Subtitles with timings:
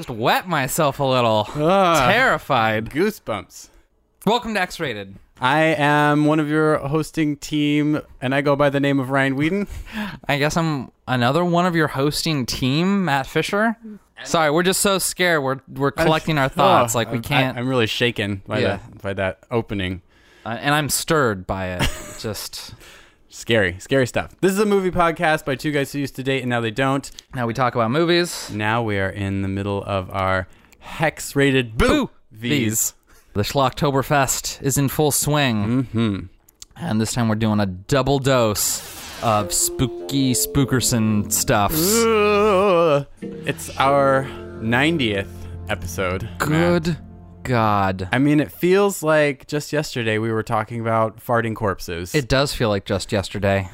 [0.00, 1.46] Just wet myself a little.
[1.56, 2.08] Ah.
[2.10, 2.88] Terrified.
[2.88, 3.68] Goosebumps.
[4.24, 5.16] Welcome to X Rated.
[5.40, 9.36] I am one of your hosting team, and I go by the name of Ryan
[9.36, 9.68] Whedon.
[10.28, 13.76] I guess I'm another one of your hosting team, Matt Fisher.
[14.24, 15.42] Sorry, we're just so scared.
[15.42, 16.94] We're we're collecting our thoughts.
[16.94, 17.56] Oh, like we can't.
[17.56, 18.68] I'm really shaken by Yeah.
[18.76, 20.02] that by that opening.
[20.44, 21.88] uh, and I'm stirred by it.
[22.20, 22.74] Just
[23.32, 24.34] Scary, scary stuff.
[24.40, 26.70] This is a movie podcast by two guys who used to date and now they
[26.72, 27.08] don't.
[27.34, 28.50] now we talk about movies.
[28.52, 30.48] Now we are in the middle of our
[30.80, 32.10] hex-rated boo, Boo!
[32.32, 32.94] These.
[33.32, 35.84] The Schlocktoberfest is in full swing.
[35.84, 36.18] Mm-hmm.
[36.76, 42.02] And this time we're doing a double dose of spooky spookerson stuffs.
[42.02, 43.06] Ugh.
[43.20, 44.24] It's our
[44.60, 45.30] 90th
[45.68, 46.22] episode.
[46.24, 46.38] Matt.
[46.38, 46.98] Good
[47.44, 48.08] God.
[48.10, 52.14] I mean, it feels like just yesterday we were talking about farting corpses.
[52.14, 53.68] It does feel like just yesterday.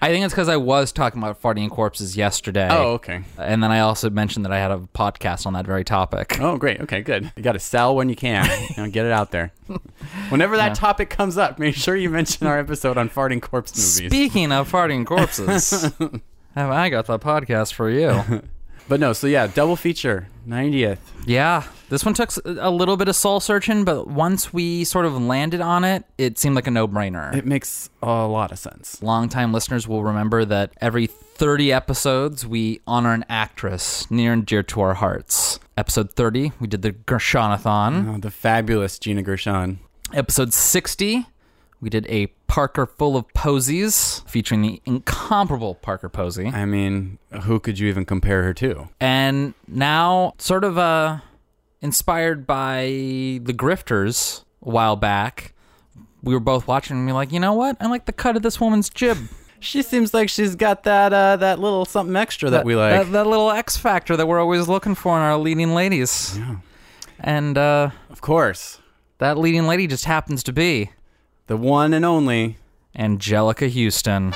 [0.00, 2.68] I think it's because I was talking about farting corpses yesterday.
[2.70, 3.22] oh, okay.
[3.38, 6.38] And then I also mentioned that I had a podcast on that very topic.
[6.40, 6.80] Oh, great.
[6.80, 7.32] Okay, good.
[7.36, 8.44] You got to sell when you can.
[8.76, 9.52] you know, get it out there.
[10.28, 14.10] Whenever that topic comes up, make sure you mention our episode on farting corpse movies.
[14.10, 15.70] Speaking of farting corpses,
[16.54, 18.42] have I got the podcast for you?
[18.88, 20.98] but no, so yeah, double feature, 90th.
[21.26, 25.20] Yeah, this one took a little bit of soul searching, but once we sort of
[25.20, 27.34] landed on it, it seemed like a no brainer.
[27.34, 29.02] It makes a lot of sense.
[29.02, 34.62] Longtime listeners will remember that every 30 episodes, we honor an actress near and dear
[34.62, 35.58] to our hearts.
[35.76, 38.14] Episode 30, we did the Gershonathon.
[38.14, 39.80] Oh, the fabulous Gina Gershon.
[40.12, 41.26] Episode 60,
[41.84, 46.46] we did a Parker full of posies featuring the incomparable Parker Posey.
[46.46, 48.88] I mean, who could you even compare her to?
[49.00, 51.18] And now, sort of uh,
[51.82, 52.86] inspired by
[53.42, 55.52] the Grifters a while back,
[56.22, 57.76] we were both watching and we were like, you know what?
[57.80, 59.18] I like the cut of this woman's jib.
[59.60, 62.92] She seems like she's got that uh, that little something extra that, we like.
[62.92, 66.36] That, that little X factor that we're always looking for in our leading ladies.
[66.36, 66.56] Yeah.
[67.18, 68.78] And uh, of course,
[69.18, 70.90] that leading lady just happens to be
[71.46, 72.58] the one and only.
[72.96, 74.32] Anjelica Huston.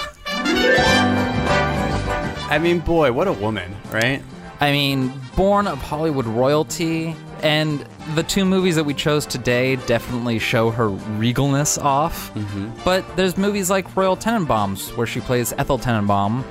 [2.50, 4.22] I mean, boy, what a woman, right?
[4.60, 7.84] I mean, born of Hollywood royalty, and
[8.16, 12.34] the two movies that we chose today definitely show her regalness off.
[12.34, 12.70] Mm-hmm.
[12.84, 16.42] But there's movies like Royal Tenenbaums where she plays Ethel Tenenbaum,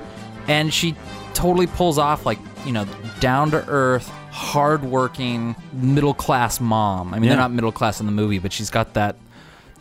[0.48, 0.96] and she
[1.34, 2.86] totally pulls off like you know
[3.20, 7.14] down to earth, hardworking, middle class mom.
[7.14, 7.30] I mean, Yeah.
[7.32, 9.16] they're not middle class in the movie, but she's got that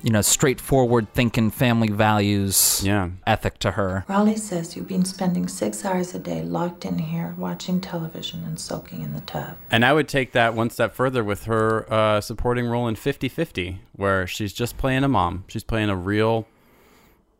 [0.02, 3.10] you know straightforward thinking, family values Yeah.
[3.26, 4.04] ethic to her.
[4.08, 8.58] Raleigh says you've been spending six hours a day locked in here watching television and
[8.60, 9.56] soaking in the tub.
[9.70, 13.28] And I would take that one step further with her uh, supporting role in 50
[13.28, 15.44] 50, where she's just playing a mom.
[15.48, 16.46] She's playing a real,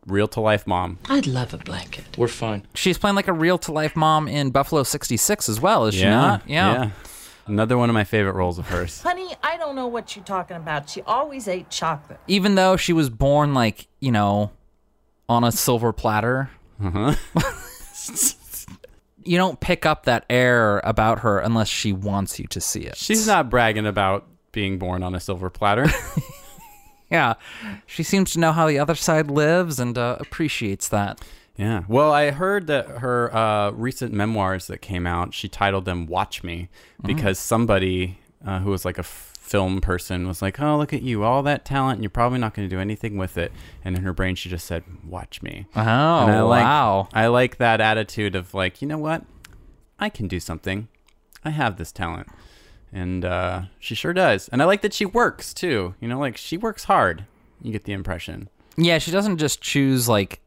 [0.05, 0.99] real to life mom.
[1.09, 2.05] I'd love a blanket.
[2.17, 2.65] We're fine.
[2.73, 6.05] She's playing like a real to life mom in Buffalo 66 as well, is she
[6.05, 6.41] not?
[6.47, 6.91] yeah.
[7.47, 9.01] Another one of my favorite roles of hers.
[9.03, 10.89] Honey, I don't know what you're talking about.
[10.89, 12.19] She always ate chocolate.
[12.27, 14.51] Even though she was born like, you know,
[15.29, 16.49] on a silver platter.
[16.83, 17.15] Uh-huh.
[19.23, 22.97] you don't pick up that air about her unless she wants you to see it.
[22.97, 25.87] She's not bragging about being born on a silver platter.
[27.09, 27.35] Yeah.
[27.85, 31.21] She seems to know how the other side lives and uh, appreciates that.
[31.57, 31.83] Yeah.
[31.87, 36.43] Well, I heard that her uh, recent memoirs that came out, she titled them Watch
[36.43, 36.69] Me
[37.03, 41.01] because somebody uh, who was like a f- film person was like, oh, look at
[41.01, 43.51] you, all that talent, and you're probably not going to do anything with it.
[43.83, 45.65] And in her brain, she just said, Watch me.
[45.75, 47.07] Oh, And I like, wow.
[47.13, 49.23] I like that attitude of like, you know what?
[49.99, 50.89] I can do something.
[51.43, 52.27] I have this talent.
[52.91, 54.47] And uh, she sure does.
[54.49, 55.95] And I like that she works too.
[55.99, 57.25] You know, like she works hard.
[57.61, 58.49] You get the impression.
[58.77, 60.39] Yeah, she doesn't just choose like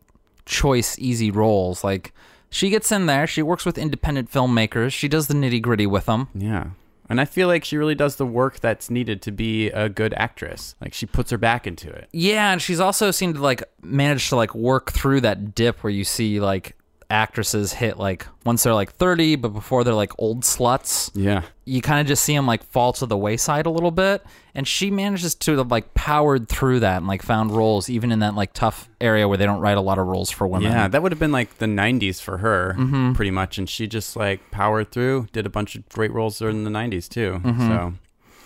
[0.44, 1.84] choice easy roles.
[1.84, 2.12] Like
[2.50, 6.06] she gets in there, she works with independent filmmakers, she does the nitty gritty with
[6.06, 6.28] them.
[6.34, 6.70] Yeah.
[7.08, 10.14] And I feel like she really does the work that's needed to be a good
[10.14, 10.76] actress.
[10.80, 12.08] Like she puts her back into it.
[12.12, 15.92] Yeah, and she's also seemed to like manage to like work through that dip where
[15.92, 16.76] you see like
[17.10, 21.42] actresses hit like once they're like 30 but before they're like old sluts Yeah.
[21.64, 24.24] you kind of just see them like fall to the wayside a little bit
[24.54, 28.20] and she manages to have like powered through that and like found roles even in
[28.20, 30.86] that like tough area where they don't write a lot of roles for women Yeah,
[30.88, 33.12] that would have been like the 90s for her, mm-hmm.
[33.14, 33.58] pretty much.
[33.58, 37.08] And she just like powered through, did a bunch of great roles during the 90s
[37.08, 37.40] too.
[37.42, 37.68] Mm-hmm.
[37.68, 37.94] So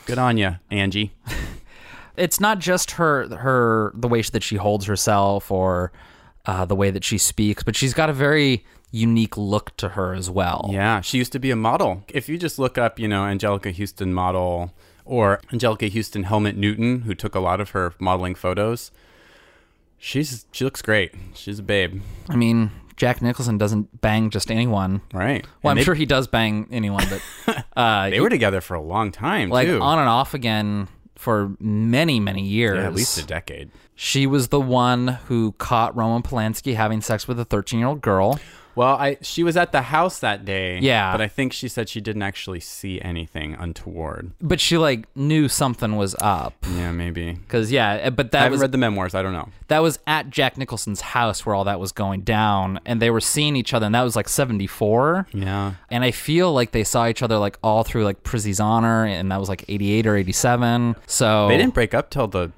[0.07, 1.13] good on you, Angie.
[2.17, 5.93] it's not just her her the way that she holds herself or
[6.47, 10.15] uh, the way that she speaks, but she's got a very unique look to her
[10.15, 10.69] as well.
[10.73, 12.05] Yeah, she used to be a model.
[12.09, 14.73] If you just look up, you know, Anjelica Huston model
[15.05, 18.91] or Anjelica Huston Helmut Newton, who took a lot of her modeling photos,
[19.99, 21.13] she's she looks great.
[21.35, 25.01] She's a babe, I mean, Jack Nicholson doesn't bang just anyone.
[25.13, 25.45] right?
[25.63, 28.81] Well, And I'm sure he does bang anyone, but uh, they were together for a
[28.83, 29.81] long time, like too.
[29.81, 32.79] on and off again for many, many years.
[32.79, 33.71] yeah, at least a decade.
[33.95, 38.01] She was the one who caught Roman Polanski having sex with a 13 year old
[38.01, 38.41] girl.
[38.77, 40.79] Well, I she was at the house that day.
[40.81, 41.13] Yeah.
[41.13, 44.33] but I think she said she didn't actually see anything untoward.
[44.41, 46.55] But she like knew something was up.
[46.75, 47.39] Yeah, maybe.
[47.49, 49.15] Cause yeah, eh, but that I haven't was read the memoirs.
[49.15, 49.49] I don't know.
[49.69, 53.21] that was at Jack Nicholson's house where all that was going down, and they were
[53.21, 55.27] seeing each other, and that was like '74.
[55.33, 55.75] Yeah.
[55.91, 59.31] And I feel like they saw each other like all through like Prizzi's Honor, and
[59.31, 60.97] that was like '88 or '87.
[61.07, 62.53] So They didn't break up till the.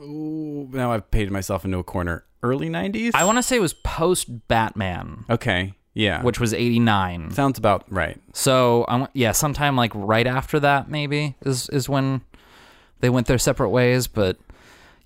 [0.00, 2.24] Ooh, now I've painted myself into a corner.
[2.42, 3.12] Early '90s.
[3.14, 5.74] I want to say it was post Batman, Okay.
[5.94, 6.22] Yeah.
[6.22, 7.30] which was '89.
[7.32, 8.20] sounds about right.
[8.32, 12.22] So I want, yeah, sometime like right after that maybe is is when
[13.00, 14.06] they went their separate ways.
[14.06, 14.38] But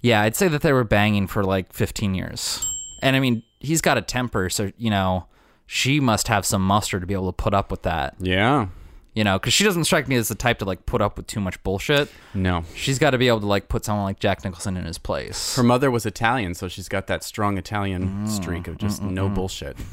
[0.00, 2.64] yeah, I'd say that they were banging for like 15 years.
[3.02, 5.26] And I mean, he's got a temper, so you know,
[5.66, 8.14] she must have some muster to be able to put up with that.
[8.20, 8.68] Yeah.
[9.16, 11.26] You know, because she doesn't strike me as the type to like put up with
[11.26, 12.08] too much bullshit.
[12.34, 12.64] No.
[12.74, 15.56] She's got to be able to like put someone like Jack Nicholson in his place.
[15.56, 19.28] Her mother was Italian, so she's got that strong Italian Mm, streak of just no
[19.28, 19.76] bullshit.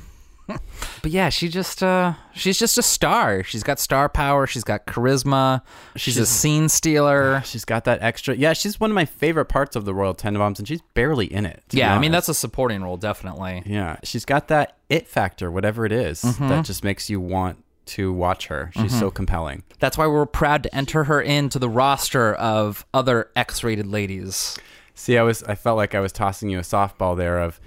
[1.02, 3.44] But yeah, she just uh she's just a star.
[3.44, 4.46] She's got star power.
[4.46, 5.62] She's got charisma.
[5.96, 7.42] She's, a scene stealer.
[7.46, 8.36] She's got that extra.
[8.36, 11.46] Yeah, she's one of my favorite parts of the Royal Tenenbaums, and she's barely in
[11.46, 11.64] it.
[11.70, 12.28] to be Yeah, I mean honest.
[12.28, 13.64] that's a supporting role, definitely.
[13.66, 16.50] Yeah, she's got that it factor, whatever it is, Mm-hmm.
[16.50, 18.72] that just makes you want to watch her.
[18.76, 19.64] She's so compelling.
[19.80, 24.58] That's why we're proud to enter her into the roster of other X-rated ladies.
[24.96, 27.60] See, I was I felt like I was tossing you a softball there of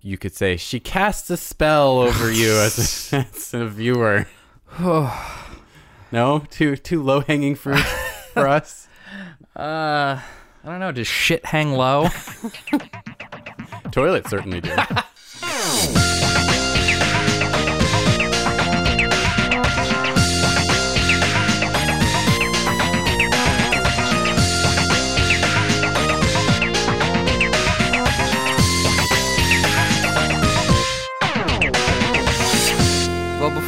[0.00, 4.26] you could say she casts a spell over you as a, as a viewer.
[4.78, 7.84] no, too too low hanging fruit
[8.32, 8.88] for us.
[9.56, 10.20] Uh,
[10.64, 10.92] I don't know.
[10.92, 12.08] Does shit hang low?
[13.90, 14.74] Toilets certainly do.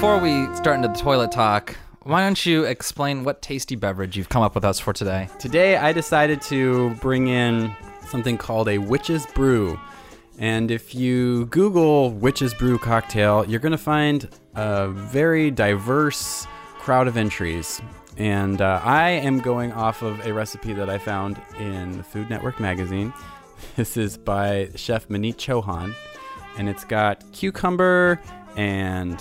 [0.00, 4.30] Before we start into the toilet talk, why don't you explain what tasty beverage you've
[4.30, 5.28] come up with us for today?
[5.38, 7.76] Today I decided to bring in
[8.06, 9.78] something called a witch's brew.
[10.38, 16.46] And if you Google witch's brew cocktail, you're going to find a very diverse
[16.78, 17.82] crowd of entries.
[18.16, 22.30] And uh, I am going off of a recipe that I found in the Food
[22.30, 23.12] Network magazine.
[23.76, 25.94] This is by Chef Maneet Chauhan.
[26.56, 28.18] And it's got cucumber
[28.56, 29.20] and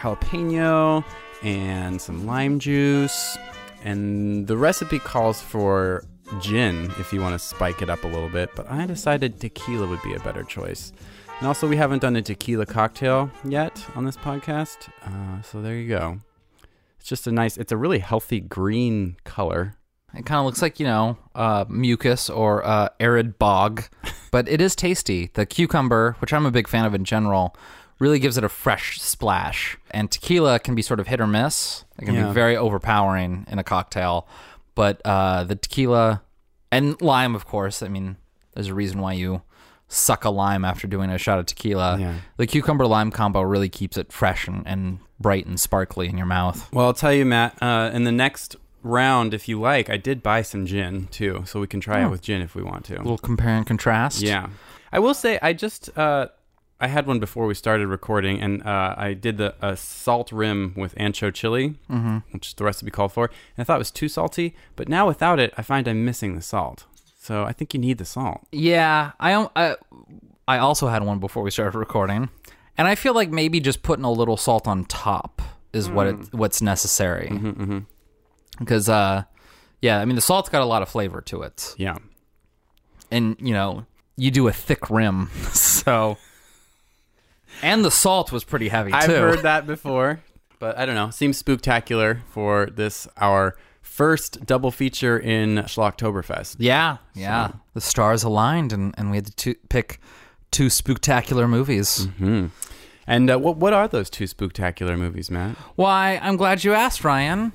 [0.00, 1.04] jalapeno
[1.42, 3.36] and some lime juice.
[3.82, 6.04] And the recipe calls for
[6.40, 9.86] gin if you want to spike it up a little bit, but I decided tequila
[9.86, 10.92] would be a better choice.
[11.38, 15.74] And also, we haven't done a tequila cocktail yet on this podcast, uh, so there
[15.74, 16.20] you go.
[16.98, 19.76] It's just a nice, it's a really healthy green color.
[20.14, 23.84] It kind of looks like, you know, uh, mucus or uh, arid bog,
[24.30, 25.30] but it is tasty.
[25.32, 27.56] The cucumber, which I'm a big fan of in general,
[28.00, 29.78] really gives it a fresh splash.
[29.92, 31.84] And tequila can be sort of hit or miss.
[31.98, 32.26] It can Yeah.
[32.28, 34.26] be very overpowering in a cocktail.
[34.74, 36.22] But uh, the tequila
[36.72, 38.16] and lime, of course, I mean,
[38.54, 39.42] there's a reason why you
[39.88, 41.98] suck a lime after doing a shot of tequila.
[42.00, 42.14] Yeah.
[42.38, 46.26] The cucumber lime combo really keeps it fresh and, and bright and sparkly in your
[46.26, 46.72] mouth.
[46.72, 50.22] Well, I'll tell you, Matt, uh, in the next round, if you like, I did
[50.22, 52.94] buy some gin too, so we can try it with gin if we want to.
[52.96, 54.22] A little compare and contrast.
[54.22, 54.46] Yeah.
[54.92, 56.28] I will say I just uh
[56.80, 60.72] I had one before we started recording and uh, I did the uh, salt rim
[60.76, 62.18] with ancho chili, mm-hmm.
[62.30, 63.26] which is the recipe called for.
[63.26, 66.34] And I thought it was too salty, but now without it, I find I'm missing
[66.36, 66.86] the salt.
[67.18, 68.40] So I think you need the salt.
[68.50, 69.76] Yeah, I I
[70.48, 72.30] I also had one before we started recording,
[72.78, 75.42] and I feel like maybe just putting a little salt on top
[75.74, 77.28] is what it what's necessary.
[78.58, 79.24] Because uh,
[79.82, 81.98] yeah, I mean the salt's got a lot of flavor to it, Yeah.
[83.10, 83.84] and you know
[84.16, 86.16] you do a thick rim, so
[87.62, 88.96] and the salt was pretty heavy too.
[88.96, 90.20] I've heard that before,
[90.58, 91.10] but I don't know.
[91.10, 96.56] Seems spooktacular for this our first double feature in Schlocktoberfest.
[96.58, 100.00] Yeah, yeah, the stars aligned, and and we had to two, pick
[100.50, 102.08] two spooktacular movies.
[103.06, 105.56] And uh, what what are those two spooktacular movies, Matt?
[105.76, 107.52] Why, I'm glad you asked, Ryan.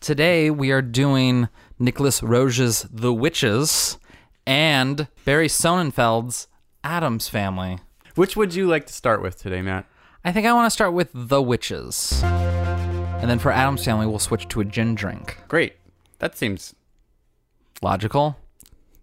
[0.00, 1.48] Today we are doing
[1.80, 3.98] Nicolas Roeg's The Witches
[4.46, 6.46] and Barry Sonnenfeld's
[6.84, 7.78] Addams Family.
[8.18, 9.86] Which would you like to start with today, Matt?
[10.24, 12.20] I think I want to start with The Witches.
[12.24, 15.38] And then for Addams Family, we'll switch to a gin drink.
[15.46, 15.74] Great.
[16.18, 16.74] That seems
[17.80, 18.36] Logical?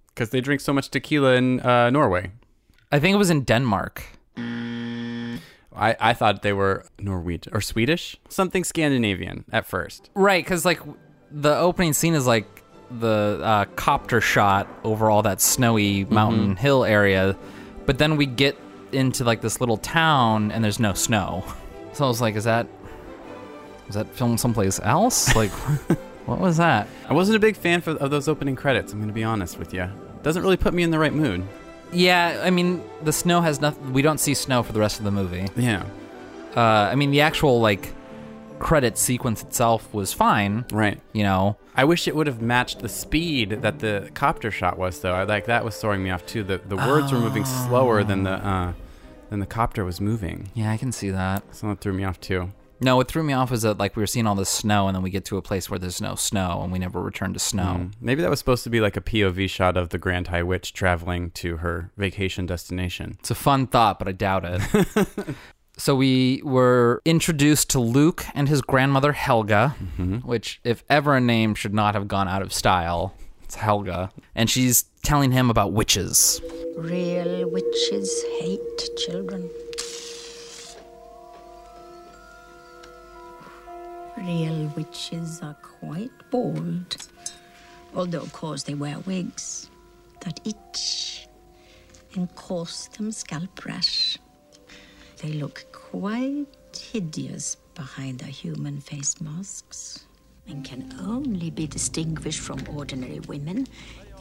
[0.09, 2.31] because they drink so much tequila in uh, Norway.
[2.91, 4.03] I think it was in Denmark.
[4.37, 5.07] I,
[5.73, 10.09] I thought they were Norwegian or Swedish, something Scandinavian at first.
[10.13, 10.81] Right, because like
[11.31, 16.83] the opening scene is like the uh, copter shot over all that snowy mountain hill
[16.83, 17.37] area,
[17.85, 18.57] but then we get
[18.95, 21.43] into like this little town and there's no snow.
[21.93, 22.67] So I was like, is that
[23.87, 25.33] was that filmed someplace else?
[25.35, 25.51] Like,
[26.25, 26.87] what was that?
[27.07, 28.91] I wasn't a big fan for, of those opening credits.
[28.91, 29.87] I'm going to be honest with you.
[30.23, 31.43] Doesn't really put me in the right mood.
[31.93, 33.93] Yeah, I mean the snow has nothing.
[33.93, 35.47] We don't see snow for the rest of the movie.
[35.55, 35.85] Yeah.
[36.55, 37.93] Uh, I mean the actual like
[38.59, 40.65] credit sequence itself was fine.
[40.71, 40.99] Right.
[41.13, 44.99] You know, I wish it would have matched the speed that the copter shot was,
[45.01, 45.13] though.
[45.13, 46.43] I, like that was throwing me off too.
[46.43, 48.73] The the words were moving slower than the uh,
[49.35, 51.43] than the copter was moving, yeah, I can see that.
[51.53, 52.53] so that threw me off too.
[52.79, 54.95] No, what threw me off was that like we were seeing all this snow, and
[54.95, 57.39] then we get to a place where there's no snow, and we never return to
[57.39, 57.77] snow.
[57.79, 57.91] Mm.
[57.99, 60.71] Maybe that was supposed to be like a POV shot of the Grand High Witch
[60.71, 63.17] traveling to her vacation destination.
[63.19, 65.35] It's a fun thought, but I doubt it.
[65.77, 69.69] so we were introduced to Luke and his grandmother Helga,
[70.23, 73.13] which, if ever a name should not have gone out of style,
[73.55, 76.41] it's Helga, and she's telling him about witches.
[76.75, 79.49] Real witches hate children.
[84.17, 86.97] Real witches are quite bald,
[87.95, 89.69] although, of course, they wear wigs
[90.21, 91.27] that itch
[92.15, 94.17] and cause them scalp rash.
[95.21, 96.45] They look quite
[96.91, 100.05] hideous behind their human face masks
[100.47, 103.67] and can only be distinguished from ordinary women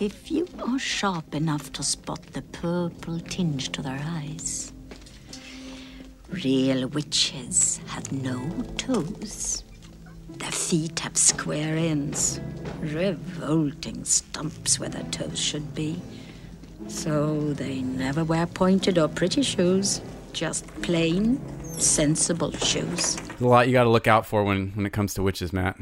[0.00, 4.72] if you are sharp enough to spot the purple tinge to their eyes.
[6.30, 8.40] Real witches have no
[8.76, 9.62] toes.
[10.30, 12.40] Their feet have square ends,
[12.80, 16.00] revolting stumps where their toes should be.
[16.88, 20.00] So they never wear pointed or pretty shoes,
[20.32, 21.40] just plain,
[21.78, 23.14] sensible shoes.
[23.16, 25.52] There's a lot you got to look out for when when it comes to witches,
[25.52, 25.76] Matt.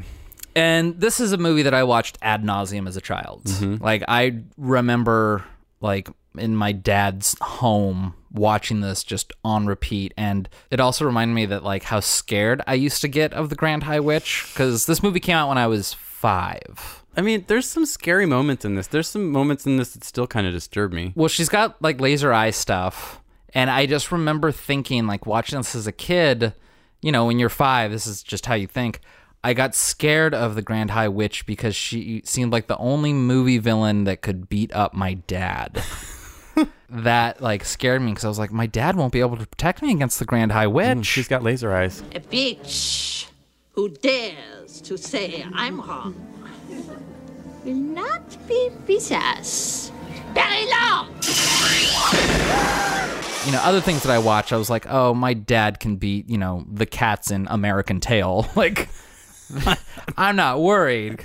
[0.55, 3.45] And this is a movie that I watched ad nauseum as a child.
[3.45, 3.83] Mm-hmm.
[3.83, 5.43] Like I remember,
[5.81, 11.45] like in my dad's home, watching this just on repeat, and it also reminded me
[11.47, 15.03] that like how scared I used to get of the Grand High Witch because this
[15.03, 17.03] movie came out when I was five.
[17.15, 18.87] I mean, there's some scary moments in this.
[18.87, 21.13] There's some moments in this that still kind of disturb me.
[21.15, 23.21] Well, she's got like laser eye stuff,
[23.53, 26.53] and I just remember thinking, like watching this as a kid.
[27.01, 29.01] You know, when you're five, this is just how you think.
[29.43, 33.57] I got scared of the Grand High Witch because she seemed like the only movie
[33.57, 35.83] villain that could beat up my dad.
[36.89, 39.81] that like scared me because I was like, my dad won't be able to protect
[39.81, 41.05] me against the Grand High mm, Witch.
[41.05, 42.01] She's got laser eyes.
[42.13, 43.27] A bitch
[43.71, 46.15] who dares to say I'm wrong
[47.65, 49.91] will not be with us
[50.33, 51.09] very long.
[53.45, 56.29] you know, other things that I watch, I was like, oh, my dad can beat,
[56.29, 58.47] you know, the cats in American Tail.
[58.55, 58.87] Like,
[60.17, 61.23] I'm not worried.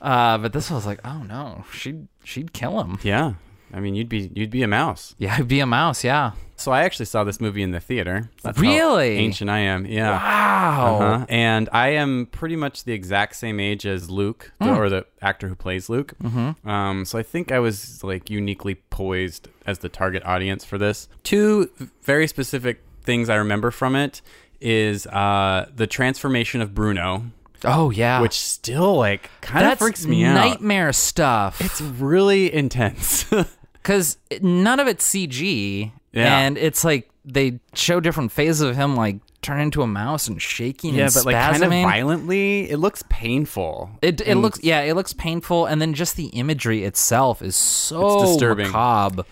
[0.00, 2.98] Uh, but this was like, oh no, she'd she'd kill him.
[3.02, 3.34] Yeah.
[3.72, 5.14] I mean, you'd be you'd be a mouse.
[5.18, 6.04] Yeah, I'd be a mouse.
[6.04, 6.32] Yeah.
[6.58, 8.30] So I actually saw this movie in the theater.
[8.42, 9.18] That's Really?
[9.18, 9.84] ancient I am.
[9.84, 10.12] Yeah.
[10.12, 10.98] Wow.
[11.00, 11.26] Uh-huh.
[11.28, 15.48] And I am pretty much the exact same age as Luke, the, or the actor
[15.48, 16.14] who plays Luke.
[16.22, 16.66] Mm-hmm.
[16.66, 21.08] Um, so I think I was like uniquely poised as the target audience for this.
[21.24, 21.68] Two
[22.02, 24.22] very specific things I remember from it
[24.58, 27.24] is uh, the transformation of Bruno,
[27.66, 28.20] Oh yeah.
[28.20, 30.34] which still like kind of freaks me out.
[30.34, 31.60] nightmare stuff.
[31.60, 33.24] It's really intense.
[33.72, 36.38] because none of it's CG, Yeah.
[36.38, 40.40] and it's like they show different phases of him like turn into a mouse and
[40.42, 40.94] shaking.
[40.94, 42.68] yeah, and but like kind of violently.
[42.70, 43.90] It looks painful.
[44.02, 48.20] It it looks yeah, it looks painful, and then just the imagery itself is so
[48.22, 48.66] It's disturbing.
[48.68, 49.24] macabre.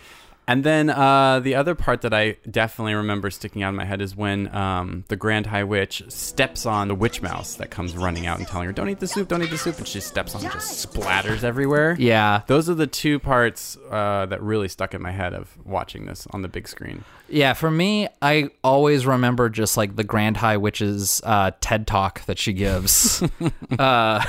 [0.46, 4.02] And then uh, the other part that I definitely remember sticking out in my head
[4.02, 8.26] is when um, the Grand High Witch steps on the witch mouse that comes running
[8.26, 10.34] out and telling her, "Don't eat the soup, don't eat the soup," and she steps
[10.34, 11.96] on it, and just splatters everywhere.
[11.98, 16.04] Yeah, Those are the two parts uh, that really stuck in my head of watching
[16.04, 17.04] this on the big screen.
[17.28, 17.54] yeah.
[17.54, 22.38] For me, I always remember just like the Grand High Witch's uh, TED talk that
[22.38, 23.22] she gives.
[23.78, 24.22] uh,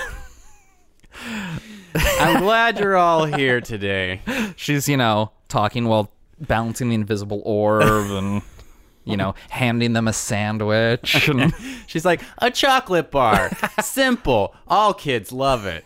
[1.94, 4.22] I'm glad you're all here today.
[4.56, 8.42] she's you know talking while balancing the invisible orb and
[9.06, 11.30] you know handing them a sandwich.
[11.30, 11.54] And,
[11.88, 13.52] She's like, a chocolate bar.
[13.82, 14.56] Simple.
[14.68, 15.86] All kids love it.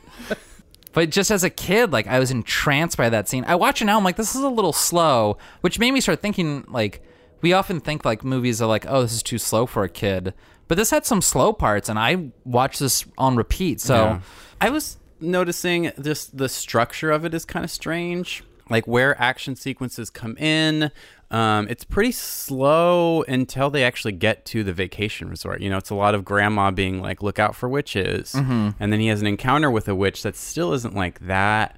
[0.93, 3.45] But just as a kid, like I was entranced by that scene.
[3.47, 6.19] I watch it now, I'm like, this is a little slow, which made me start
[6.21, 7.03] thinking like
[7.41, 10.33] we often think like movies are like, oh, this is too slow for a kid.
[10.67, 13.79] But this had some slow parts and I watched this on repeat.
[13.81, 14.19] So Yeah.
[14.61, 18.43] I was noticing just the structure of it is kind of strange.
[18.69, 20.91] Like where action sequences come in,
[21.31, 25.61] um, it's pretty slow until they actually get to the vacation resort.
[25.61, 28.69] You know, it's a lot of grandma being like, "Look out for witches," Mm-hmm.
[28.79, 31.75] and then he has an encounter with a witch that still isn't like that.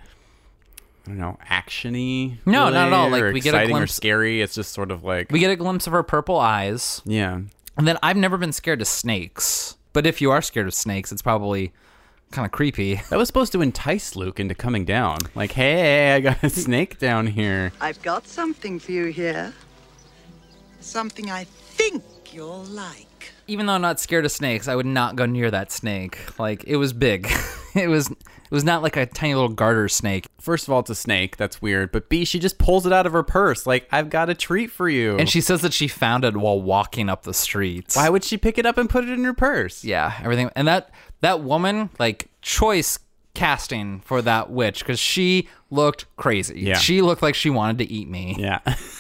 [1.06, 2.38] I don't know, actiony.
[2.46, 3.10] No, not at all.
[3.10, 4.42] Like, we get a exciting or glimpse- scary.
[4.42, 7.02] It's just sort of like we get a glimpse of her purple eyes.
[7.06, 7.40] yeah.
[7.78, 9.78] And then I've never been scared of snakes.
[9.94, 11.72] But if you are scared of snakes, it's probably
[12.32, 13.02] kind of creepy.
[13.12, 15.18] That was supposed to entice Luke into coming down.
[15.36, 17.74] Like, hey, I got a snake down here.
[17.82, 19.54] I've got something for you here.
[20.80, 23.34] Something I think you'll like.
[23.48, 26.40] Even though I'm not scared of snakes, I would not go near that snake.
[26.40, 27.30] Like it was big.
[27.76, 28.10] it was
[28.52, 30.28] it was not like a tiny little garter snake.
[30.40, 31.38] First of all, it's a snake.
[31.38, 31.94] That's weird.
[31.94, 33.66] But B, she just pulls it out of her purse.
[33.66, 35.16] Like, I've got a treat for you.
[35.18, 37.94] And she says that she found it while walking up the street.
[37.94, 39.86] Why would she pick it up and put it in her purse?
[39.86, 40.50] Yeah, everything.
[40.54, 43.00] And that that woman, like choice
[43.34, 46.60] casting for that witch because she looked crazy.
[46.62, 46.78] Yeah.
[46.78, 48.36] She looked like she wanted to eat me.
[48.38, 48.60] Yeah.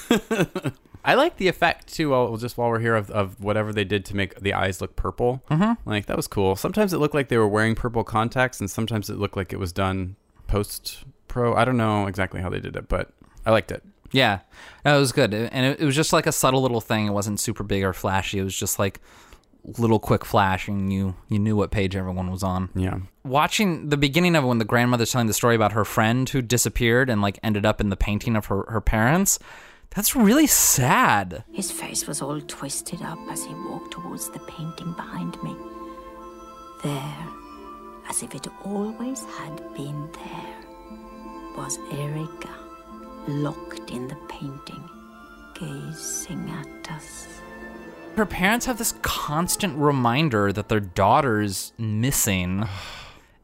[1.03, 2.11] I like the effect too.
[2.11, 4.95] While just while we're here, of, of whatever they did to make the eyes look
[4.95, 5.43] purple.
[5.49, 5.89] Mm-hmm.
[5.89, 6.55] Like that was cool.
[6.55, 9.57] Sometimes it looked like they were wearing purple contacts, and sometimes it looked like it
[9.57, 10.15] was done
[10.47, 11.55] post pro.
[11.55, 13.11] I don't know exactly how they did it, but
[13.45, 13.83] I liked it.
[14.11, 14.41] Yeah,
[14.85, 17.07] no, it was good, and it, it was just like a subtle little thing.
[17.07, 18.39] It wasn't super big or flashy.
[18.39, 18.99] It was just like
[19.63, 22.69] little quick flash, and you you knew what page everyone was on.
[22.75, 22.99] Yeah.
[23.23, 26.41] Watching the beginning of it when the grandmother's telling the story about her friend who
[26.41, 29.39] disappeared and like ended up in the painting of her her parents,
[29.91, 31.43] that's really sad.
[31.51, 35.55] His face was all twisted up as he walked towards the painting behind me.
[36.83, 37.27] There,
[38.09, 40.55] as if it always had been there,
[41.55, 42.49] was Erika,
[43.27, 44.89] locked in the painting,
[45.53, 47.40] gazing at us.
[48.15, 52.67] Her parents have this constant reminder that their daughter's missing.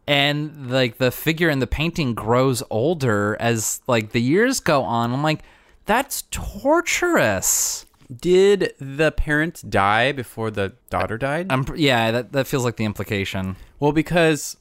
[0.06, 5.14] And like the figure in the painting grows older as like the years go on.
[5.14, 5.44] I'm like,
[5.86, 7.86] that's torturous.
[8.14, 11.48] Did the parents die before the daughter died?
[11.50, 13.58] I'm yeah, that that feels like the implication.
[13.80, 14.56] Well, because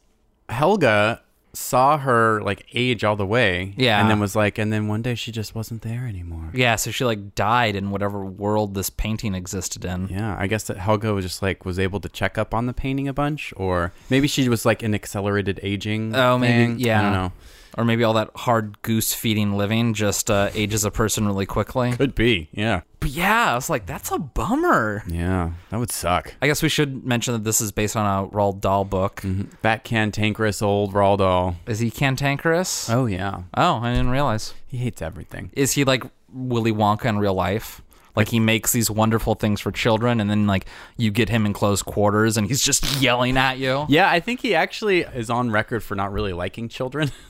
[0.49, 1.23] Helga
[1.57, 3.75] saw her like age all the way.
[3.77, 4.01] Yeah.
[4.01, 6.51] And then was like, and then one day she just wasn't there anymore.
[6.55, 10.09] Yeah, so she like died in whatever world this painting existed in.
[10.09, 12.73] Yeah, I guess that Helga was just like was able to check up on the
[12.73, 16.15] painting a bunch, or maybe she was like an accelerated aging.
[16.15, 16.79] Oh, maybe thing.
[16.79, 17.01] yeah.
[17.01, 17.33] I don't know.
[17.79, 21.93] Or maybe all that hard goose feeding living just uh, ages a person really quickly.
[21.93, 22.49] Could be.
[22.53, 22.81] Yeah.
[23.01, 25.03] But yeah, I was like, that's a bummer.
[25.07, 26.35] Yeah, that would suck.
[26.41, 29.23] I guess we should mention that this is based on a Roald Dahl book.
[29.61, 31.57] That cantankerous old Roald Dahl.
[31.67, 32.89] Is he cantankerous?
[32.89, 34.55] Oh yeah, Oh, I didn't realize.
[34.67, 35.51] he hates everything.
[35.53, 37.83] Is he like Willy Wonka in real life?
[38.17, 40.65] Like he makes these wonderful things for children, and then like
[40.97, 43.85] you get him in close quarters, and he's just yelling at you.
[43.91, 47.11] Yeah, I think he actually is on record for not really liking children.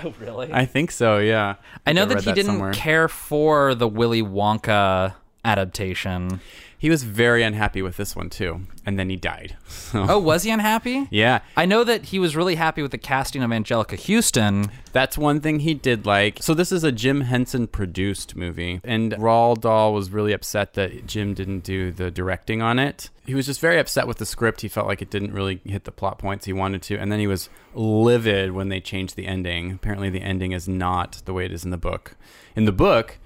[0.04, 0.50] Oh, really?
[0.52, 1.18] I think so.
[1.18, 1.56] Yeah.
[1.86, 2.72] I know that he didn't somewhere.
[2.72, 6.40] care for the Willy Wonka adaptation.
[6.80, 9.56] He was very unhappy with this one too, and then he died.
[9.90, 11.08] So, Oh, was he unhappy?
[11.10, 11.40] yeah.
[11.56, 14.70] I know that he was really happy with the casting of Anjelica Huston.
[14.92, 16.38] That's one thing he did like.
[16.42, 21.06] So this is a Jim Henson produced movie, and Roald Dahl was really upset that
[21.06, 23.10] Jim didn't do the directing on it.
[23.26, 24.60] He was just very upset with the script.
[24.62, 27.18] He felt like it didn't really hit the plot points he wanted to, and then
[27.20, 29.72] he was livid when they changed the ending.
[29.72, 32.16] Apparently, the ending is not the way it is in the book.
[32.56, 33.18] In the book,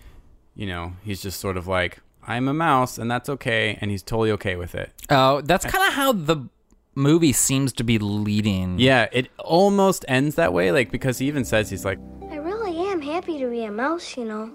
[0.54, 4.02] you know, he's just sort of like, "I'm a mouse, and that's okay," and he's
[4.02, 4.90] totally okay with it.
[5.10, 6.48] Oh, that's kind of how the
[6.94, 8.78] movie seems to be leading.
[8.78, 11.98] Yeah, it almost ends that way, like because he even says he's like,
[12.30, 14.50] I really am happy to be a mouse, you know.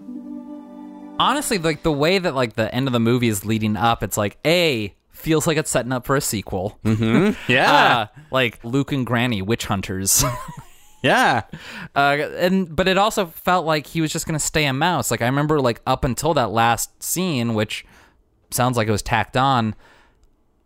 [1.19, 4.15] Honestly, like the way that like the end of the movie is leading up, it's
[4.17, 6.79] like a feels like it's setting up for a sequel.
[6.85, 7.33] Mm-hmm.
[7.51, 10.23] "Yeah, Uh, like Luke and Granny, witch hunters.
[11.01, 11.43] yeah."
[11.95, 15.11] uh, and but it also felt like he was just gonna stay a mouse.
[15.11, 17.85] Like I remember, like up until that last scene, which
[18.51, 19.75] sounds like it was tacked on.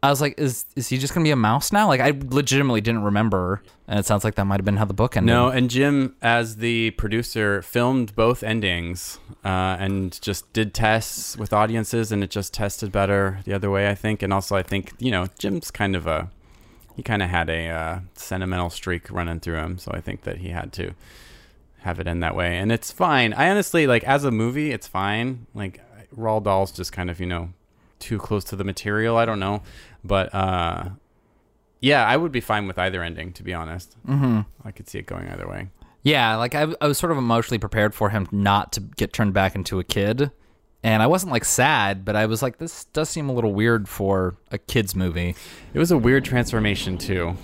[0.02, 1.88] I was like, is is he just gonna be a mouse now?
[1.88, 4.94] Like I legitimately didn't remember, and it sounds like that might have been how the
[4.94, 5.34] book ended.
[5.34, 11.54] No, and Jim, as the producer, filmed both endings uh, and just did tests with
[11.54, 14.22] audiences, and it just tested better the other way, I think.
[14.22, 16.30] And also, I think you know, Jim's kind of a
[16.96, 20.38] he kind of had a uh, sentimental streak running through him, so I think that
[20.38, 20.94] he had to
[21.80, 23.34] have it end that way, and it's fine.
[23.34, 25.48] I honestly like as a movie, it's fine.
[25.54, 25.82] Like
[26.16, 27.50] Roald Dahl's just kind of you know
[28.00, 29.18] too close to the material.
[29.18, 29.64] I don't know,
[30.04, 30.90] but uh,
[31.82, 33.96] Yeah, I would be fine with either ending, to be honest.
[34.08, 34.42] Mm-hmm.
[34.64, 35.68] I could see it going either way.
[36.02, 39.34] Yeah, like I, I was sort of emotionally prepared for him not to get turned
[39.34, 40.32] back into a kid.
[40.84, 43.88] And I wasn't like sad, but I was like, this does seem a little weird
[43.88, 45.36] for a kid's movie.
[45.74, 47.36] It was a weird transformation too,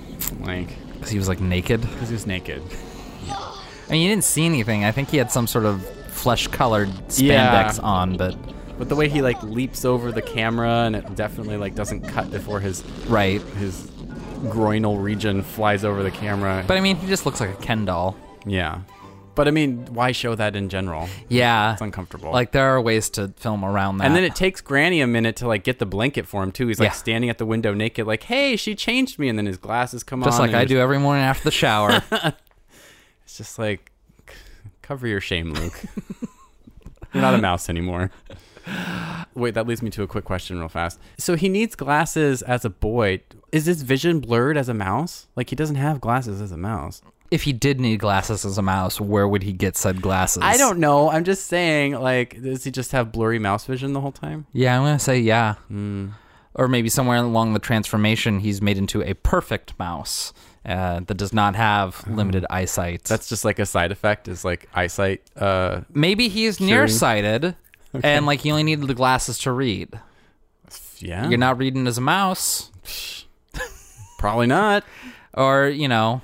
[0.41, 1.81] like Because he was like naked.
[1.81, 2.61] because he was naked.
[3.25, 3.35] Yeah.
[3.37, 4.83] I mean, you didn't see anything.
[4.83, 7.79] I think he had some sort of flesh colored spandex Yeah.
[7.81, 8.35] on, but
[8.77, 12.29] But the way he like leaps over the camera and it definitely like doesn't cut
[12.31, 13.41] before his right.
[13.57, 13.89] his
[14.47, 16.63] groinal region flies over the camera.
[16.67, 18.17] But I mean, he just looks like a Ken doll.
[18.45, 18.79] yeah.
[19.35, 21.07] But I mean, why show that in general?
[21.29, 21.73] Yeah.
[21.73, 22.31] It's uncomfortable.
[22.31, 24.07] Like there are ways to film around that.
[24.07, 26.67] and then it takes Granny a minute to like get the blanket for him too.
[26.67, 26.93] He's like Yeah.
[26.93, 30.21] standing at the window naked, like, "Hey, she changed me," and then his glasses come
[30.23, 30.27] off.
[30.27, 30.47] just on.
[30.47, 32.03] like I do every morning after the shower.
[33.23, 33.91] It's just like,
[34.81, 35.79] cover your shame, Luke.
[37.13, 38.09] You're not a mouse anymore.
[39.35, 40.99] Wait, that leads me to a quick question, real fast.
[41.19, 43.21] So he needs glasses as a boy.
[43.51, 45.27] Is his vision blurred as a mouse?
[45.35, 47.01] Like he doesn't have glasses as a mouse.
[47.31, 50.41] If he did need glasses as a mouse, where would he get said glasses?
[50.43, 51.09] I don't know.
[51.09, 51.93] I'm just saying.
[51.93, 54.45] Like, does he just have blurry mouse vision the whole time?
[54.53, 55.55] Yeah, I'm gonna say yeah.
[55.67, 56.09] Hmm.
[56.55, 60.33] Or maybe somewhere along the transformation, he's made into a perfect mouse
[60.65, 63.01] uh, that does not have limited eyesight.
[63.05, 63.09] Oh.
[63.09, 64.27] That's just like a side effect.
[64.27, 65.21] Is like eyesight.
[65.35, 66.73] Uh, maybe he's Curing.
[66.73, 67.55] nearsighted,
[68.03, 69.99] and like he only needed the glasses to read.
[70.97, 71.29] yeah.
[71.29, 72.71] You're not reading as a mouse,
[74.17, 74.83] probably not.
[75.33, 76.21] or you know,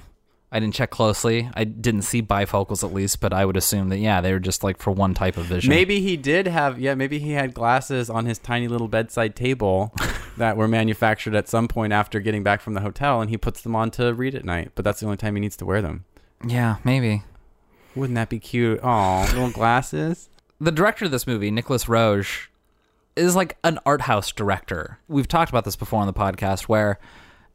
[0.56, 1.50] I didn't check closely.
[1.54, 4.64] I didn't see bifocals at least, but I would assume that yeah, they were just
[4.64, 5.70] like for one type of vision.
[5.70, 6.80] Maybe he did have.
[6.80, 9.94] Yeah, maybe he had glasses on his tiny little bedside table
[10.38, 13.64] that were manufactured at some point after getting back from the hotel, and he puts
[13.64, 14.72] them on to read at night.
[14.76, 16.06] But that's the only time he needs to wear them.
[16.48, 17.24] Yeah, maybe.
[17.94, 18.80] Wouldn't that be cute?
[18.82, 20.30] Oh, little glasses.
[20.62, 22.48] the director of this movie, Nicolas Roeg,
[23.18, 25.00] is like an art house director.
[25.10, 26.98] We've talked about this before on the podcast where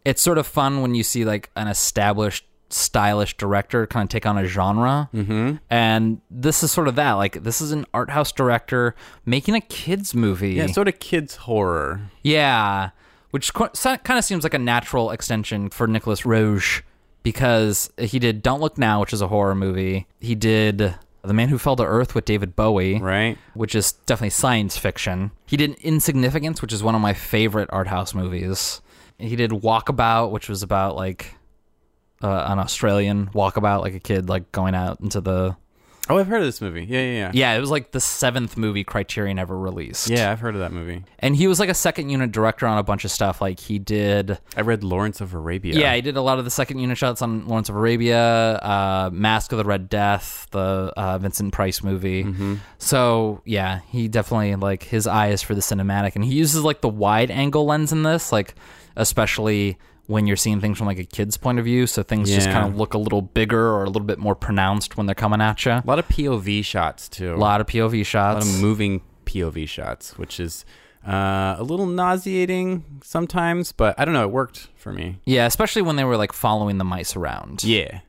[0.05, 4.27] it's sort of fun when you see like an established stylish director kind of take
[4.27, 5.09] on a genre.
[5.13, 5.57] Mm-hmm.
[5.71, 7.13] And this is sort of that.
[7.13, 8.95] Like this is an art house director
[9.27, 10.55] making a kids movie.
[10.55, 12.01] Yeah, sort of kids horror.
[12.23, 12.91] Yeah,
[13.31, 13.71] which kind
[14.19, 16.83] of seems like a natural extension for Nicolas Roeg
[17.23, 20.07] because he did Don't Look Now, which is a horror movie.
[20.21, 23.37] He did The Man Who Fell to Earth with David Bowie, Right.
[23.55, 25.31] which is definitely science fiction.
[25.47, 28.81] He did Insignificance, which is one of my favorite art house movies.
[29.19, 31.35] He did Walkabout, which was about like
[32.23, 35.57] uh, an Australian walkabout, like a kid like going out into the
[36.09, 36.85] Oh, I've heard of this movie.
[36.85, 37.31] Yeah, yeah, yeah.
[37.35, 37.53] yeah.
[37.55, 40.11] It was like the seventh movie Criterion ever released.
[40.11, 41.05] Yeah, I've heard of that movie.
[41.21, 43.41] and he was like a second unit director on a bunch of stuff.
[43.41, 45.75] Like he did I read Lawrence of Arabia.
[45.79, 49.11] Yeah, he did a lot of the second unit shots on Lawrence of Arabia, uh,
[49.13, 52.25] Mask of the Red Death, the uh, Vincent Price movie.
[52.25, 52.57] Mm-hmm.
[52.79, 56.81] So yeah, he definitely like his eye is for the cinematic, and he uses like
[56.81, 58.57] the wide angle lens in this, like
[58.97, 59.79] especially
[60.11, 61.87] when you're seeing things from like a kid's point of view.
[61.87, 64.97] So things just kind of look a little bigger or a little bit more pronounced
[64.97, 65.73] when they're coming at you.
[65.73, 67.35] A lot of POV shots too.
[67.35, 68.45] A lot of POV shots.
[68.45, 70.65] a lot of moving POV shots, which is
[71.07, 74.25] uh, a little nauseating sometimes, but I don't know.
[74.25, 75.21] It worked for me.
[75.25, 77.63] yeah, especially when they were like following the mice around.
[77.63, 78.01] Yeah.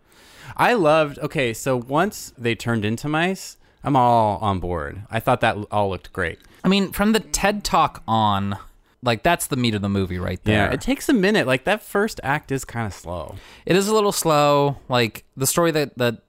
[0.57, 1.19] I loved.
[1.19, 5.03] Okay, so once they turned into mice, I'm all on board.
[5.09, 6.39] I thought that all looked great.
[6.63, 8.57] I mean, from the TED Talk on,
[9.03, 10.67] like that's the meat of the movie right there.
[10.67, 11.47] Yeah, it takes a minute.
[11.47, 13.35] Like that first act is kind of slow.
[13.65, 16.21] it is a little slow like the story that that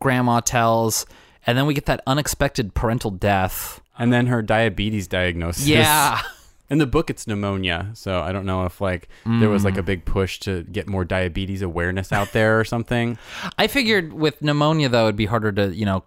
[0.00, 1.06] grandma tells
[1.46, 5.66] and then we get that unexpected parental death And then her diabetes diagnosis.
[5.66, 6.20] yeah
[6.70, 7.90] In the book, it's pneumonia.
[7.92, 9.86] So I don't know if like there was like a mm.
[9.86, 13.18] big push to get more diabetes awareness out there or something.
[13.58, 16.02] i figured with pneumonia though it'd be harder to you know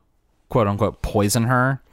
[0.50, 1.84] quote unquote poison her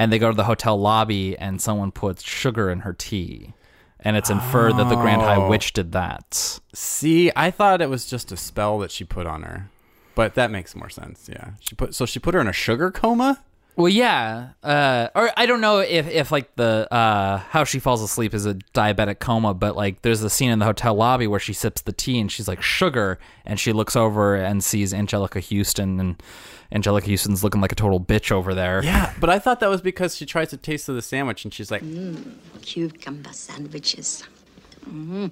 [0.00, 3.52] and they go to the hotel lobby and someone puts sugar in her tea
[4.00, 5.48] and it's inferred that the grand high Oh.
[5.50, 9.42] witch did that See, I thought it was just a spell that she put on
[9.42, 9.68] her,
[10.14, 11.28] but that makes more sense.
[11.30, 13.42] Yeah, she put so she put her in a sugar coma.
[13.80, 18.02] Well yeah uh or i don't know if if like the uh how she falls
[18.02, 21.40] asleep is a diabetic coma but like there's a scene in the hotel lobby where
[21.40, 25.40] she sips the tea and she's like sugar and she looks over and sees anjelica
[25.42, 26.22] huston and
[26.72, 29.80] anjelica huston's looking like a total bitch over there Yeah, but I thought that was
[29.80, 31.82] because she tries to taste of the sandwich and she's like,
[32.62, 34.24] Cucumber sandwiches.
[34.88, 35.30] Mm.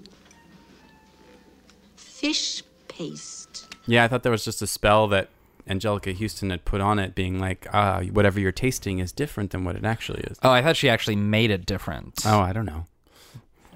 [1.97, 3.73] Fish paste.
[3.87, 5.29] yeah, I thought there was just a spell that
[5.69, 9.65] Anjelica Huston had put on it, being like, ah, whatever you're tasting is different than
[9.65, 10.39] what it actually is.
[10.43, 12.87] oh i thought she actually made it different Oh, I don't know.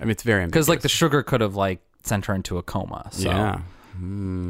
[0.01, 2.63] I mean, it's very because like the sugar could have like sent her into a
[2.63, 3.61] coma so yeah.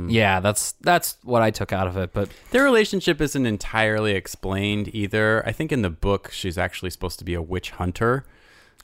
[0.08, 4.88] yeah that's that's what i took out of it but Their relationship isn't entirely explained
[4.94, 5.46] either.
[5.46, 8.24] I think in the book she's actually supposed to be a witch hunter.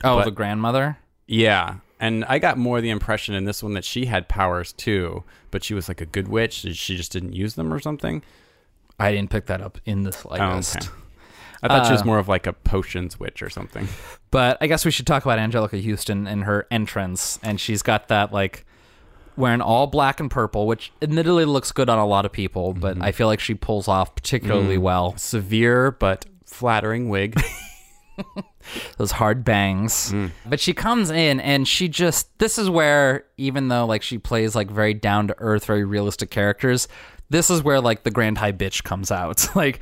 [0.05, 1.77] oh But- the grandmother Yeah.
[2.01, 5.65] And I got more the impression in this one that she had powers too, but
[5.65, 6.53] she was like a good witch.
[6.77, 8.23] She just didn't use them or something.
[8.99, 10.77] I didn't pick that up in the slightest.
[10.77, 10.89] Oh, okay.
[11.63, 13.89] I thought she was Uh, more of like a potions witch or something.
[14.31, 17.39] But I guess we should talk about Anjelica Huston and her entrance.
[17.43, 18.65] And she's got that like
[19.37, 23.01] wearing all black and purple, which admittedly looks good on a lot of people, but
[23.01, 24.83] I feel like she pulls off particularly Mm.
[24.83, 25.17] well.
[25.17, 27.41] Severe but flattering wig.
[28.99, 30.13] Those hard bangs.
[30.45, 34.55] But she comes in and she just this is where even though like she plays
[34.57, 36.89] like very down to earth, very realistic characters,
[37.31, 39.49] this is where like the grand high bitch comes out.
[39.57, 39.81] like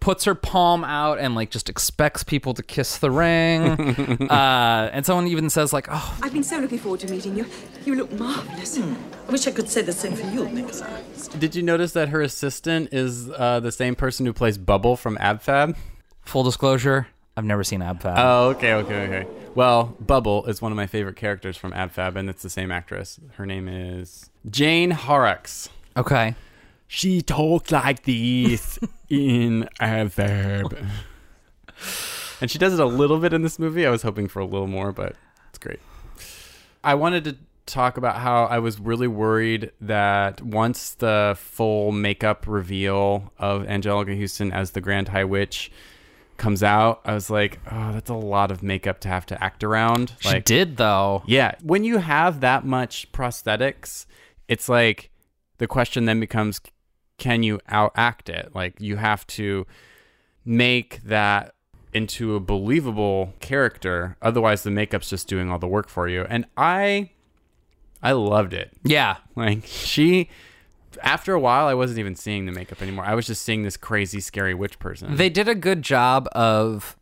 [0.00, 3.62] puts her palm out and like just expects people to kiss the ring.
[4.30, 7.46] uh, and someone even says like, "Oh, I've been so looking forward to meeting you.
[7.84, 8.78] You look marvelous.
[8.78, 11.28] I wish I could say the same for you, Nicholas.
[11.28, 15.16] Did you notice that her assistant is uh, the same person who plays Bubble from
[15.18, 15.76] AbFab?
[16.22, 17.06] full disclosure,
[17.36, 19.26] I've never seen AbFab." Oh, okay, okay, okay.
[19.54, 23.18] Well, Bubble is one of my favorite characters from AbFab, and it's the same actress.
[23.32, 25.68] Her name is Jane Horrocks.
[25.96, 26.34] okay.
[26.88, 28.78] She talks like this
[29.10, 30.86] in AbFab.
[32.40, 33.86] And she does it a little bit in this movie.
[33.86, 35.14] I was hoping for a little more, but
[35.50, 35.80] it's great.
[36.82, 42.46] I wanted to talk about how I was really worried that once the full makeup
[42.46, 45.70] reveal of Anjelica Huston as the Grand High Witch
[46.38, 49.62] comes out, I was like, oh, that's a lot of makeup to have to act
[49.62, 50.14] around.
[50.20, 51.22] She like, did though.
[51.26, 54.06] yeah, when you have that much prosthetics,
[54.46, 55.10] it's like
[55.58, 56.60] the question then becomes
[57.18, 58.54] can you outact it?
[58.54, 59.66] Like you have to
[60.44, 61.54] make that
[61.92, 64.16] into a believable character.
[64.22, 66.26] Otherwise the makeup's just doing all the work for you.
[66.28, 67.10] And I
[68.02, 68.72] I loved it.
[68.84, 69.16] Yeah.
[69.36, 70.30] Like she
[71.02, 73.04] after a while I wasn't even seeing the makeup anymore.
[73.04, 75.16] I was just seeing this crazy scary witch person.
[75.16, 76.96] They did a good job of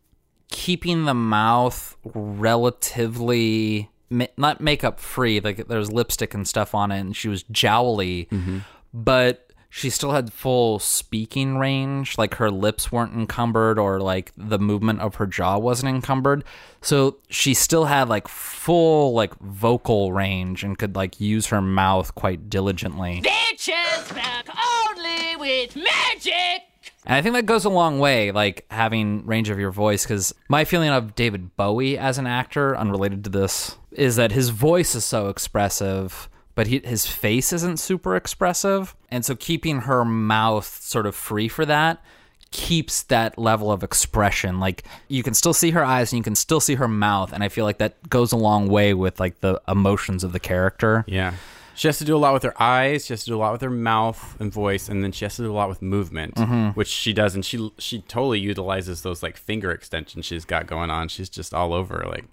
[0.49, 5.41] keeping the mouth relatively not makeup free.
[5.41, 8.59] Like there's lipstick and stuff on it, and she was jowly, mm-hmm.
[8.95, 9.46] but
[9.77, 12.17] she still had full speaking range.
[12.17, 16.45] Like her lips weren't encumbered, or like the movement of her jaw wasn't encumbered.
[16.81, 22.15] So she still had like full like vocal range and could like use her mouth
[22.15, 23.21] quite diligently.
[23.23, 26.63] Bitches back only with magic.
[27.05, 30.35] And I think that goes a long way, like having range of your voice, because
[30.49, 34.95] my feeling of David Bowie as an actor, unrelated to this, is that his voice
[34.95, 38.97] is so expressive, but he, his face isn't super expressive.
[39.09, 42.03] And so keeping her mouth sort of free for that
[42.51, 44.59] keeps that level of expression.
[44.59, 47.33] Like you can still see her eyes and you can still see her mouth.
[47.33, 50.41] And I feel like that goes a long way with like the emotions of the
[50.41, 51.05] character.
[51.07, 51.35] Yeah.
[51.75, 53.05] She has to do a lot with her eyes.
[53.05, 55.37] She has to do a lot with her mouth and voice, and then she has
[55.37, 56.69] to do a lot with movement, mm-hmm.
[56.71, 57.35] which she does.
[57.35, 61.09] And she she totally utilizes those like finger extensions she's got going on.
[61.09, 62.03] She's just all over.
[62.09, 62.25] Like,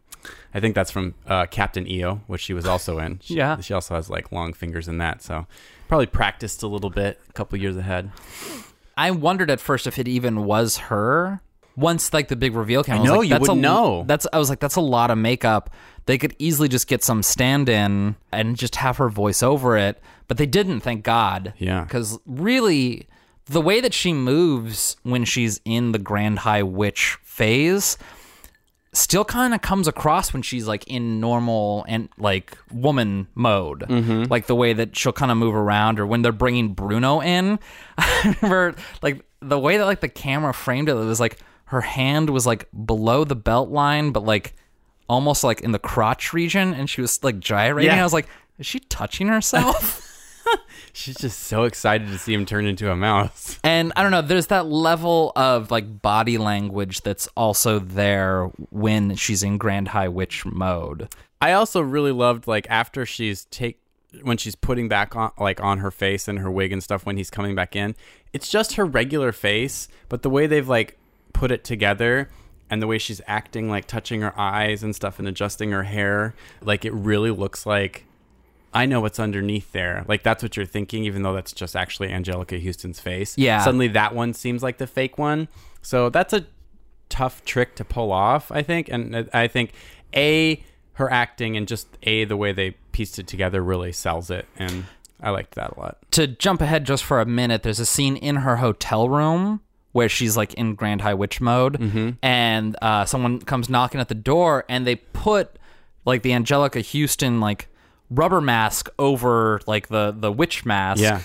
[0.53, 3.19] I think that's from uh, Captain EO, which she was also in.
[3.23, 3.59] She, Yeah.
[3.59, 5.21] she also has like long fingers in that.
[5.23, 5.45] So
[5.87, 8.11] probably practiced a little bit, a couple years ahead.
[8.95, 11.41] I wondered at first if it even was her.
[11.75, 14.03] Once like the big reveal came, I I know, like, you that's wouldn't a, know.
[14.05, 15.71] That's I was like, that's a lot of makeup.
[16.05, 20.37] They could easily just get some stand-in and just have her voice over it, but
[20.37, 20.81] they didn't.
[20.81, 21.53] Thank God.
[21.57, 21.83] Yeah.
[21.83, 23.07] Because really,
[23.45, 27.97] the way that she moves when she's in the Grand High Witch phase
[28.93, 34.23] still kind of comes across when she's like in normal and like woman mode Mm-hmm.
[34.31, 37.57] like the way that she'll kind of move around or when they're bringing bruno in
[37.97, 41.81] i remember like the way that like the camera framed it, it was like her
[41.81, 44.53] hand was like below the belt line but like
[45.09, 47.99] almost like in the crotch region and she was like gyrating Yeah.
[48.01, 48.27] i was like
[48.59, 50.07] is she touching herself
[50.93, 53.59] She's just so excited to see him turn into a mouse.
[53.63, 59.15] And I don't know, there's that level of like body language that's also there when
[59.15, 61.07] she's in Grand High Witch mode.
[61.41, 63.79] I also really loved like after she's take
[64.21, 67.17] when she's putting back on like on her face and her wig and stuff when
[67.17, 67.95] he's coming back in.
[68.31, 70.97] It's just her regular face, but the way they've like
[71.33, 72.29] put it together
[72.69, 76.33] and the way she's acting like touching her eyes and stuff and adjusting her hair,
[76.61, 78.05] like it really looks like
[78.73, 80.03] I know what's underneath there.
[80.07, 83.37] Like that's what you're thinking even though that's just actually Anjelica Huston's face.
[83.37, 83.63] Yeah.
[83.63, 85.47] Suddenly that one seems like the fake one.
[85.81, 86.45] So that's a
[87.09, 88.89] tough trick to pull off, I think.
[88.89, 89.71] And I think
[90.15, 94.45] a her acting and just a the way they pieced it together really sells it,
[94.57, 94.85] and
[95.19, 95.97] I liked that a lot.
[96.11, 100.07] To jump ahead just for a minute, there's a scene in her hotel room where
[100.09, 102.09] she's like in Grand High Witch mode, Mm-hmm.
[102.21, 105.57] and uh, someone comes knocking at the door, and they put
[106.05, 107.67] like the Anjelica Huston like
[108.13, 111.01] rubber mask over like the the witch mask.
[111.01, 111.21] Yeah.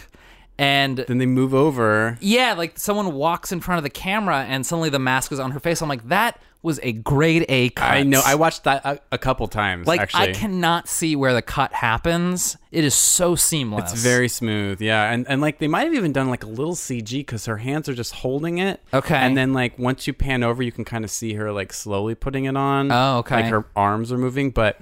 [0.60, 2.18] And then they move over.
[2.20, 5.52] yeah, like someone walks in front of the camera and suddenly the mask is on
[5.52, 5.80] her face.
[5.80, 7.92] I'm like, that was a grade A cut.
[7.92, 8.20] I know.
[8.26, 9.86] I watched that a, a couple times.
[9.86, 10.30] like actually.
[10.30, 12.56] I cannot see where the cut happens.
[12.72, 13.92] It is so seamless.
[13.92, 16.74] It's very smooth, yeah, and and like they might have even done like a little
[16.74, 18.82] CG because her hands are just holding it.
[18.92, 19.14] Okay.
[19.14, 22.16] and then like once you pan over, you can kind of see her like slowly
[22.16, 22.90] putting it on.
[22.90, 23.36] Oh, okay.
[23.42, 24.80] Like her arms are moving, but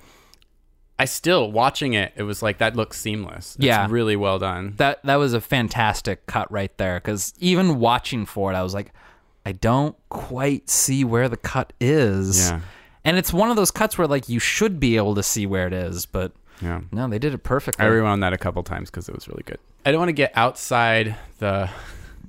[0.99, 2.13] I still watching it.
[2.17, 3.57] It was like that looks seamless.
[3.57, 3.87] It's Yeah.
[3.91, 4.75] really well done.
[4.79, 8.73] that that was a fantastic cut right there because even watching for it, I was
[8.75, 8.93] like,
[9.45, 12.49] I don't quite see where the cut is.
[12.51, 12.61] Yeah.
[13.05, 15.67] And it's one of those cuts where like you should be able to see where
[15.67, 16.33] it is, but
[16.63, 16.81] Yeah.
[16.91, 17.85] no, they did it perfectly.
[17.85, 19.59] I rewound that a couple times because it was really good.
[19.85, 21.69] I don't want to get outside the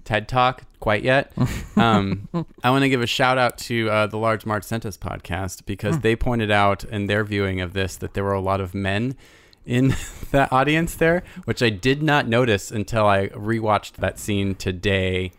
[0.08, 1.32] TED Talk quite yet.
[1.78, 2.28] Um,
[2.64, 5.68] I want to give a shout out to uh, the Large Marge Sent Us podcast
[5.68, 8.74] because they pointed out in their viewing of this that there were a lot of
[8.74, 9.16] men
[9.64, 9.94] in
[10.32, 15.34] that audience there, which I did not notice until I rewatched that scene today.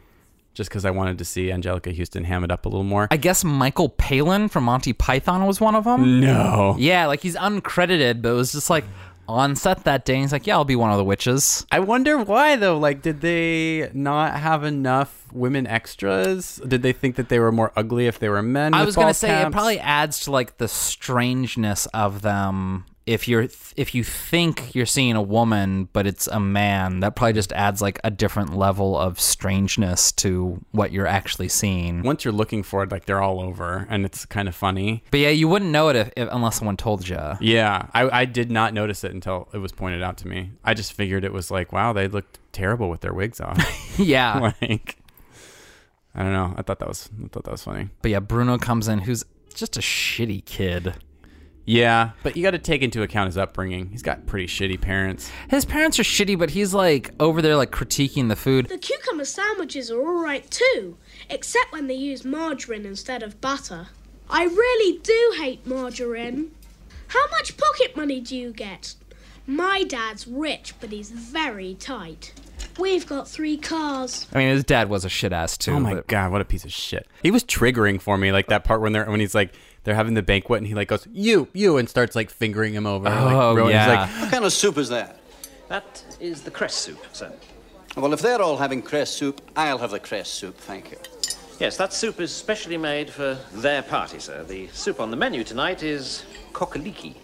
[0.54, 3.08] Just because I wanted to see Anjelica Huston ham it up a little more.
[3.10, 6.20] I guess Michael Palin from Monty Python was one of them.
[6.20, 8.84] no, Yeah, like he's uncredited, but it was just like
[9.28, 10.16] on set that day.
[10.16, 11.66] He's like, yeah, I'll be one of the witches.
[11.70, 12.78] I wonder why though.
[12.78, 16.60] Like, did they not have enough women extras?
[16.66, 18.74] Did they think that they were more ugly if they were men?
[18.74, 22.86] I was gonna say it probably adds to like the strangeness of them.
[23.08, 27.32] If you're if you think you're seeing a woman but it's a man, that probably
[27.32, 32.02] just adds like a different level of strangeness to what you're actually seeing.
[32.02, 35.02] Once you're looking for it, like they're all over, and it's kind of funny.
[35.10, 37.18] But yeah, you wouldn't know it if, if, unless someone told you.
[37.40, 40.52] Yeah, I, I did not notice it until it was pointed out to me.
[40.62, 43.58] I just figured it was like, wow, they looked terrible with their wigs off.
[43.98, 44.52] yeah.
[44.62, 44.98] like,
[46.14, 46.54] I don't know.
[46.56, 47.88] I thought that was I thought that was funny.
[48.02, 50.94] But yeah, Bruno comes in, who's just a shitty kid.
[51.68, 53.90] Yeah, but you got to take into account his upbringing.
[53.90, 55.30] He's got pretty shitty parents.
[55.50, 58.68] His parents are shitty, but he's like over there like critiquing the food.
[58.70, 60.96] The cucumber sandwiches are alright too,
[61.28, 63.88] except when they use margarine instead of butter.
[64.30, 66.52] I really do hate margarine.
[67.08, 68.94] How much pocket money do you get?
[69.46, 72.32] My dad's rich, but he's very tight.
[72.78, 74.26] We've got three cars.
[74.32, 75.72] I mean, his dad was a shit ass too.
[75.72, 77.06] Oh my but- god, what a piece of shit!
[77.22, 79.52] He was triggering for me, like that part when they're when he's like
[79.84, 82.86] they're having the banquet and he like goes you you and starts like fingering him
[82.86, 83.04] over.
[83.04, 84.00] like, Oh, ruining- he's yeah.
[84.02, 85.18] like, What kind of soup is that?
[85.68, 87.32] That is the cress soup, sir.
[87.96, 90.98] Well, if they're all having cress soup, I'll have the cress soup, thank you.
[91.58, 94.44] Yes, that soup is specially made for their party, sir.
[94.44, 97.16] The soup on the menu tonight is cock-a-leekie.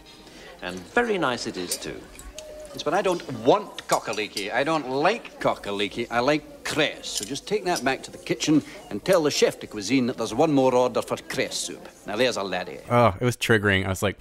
[0.63, 2.01] And very nice it is, too.
[2.75, 4.53] Yes, but I don't want cock-a-leekie.
[4.53, 6.09] I don't like cock-a-leekie.
[6.11, 7.09] I like cress.
[7.09, 10.17] So just take that back to the kitchen and tell the chef de cuisine that
[10.17, 11.89] there's one more order for cress soup.
[12.07, 12.79] Now, there's a laddie.
[12.91, 13.87] oh, it was triggering.
[13.87, 14.19] I was like,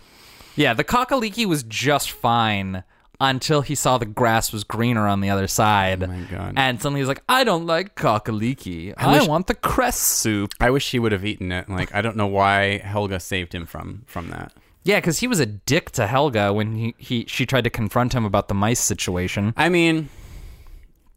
[0.55, 2.83] Yeah, the cock-a-leekie was just fine
[3.19, 6.03] until he saw the grass was greener on the other side.
[6.03, 6.53] Oh my God.
[6.57, 8.93] And suddenly he's like, I don't like cock-a-leekie.
[8.97, 10.51] I, wish- want the cress soup.
[10.59, 11.69] I wish he would have eaten it.
[11.69, 14.51] Like I don't know why Helga saved him from from that.
[14.83, 18.13] Yeah, because he was a dick to Helga when he, he she tried to confront
[18.13, 19.53] him about the mice situation.
[19.55, 20.09] I mean,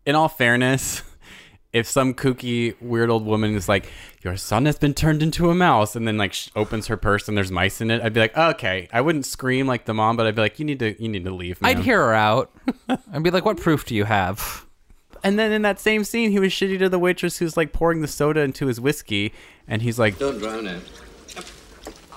[0.05, 1.03] in all fairness,
[1.73, 3.91] if some kooky weird old woman is like,
[4.23, 7.27] "Your son has been turned into a mouse," and then like sh- opens her purse
[7.29, 10.17] and there's mice in it, I'd be like, "Okay." I wouldn't scream like the mom,
[10.17, 12.53] but I'd be like, "You need to you need to leave." I'd hear her out.
[13.13, 14.65] I'd be like, what proof do you have?
[15.25, 18.01] And then in that same scene, he was shitty to the waitress who's like pouring
[18.01, 19.33] the soda into his whiskey,
[19.67, 20.83] and he's like, Don't drown it.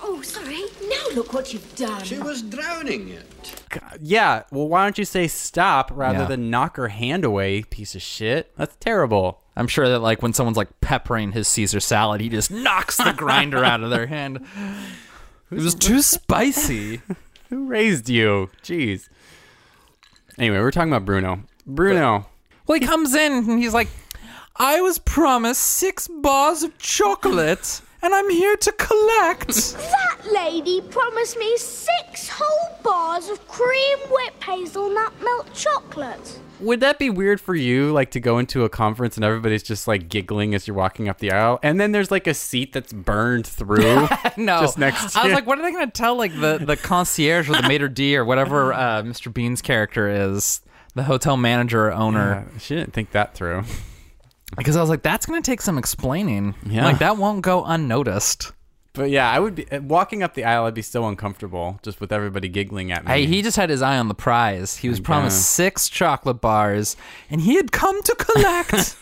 [0.01, 0.65] Oh, sorry.
[0.89, 2.03] Now look what you've done.
[2.03, 3.61] She was drowning it.
[4.01, 6.25] "Yeah, well, why don't you say stop rather Yeah.
[6.25, 8.51] than knock her hand away, piece of shit?
[8.57, 12.49] That's terrible." I'm sure that like when someone's like peppering his Caesar salad, he just
[12.49, 14.45] knocks the grinder out of their hand.
[15.51, 17.01] It was too spicy.
[17.49, 18.51] Who raised you?
[18.63, 19.09] Jeez.
[20.37, 21.43] Anyway, we're talking about Bruno.
[21.65, 22.27] Bruno.
[22.67, 23.87] Well, he comes in and he's like,
[24.55, 29.47] I was promised six bars of chocolate, and I'm here to collect.
[29.47, 36.39] That lady promised me six whole bars of cream whipped hazelnut milk chocolate.
[36.59, 39.87] Would that be weird for you, like to go into a conference and everybody's just
[39.87, 42.91] like giggling as you're walking up the aisle, and then there's like a seat that's
[42.91, 45.13] burned through, no, just next.
[45.13, 45.35] To I was you?
[45.35, 48.17] like, what are they going to tell like the the concierge or the maitre d
[48.17, 49.33] or whatever uh, Mr.
[49.33, 50.59] Bean's character is,
[50.95, 52.45] the hotel manager or owner?
[52.51, 53.63] Yeah, she didn't think that through.
[54.57, 56.55] Because I was like, that's going to take some explaining.
[56.65, 56.85] Yeah.
[56.85, 58.51] like that won't go unnoticed.
[58.93, 60.65] But yeah, I would be uh, walking up the aisle.
[60.65, 63.11] I'd be so uncomfortable just with everybody giggling at me.
[63.11, 64.75] Hey, he just had his eye on the prize.
[64.77, 66.97] He was promised six chocolate bars,
[67.29, 68.97] and he had come to collect.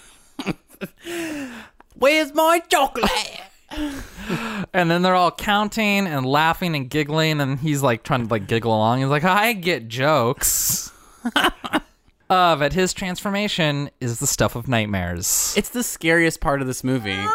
[1.95, 3.09] Where's my chocolate?
[4.73, 8.47] and then they're all counting and laughing and giggling, and he's like trying to like
[8.47, 8.99] giggle along.
[8.99, 10.91] He's like, "I get jokes."
[12.29, 15.53] of at his transformation is the stuff of nightmares.
[15.57, 17.17] It's the scariest part of this movie.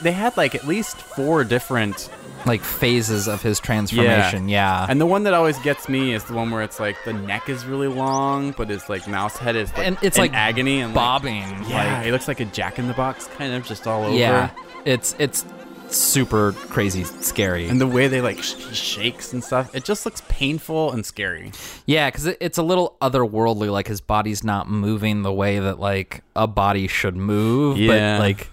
[0.00, 2.08] They had like at least four different
[2.46, 4.48] like phases of his transformation.
[4.48, 4.86] Yeah.
[4.88, 7.48] And the one that always gets me is the one where it's like the neck
[7.48, 10.80] is really long, but his like mouse head is like And it's, in like, agony
[10.80, 13.66] and bobbing, Like, yeah, like- he looks like a Jack in the Box kind of
[13.66, 14.14] just all over.
[14.16, 14.50] Yeah.
[14.84, 15.44] It's it's
[15.90, 17.68] super crazy scary.
[17.68, 21.52] And the way they like sh- shakes and stuff, it just looks painful and scary.
[21.86, 23.70] Yeah, because it, it's a little otherworldly.
[23.70, 27.78] Like his body's not moving the way that like a body should move.
[27.78, 28.18] Yeah.
[28.18, 28.50] But like,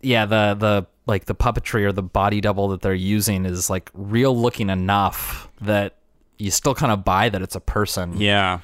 [0.00, 3.90] yeah, the the like the puppetry or the body double that they're using is like
[3.94, 5.96] real looking enough that
[6.38, 8.20] you still kind of buy that it's a person.
[8.20, 8.60] Yeah.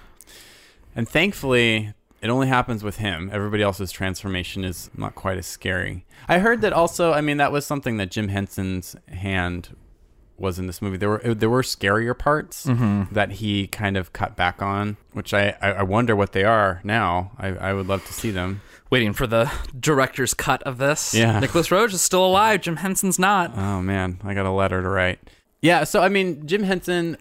[0.97, 3.31] And thankfully, it only happens with him.
[3.33, 6.05] Everybody else's transformation is not quite as scary.
[6.29, 9.77] I heard that also, I mean, that was something that Jim Henson's hand
[10.37, 10.97] was in this movie.
[10.97, 13.11] There were there were scarier parts Mhm.
[13.11, 16.81] that he kind of cut back on, which I, I, I wonder what they are
[16.83, 17.33] now.
[17.39, 18.63] I, I would love to see them.
[18.89, 21.15] Waiting for the director's cut of this.
[21.15, 21.39] Yeah.
[21.41, 22.63] Nicolas Roeg is still alive.
[22.63, 23.53] Jim Henson's not.
[23.57, 25.21] Oh man, I got a letter to write.
[25.63, 27.19] Yeah, so I mean, Jim Henson,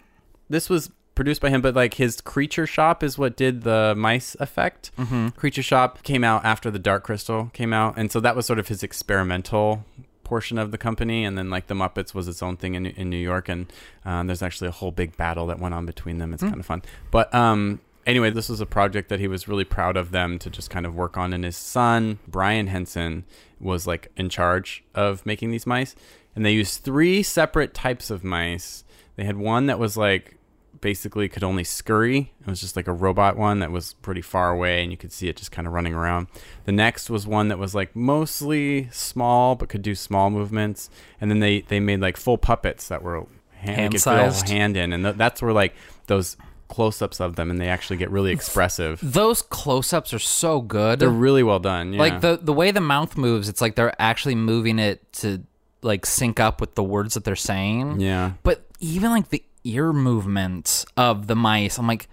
[0.48, 4.36] this was produced by him, but like his Creature Shop is what did the mice
[4.40, 4.90] effect.
[4.98, 5.34] Mhm.
[5.36, 8.58] Creature Shop came out after the Dark Crystal came out, and so that was sort
[8.58, 9.84] of his experimental
[10.24, 13.10] portion of the company, and then like the Muppets was its own thing in in
[13.10, 13.70] New York, and
[14.04, 16.32] um, there's actually a whole big battle that went on between them.
[16.32, 16.48] It's Hmm.
[16.50, 17.80] kind of fun, but um.
[18.06, 20.86] Anyway, this was a project that he was really proud of them to just kind
[20.86, 23.24] of work on, and his son Brian Henson
[23.60, 25.94] was like in charge of making these mice,
[26.34, 28.84] and they used three separate types of mice.
[29.16, 30.34] They had one that was like
[30.80, 32.32] basically could only scurry.
[32.40, 35.12] It was just like a robot one that was pretty far away and you could
[35.12, 36.28] see it just kind of running around.
[36.64, 40.90] The next was one that was like mostly small but could do small movements.
[41.20, 44.10] And then they they made like full puppets that were hand, they could fit a
[44.10, 44.48] whole Hand-sized.
[44.48, 45.74] hand in and th- that's where like
[46.06, 46.36] those
[46.68, 49.00] close-ups of them and they actually get really expressive.
[49.02, 51.00] Those close-ups are so good.
[51.00, 51.92] They're really well done.
[51.92, 51.98] Yeah.
[52.00, 55.42] Like the the way the mouth moves, it's like they're actually moving it to
[55.82, 58.00] like sync up with the words that they're saying.
[58.00, 58.32] Yeah.
[58.42, 62.08] But even like the ear movements of the mice, I'm like,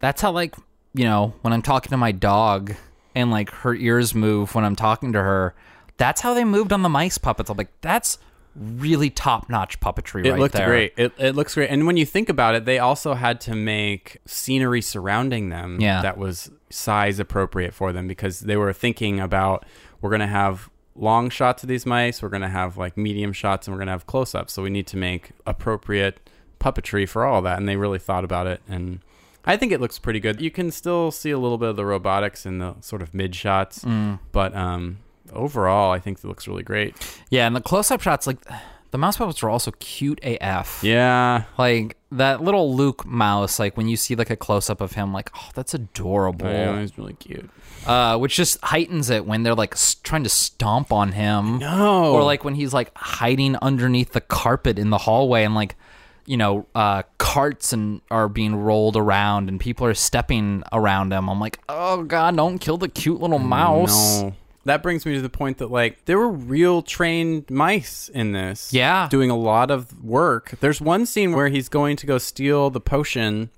[0.00, 0.54] that's how like
[0.94, 2.74] you know when I'm talking to my dog
[3.14, 5.54] and like her ears move when I'm talking to her.
[5.96, 7.50] That's how they moved on the mice puppets.
[7.50, 8.18] I'm like, that's
[8.54, 10.66] really top notch puppetry it right looked there.
[10.68, 10.92] great.
[10.96, 11.70] It, it looks great.
[11.70, 16.02] And when you think about it, they also had to make scenery surrounding them Yeah.
[16.02, 19.64] that was size appropriate for them because they were thinking about
[20.00, 23.32] we're going to have long shots of these mice, we're going to have like medium
[23.32, 24.52] shots, and we're going to have close ups.
[24.52, 26.18] So we need to make appropriate
[26.60, 27.58] puppetry for all that.
[27.58, 28.60] And they really thought about it.
[28.68, 29.00] And
[29.44, 30.40] I think it looks pretty good.
[30.40, 33.34] You can still see a little bit of the robotics in the sort of mid
[33.34, 34.18] shots, Mm.
[34.32, 34.98] but um,
[35.32, 36.94] overall, I think it looks really great.
[37.30, 38.38] Yeah, and the close up shots, like
[38.90, 40.80] the mouse puppets are also cute AF.
[40.82, 41.44] Yeah.
[41.58, 45.12] Like that little Luke mouse, like when you see like a close up of him,
[45.12, 46.46] like, oh, that's adorable.
[46.46, 47.48] Yeah, he's really cute.
[47.86, 51.58] Uh, which just heightens it when they're like s- trying to stomp on him.
[51.58, 52.12] No.
[52.12, 55.76] Or like when he's like hiding underneath the carpet in the hallway and like,
[56.28, 61.28] you know, uh, carts and are being rolled around and people are stepping around him.
[61.30, 64.20] I'm like, oh god, don't kill the cute little mouse.
[64.20, 64.34] No.
[64.66, 68.74] That brings me to the point that like there were real trained mice in this.
[68.74, 69.08] Yeah.
[69.10, 70.54] Doing a lot of work.
[70.60, 73.48] There's one scene where he's going to go steal the potion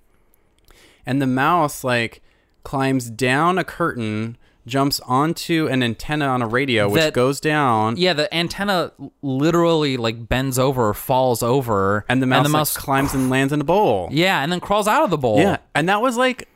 [1.05, 2.23] and the mouse like
[2.63, 7.97] climbs down a curtain, jumps onto an antenna on a radio which That- goes down
[7.97, 8.93] Yeah, the antenna
[9.23, 13.53] literally like bends over or falls over, and the mouse, like, mouse climbs and lands
[13.53, 14.09] in a bowl.
[14.13, 15.39] Yeah, and then crawls out of the bowl.
[15.39, 16.49] Yeah, and that was like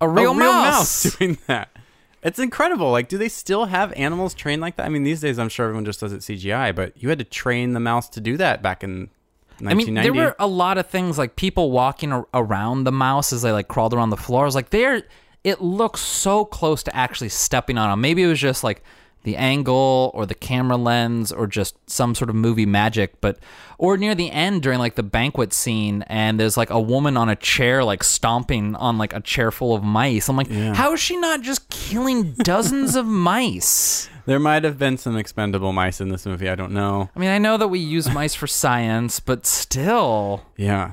[0.00, 1.02] a real, real mouse.
[1.18, 1.70] doing that.
[2.22, 2.90] It's incredible.
[2.90, 4.86] Like, do they still have animals trained like that?
[4.86, 7.24] I mean, these days I'm sure everyone just does it CGI, but you had to
[7.24, 9.10] train the mouse to do that back in
[9.60, 10.02] I mean, 1990.
[10.02, 13.52] there were a lot of things like people walking ar- around the mouse as they
[13.52, 14.42] like crawled around the floor.
[14.42, 15.02] I was like, there,
[15.44, 18.00] it looks so close to actually stepping on them.
[18.00, 18.82] Maybe it was just like
[19.24, 23.20] the angle or the camera lens or just some sort of movie magic.
[23.20, 23.38] But
[23.78, 27.28] or near the end during like the banquet scene, and there's like a woman on
[27.28, 30.28] a chair like stomping on like a chair full of mice.
[30.28, 34.08] I'm like, how is she not just killing dozens of mice?
[34.26, 36.48] There might have been some expendable mice in this movie.
[36.48, 37.10] I don't know.
[37.14, 40.42] I mean, I know that we use mice for science, but still.
[40.56, 40.92] Yeah.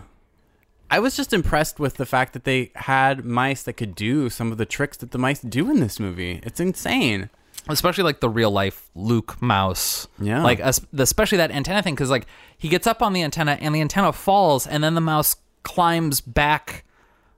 [0.91, 4.51] I was just impressed with the fact that they had mice that could do some
[4.51, 6.41] of the tricks that the mice do in this movie.
[6.43, 7.29] It's insane.
[7.69, 10.07] especially like the real life Luke mouse.
[10.19, 10.43] Yeah.
[10.43, 12.25] Like especially that antenna thing because like
[12.57, 16.19] he gets up on the antenna and the antenna falls and then the mouse climbs
[16.21, 16.83] back,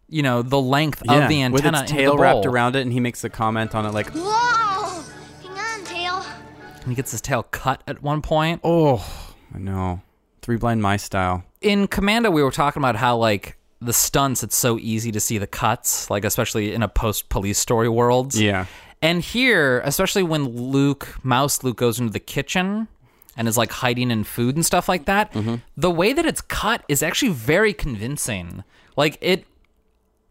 [0.10, 2.82] you know, the length of the antenna with its into tail the wrapped around it,
[2.82, 5.04] and he makes a comment on it like, Whoa!
[5.44, 6.26] Hang on, Tail.
[6.82, 8.62] And he gets his tail cut at one point.
[8.64, 9.06] Oh,
[9.54, 10.02] I know.
[10.42, 11.44] Three Blind Mice style.
[11.64, 15.38] In Commando, we were talking about how like the stunts, it's so easy to see
[15.38, 18.36] the cuts, like especially in a post police story world.
[18.36, 18.66] Yeah.
[19.02, 22.88] And here, especially when Luke, Mouse Luke, goes into the kitchen
[23.36, 25.56] and is like hiding in food and stuff like that, mm-hmm.
[25.76, 28.64] the way that it's cut is actually very convincing.
[28.96, 29.46] Like it,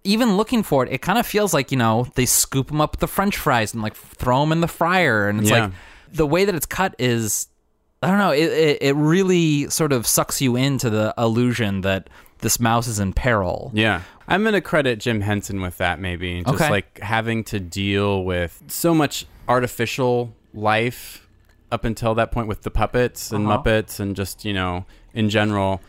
[0.05, 2.93] even looking for it, it kind of feels like you know they scoop them up
[2.93, 5.64] with the French fries and like throw them in the fryer, and it's Yeah.
[5.64, 5.72] like
[6.12, 7.49] the way that it's cut is,
[8.03, 12.11] I don't know, it, it it really sort of sucks you into the illusion that
[12.41, 13.71] this mouse is in peril.
[13.75, 14.03] Yeah.
[14.27, 16.43] I'm going to credit Jim Henson with that, maybe.
[16.43, 16.71] Just Okay.
[16.71, 21.29] like having to deal with so much artificial life
[21.71, 23.59] up until that point with the puppets and Uh-huh.
[23.63, 24.85] Muppets and just, you know,
[25.15, 25.81] in general.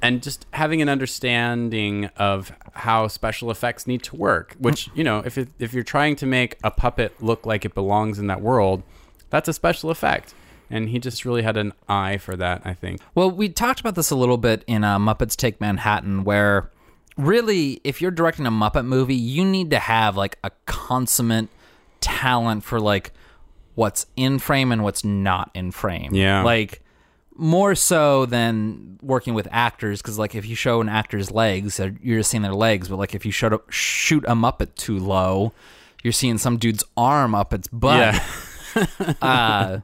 [0.00, 5.22] And just having an understanding of how special effects need to work, which, you know,
[5.24, 8.40] if, it, if you're trying to make a puppet look like it belongs in that
[8.42, 8.82] world,
[9.30, 10.34] that's a special effect.
[10.74, 13.00] And he just really had an eye for that, I think.
[13.14, 16.68] Well, we talked about this a little bit in uh, Muppets Take Manhattan, where
[17.16, 21.48] really, if you're directing a Muppet movie, you need to have like a consummate
[22.00, 23.12] talent for like
[23.76, 26.12] what's in frame and what's not in frame.
[26.12, 26.42] Yeah.
[26.42, 26.82] Like
[27.36, 32.18] more so than working with actors, because like if you show an actor's legs, you're
[32.18, 32.88] just seeing their legs.
[32.88, 35.52] But like if you shoot a, shoot a Muppet too low,
[36.02, 38.20] you're seeing some dude's arm up its butt.
[39.22, 39.78] uh,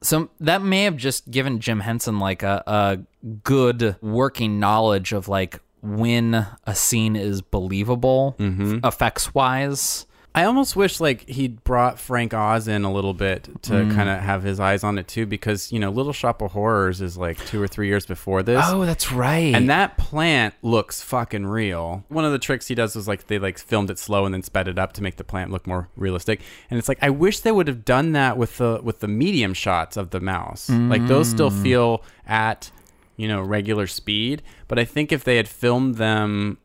[0.00, 2.98] so that may have just given Jim Henson like a, a
[3.42, 8.84] good working knowledge of like when a scene is believable mm-hmm.
[8.84, 10.06] effects wise.
[10.38, 13.94] I almost wish like he'd brought Frank Oz in a little bit to Mm.
[13.94, 17.00] kind of have his eyes on it too, because you know Little Shop of Horrors
[17.00, 18.62] is like two or three years before this.
[18.68, 19.52] Oh, that's right.
[19.54, 22.04] And that plant looks fucking real.
[22.08, 24.44] One of the tricks he does was like they like filmed it slow and then
[24.44, 26.40] sped it up to make the plant look more realistic.
[26.70, 29.54] And it's like I wish they would have done that with the with the medium
[29.54, 30.70] shots of the mouse.
[30.70, 31.62] Like those still Mm.
[31.64, 32.70] feel at
[33.16, 36.58] you know regular speed, but I think if they had filmed them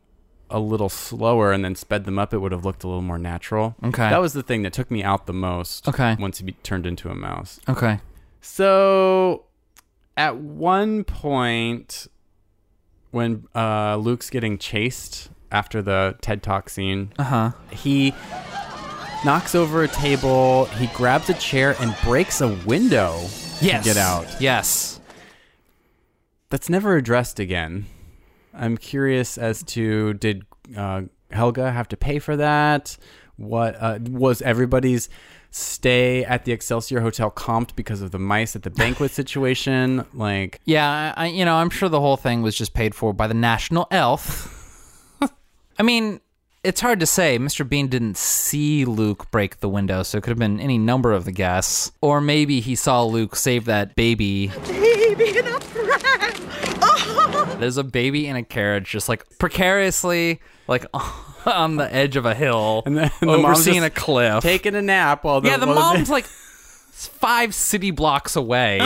[0.50, 3.18] a little slower and then sped them up, it would have looked a little more
[3.18, 3.74] natural.
[3.82, 4.10] Okay.
[4.10, 5.88] that was the thing that took me out the most.
[5.88, 6.16] Okay.
[6.18, 7.58] once he be- turned into a mouse.
[7.68, 8.00] Okay.
[8.40, 9.44] So
[10.16, 12.06] at one point,
[13.10, 17.52] when uh, Luke's getting chased after the TED Talk scene, Uh-huh.
[17.70, 18.12] he
[19.24, 23.14] knocks over a table, he grabs a chair and breaks a window
[23.60, 23.82] Yes.
[23.84, 24.26] to get out.
[24.40, 25.00] Yes.
[26.50, 27.86] That's never addressed again.
[28.56, 30.44] I'm curious as to did
[30.76, 32.96] uh, Helga have to pay for that?
[33.36, 35.08] What uh, was everybody's
[35.50, 40.04] stay at the Excelsior Hotel comped because of the mice at the banquet situation?
[40.14, 43.12] Like, Yeah, I, I- you know, I'm sure the whole thing was just paid for
[43.12, 44.50] by the National Elf.
[45.78, 46.20] I mean,
[46.64, 47.38] it's hard to say.
[47.38, 47.68] Mr.
[47.68, 51.26] Bean didn't see Luke break the window, so it could have been any number of
[51.26, 51.92] the guests.
[52.00, 54.48] Or maybe he saw Luke save that baby.
[54.66, 56.32] Baby in a pram!
[56.82, 57.56] Oh!
[57.60, 60.86] There's a baby in a carriage, just like precariously, like
[61.46, 64.42] on the edge of a hill, and then the mom's overseeing a cliff.
[64.42, 68.80] taking a nap while the yeah, the while mom's like five city blocks away.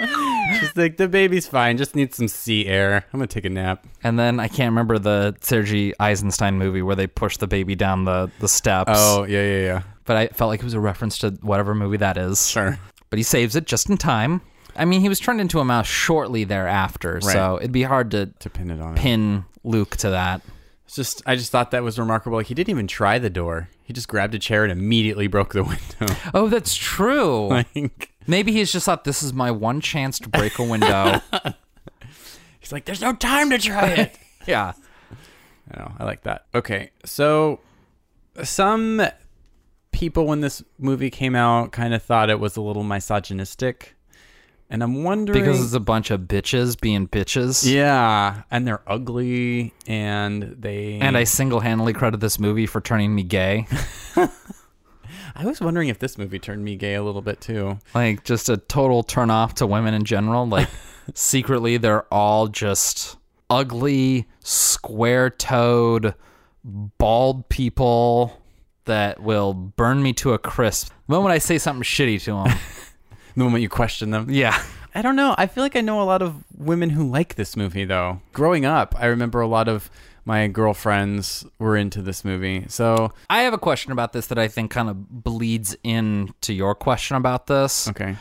[0.60, 3.04] She's like, the baby's fine, just needs some sea air.
[3.12, 3.86] I'm gonna take a nap.
[4.02, 8.04] And then I can't remember the Sergei Eisenstein movie where they push the baby down
[8.04, 8.92] the, the steps.
[8.94, 9.82] Oh yeah, yeah, yeah.
[10.04, 12.48] But I felt like it was a reference to whatever movie that is.
[12.48, 12.78] Sure.
[13.10, 14.40] But he saves it just in time.
[14.76, 18.26] I mean, he was turned into a mouse shortly thereafter, so it'd be hard to,
[18.26, 18.94] to pin it on.
[18.94, 20.42] pin Luke to that.
[20.86, 22.38] It's just, I just thought that was remarkable.
[22.38, 23.68] Like he didn't even try the door.
[23.82, 26.14] He just grabbed a chair and immediately broke the window.
[26.34, 27.48] Oh, that's true.
[27.74, 31.20] Like- Maybe he's just thought this is my one chance to break a window.
[32.60, 34.16] He's like, there's no time to try it.
[34.46, 34.72] yeah.
[35.72, 35.92] I know.
[35.98, 36.46] I like that.
[36.54, 37.58] Okay, so
[38.44, 39.02] some
[39.90, 43.96] people when this movie came out kind of thought it was a little misogynistic,
[44.68, 47.68] and I'm wondering Because it's a bunch of bitches being bitches.
[47.68, 53.12] yeah, and they're ugly, and they And I single handedly credit this movie for turning
[53.12, 53.66] me gay.
[55.40, 57.78] I was wondering if this movie turned me gay a little bit too.
[57.94, 60.46] like, just a total turn off to women in general.
[60.46, 60.68] Like,
[61.14, 63.16] secretly, they're all just
[63.48, 66.14] ugly, square toed,
[66.62, 68.38] bald people
[68.84, 70.92] that will burn me to a crisp.
[71.08, 72.58] The moment I say something shitty to them.
[73.36, 74.60] The moment you question them, yeah.
[74.92, 75.36] I don't know.
[75.38, 78.20] I feel like I know a lot of women who like this movie though.
[78.32, 79.88] Growing up, I remember a lot of
[80.30, 82.64] my girlfriends were into this movie.
[82.68, 86.76] So I have a question about this that I think kind of bleeds into your
[86.76, 87.88] question about this.
[87.88, 88.14] Okay.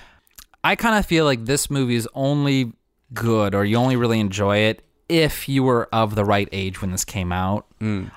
[0.64, 2.74] I kind of feel like this movie is only
[3.14, 6.89] good or you only really enjoy it if you were of the right age when
[6.89, 7.68] this came out.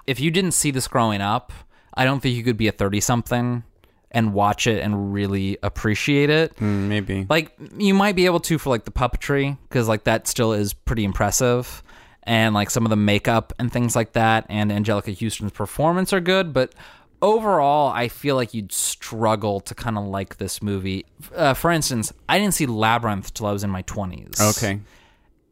[0.07, 1.53] If you didn't see this growing up,
[1.93, 3.63] I don't think you could be a 30 something
[4.11, 6.57] and watch it and really appreciate it.
[6.57, 7.27] Mm, maybe.
[7.29, 10.73] Like you might be able to for like the puppetry because like that still is
[10.73, 11.83] pretty impressive,
[12.25, 16.21] and like some of the makeup and things like that, and Anjelica Huston's performance are
[16.21, 16.75] good, but.
[17.25, 21.07] Overall, I feel like you'd struggle to kind of like this movie.
[21.33, 24.81] Uh, for instance, I didn't see Labyrinth till I was in my 20s Okay.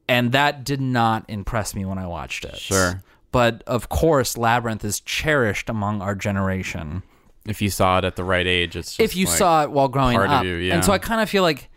[0.08, 2.56] and that did not impress me when I watched it.
[2.56, 3.04] Sure.
[3.30, 7.04] But of course, Labyrinth is cherished among our generation.
[7.46, 9.70] If you saw it at the right age, it's just if you like saw it
[9.70, 10.74] while growing up, you, yeah.
[10.74, 11.70] and so I kind of feel like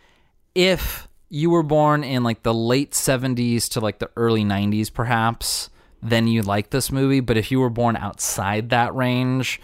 [0.56, 5.72] if you were born in like the late '70s to like the early '90s, perhaps,
[6.00, 7.22] then you like this movie.
[7.22, 9.60] But if you were born outside that range,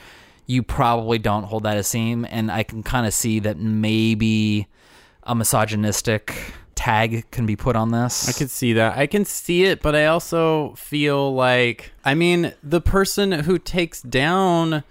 [0.47, 2.26] you probably don't hold that esteem.
[2.28, 4.67] And I can kind of see that maybe
[5.22, 8.28] a misogynistic tag can be put on this.
[8.28, 8.97] I could see that.
[8.97, 14.01] I can see it, but I also feel like I mean, the person who takes
[14.01, 14.84] down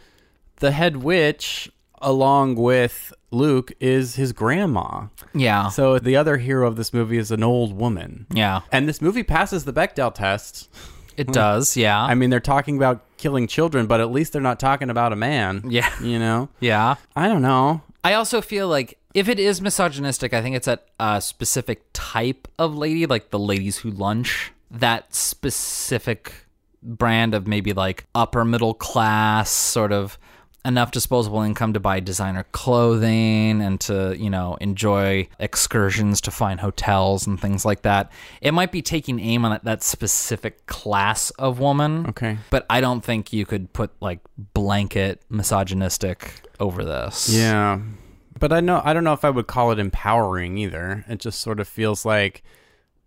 [0.61, 5.07] the head witch along with Luke is his grandma.
[5.35, 5.69] Yeah.
[5.69, 8.27] So the other hero of this movie is an old woman.
[8.33, 8.61] Yeah.
[8.73, 10.69] And this movie passes the Bechdel test.
[11.17, 12.01] It does, yeah.
[12.05, 15.17] I mean, they're talking about killing children, but at least they're not talking about a
[15.17, 15.63] man.
[15.69, 15.91] Yeah.
[16.01, 16.49] You know?
[16.61, 16.95] Yeah.
[17.17, 17.83] I don't know.
[18.05, 22.47] I also feel like if it is misogynistic, I think it's at a specific type
[22.59, 24.53] of lady, like the ladies who lunch.
[24.71, 26.33] That specific
[26.83, 30.19] brand of maybe like upper middle class, sort of
[30.69, 36.59] enough disposable income to buy designer clothing and to, you know, enjoy excursions to fine
[36.59, 38.13] hotels and things like that.
[38.43, 42.07] It might be taking aim on that, that specific class of woman.
[42.09, 42.39] Okay.
[42.51, 47.31] But I don't think you could put like blanket misogynistic over this.
[47.31, 47.81] Yeah.
[48.39, 51.05] But I know I don't know if I would call it empowering either.
[51.09, 52.45] It just sort of feels like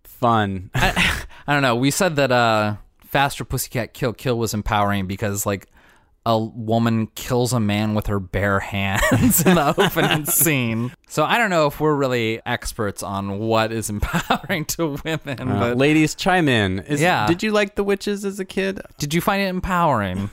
[0.03, 0.71] fun.
[0.73, 1.75] I, I don't know.
[1.75, 5.67] We said that uh, Faster Pussycat Kill Kill was empowering because like
[6.25, 10.91] a woman kills a man with her bare hands in the opening scene.
[11.07, 15.49] So I don't know if we're really experts on what is empowering to women.
[15.49, 16.79] Uh, but ladies chime in.
[16.79, 17.25] Is, Yeah.
[17.27, 18.81] Did you like the witches as a kid?
[18.99, 20.29] did you find it empowering?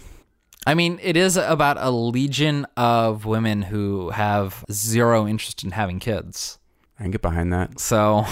[0.67, 5.99] I mean, it is about a legion of women who have zero interest in having
[5.99, 6.59] kids.
[6.99, 7.81] I can get behind that.
[7.81, 8.27] So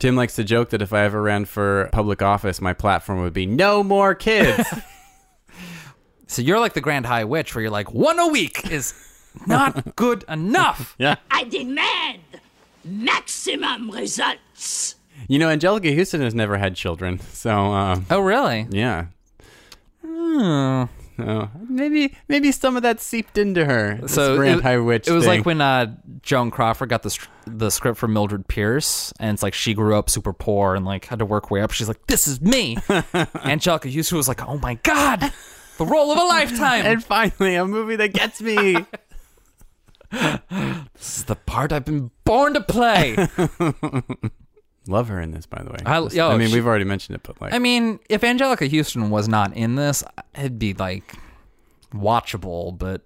[0.00, 3.32] Tim likes to joke that if I ever ran for public office, my platform would
[3.32, 4.66] be no more kids.
[6.26, 8.94] So you're like the Grand High Witch, where you're like, one a week is
[9.46, 10.94] not good enough.
[10.98, 11.16] yeah.
[11.30, 12.20] I demand
[12.84, 14.96] maximum results.
[15.28, 18.66] You know, Anjelica Huston has never had children, so uh, Oh, really?
[18.70, 19.06] yeah.
[20.04, 20.84] Hmm.
[21.18, 24.00] Oh, maybe maybe some of that seeped into her.
[24.06, 25.08] So Grand it, High Witch.
[25.08, 25.38] it was thing.
[25.38, 29.54] like when uh, Joan Crawford got the the script for Mildred Pierce, and it's like
[29.54, 31.70] she grew up super poor and like had to work her way up.
[31.70, 35.32] She's like, "This is me." Anjelica Huston was like, "Oh my god,
[35.78, 38.76] the role of a lifetime!" and finally a movie that gets me.
[40.10, 43.16] this is the part I've been born to play.
[44.88, 45.78] Love her in this, by the way.
[45.84, 48.70] I- yo, I mean, she- we've already mentioned it, but like, I mean, if Anjelica
[48.70, 50.04] Huston was not in this,
[50.38, 51.12] it'd be like
[52.00, 53.02] watchable, but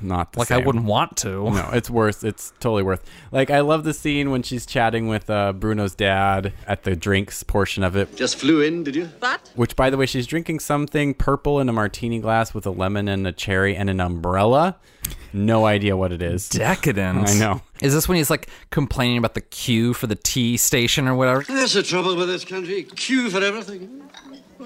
[0.00, 1.50] not the like I wouldn't want to.
[1.50, 2.24] No, it's worth.
[2.24, 3.04] It's totally worth.
[3.32, 7.42] Like I love the scene when she's chatting with uh, Bruno's dad at the drinks
[7.42, 8.16] portion of it.
[8.16, 9.06] Just flew in, did you?
[9.18, 9.50] What?
[9.54, 13.08] Which, by the way, she's drinking something purple in a martini glass with a lemon
[13.08, 14.76] and a cherry and an umbrella.
[15.32, 16.48] No idea what it is.
[16.48, 17.28] Decadent.
[17.28, 17.62] I know.
[17.82, 21.42] Is this when he's like complaining about the queue for the tea station or whatever?
[21.42, 22.84] That's the trouble with this country.
[22.84, 24.08] Queue for everything.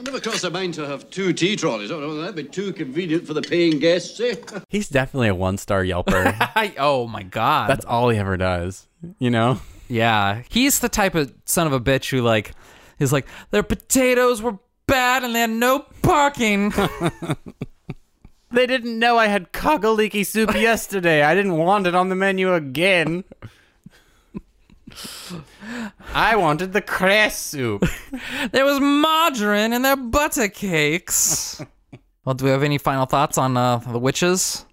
[0.03, 1.93] Well, never crossed their mind to have two tea trolleys.
[1.93, 4.35] Oh, that'd be too convenient for the paying guests, eh?
[4.69, 6.33] He's definitely a one-star Yelper.
[6.79, 7.71] Oh my god.
[7.71, 8.89] That's all he ever does.
[9.21, 9.61] You know.
[9.89, 12.53] Yeah, he's the type of son of a bitch who like
[12.99, 16.73] is like their potatoes were bad and they had no parking.
[18.51, 21.23] They didn't know I had cock-a-leekie soup yesterday.
[21.23, 23.25] I didn't want it on the menu again.
[26.15, 27.85] I wanted the cress soup.
[28.53, 31.63] there was margarine in their butter cakes.
[32.25, 34.67] well, do we have any final thoughts on uh, the witches?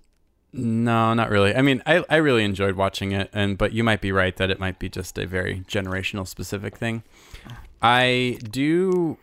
[0.51, 1.55] No, not really.
[1.55, 4.49] I mean, I, I really enjoyed watching it, and but you might be right that
[4.49, 7.03] it might be just a very generational specific thing.
[7.81, 9.17] I do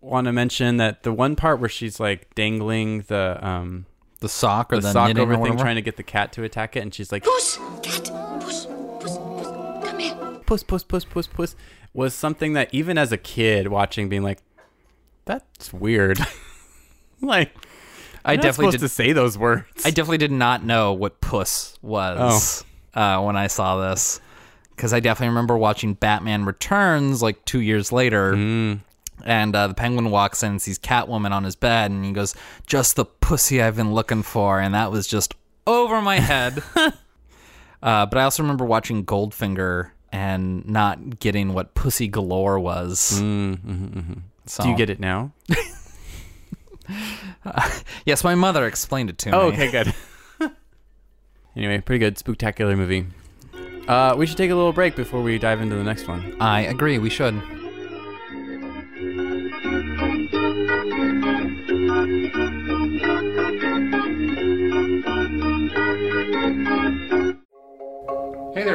[0.00, 3.86] want to mention that the one part where she's like dangling the um
[4.20, 6.76] The sock or the, the, sock over thing, trying to get the cat to attack
[6.76, 8.10] it, and she's like Puss, cat,
[10.48, 11.56] puss puss puss puss puss
[11.92, 14.38] was something that even as a kid watching, being like,
[15.26, 16.18] that's weird.
[17.20, 17.54] like,
[18.24, 19.84] I you're not definitely supposed did, to say those words.
[19.84, 24.22] I definitely did not know what puss was uh, when I saw this
[24.74, 28.32] because I definitely remember watching Batman Returns like two years later.
[29.24, 32.36] And uh, the penguin walks in and sees Catwoman on his bed, and he goes,
[32.68, 35.34] "Just the pussy I've been looking for," and that was just
[35.66, 36.62] over my head.
[36.76, 36.92] uh,
[38.06, 42.98] but I also remember watching Goldfinger and not getting what pussy galore was.
[43.00, 44.22] So, Mm,
[44.62, 45.32] Do you get it now?
[48.04, 49.54] yes, my mother explained it to Oh, me.
[49.56, 49.94] okay, good.
[51.56, 53.06] anyway, pretty good, spectacular movie.
[53.86, 56.36] Uh, we should take a little break before we dive into the next one.
[56.40, 56.98] I agree.
[56.98, 57.40] We should.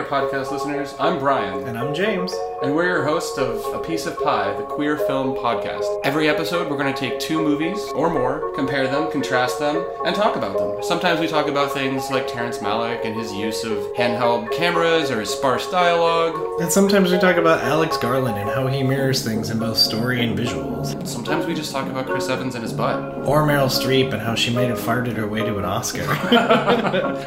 [0.05, 0.93] Podcast listeners.
[0.99, 1.67] I'm Brian.
[1.67, 2.33] And I'm James.
[2.61, 5.83] And we're your hosts of A Piece of Pie, the queer film podcast.
[6.03, 10.15] Every episode, we're going to take two movies or more, compare them, contrast them, and
[10.15, 10.83] talk about them.
[10.83, 15.19] Sometimes we talk about things like Terrence Malick and his use of handheld cameras or
[15.19, 16.61] his sparse dialogue.
[16.61, 20.23] And sometimes we talk about Alex Garland and how he mirrors things in both story
[20.23, 21.07] and visuals.
[21.07, 23.25] Sometimes we just talk about Chris Evans and his butt.
[23.27, 26.05] Or Meryl Streep and how she might have farted her way to an Oscar.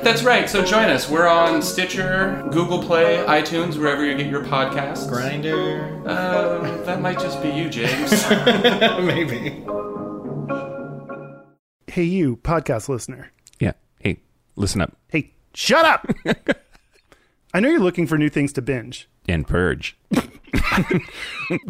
[0.03, 1.09] That's right, so join us.
[1.09, 5.09] We're on Stitcher, Google Play, iTunes, wherever you get your podcasts.
[5.09, 6.05] Grindr.
[6.07, 8.11] Uh, that might just be you, James.
[8.31, 9.65] Maybe.
[11.87, 13.31] Hey, you podcast listener.
[13.61, 13.73] Yeah.
[14.01, 14.21] Hey,
[14.57, 14.97] listen up.
[15.09, 16.07] Hey, shut up!
[17.55, 19.09] I know you're looking for new things to binge.
[19.29, 19.97] And purge.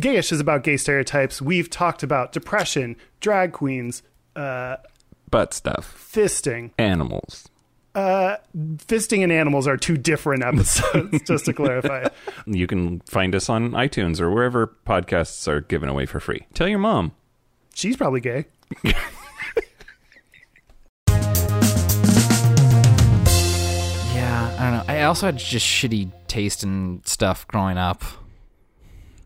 [0.01, 1.41] Gayish is about gay stereotypes.
[1.43, 4.03] We've talked about depression, drag queens,
[4.35, 4.77] uh,
[5.31, 5.95] Butt stuff.
[6.13, 6.71] fisting.
[6.79, 7.49] Animals.
[7.97, 12.07] Uh, fisting and animals are two different episodes, just to clarify.
[12.45, 16.47] You can find us on iTunes or wherever podcasts are given away for free.
[16.53, 17.13] Tell your mom.
[17.75, 18.45] She's probably gay.
[24.15, 24.95] Yeah, I don't know.
[24.95, 28.03] I also had just shitty taste in stuff growing up.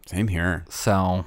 [0.06, 0.64] Same here.
[0.68, 1.24] So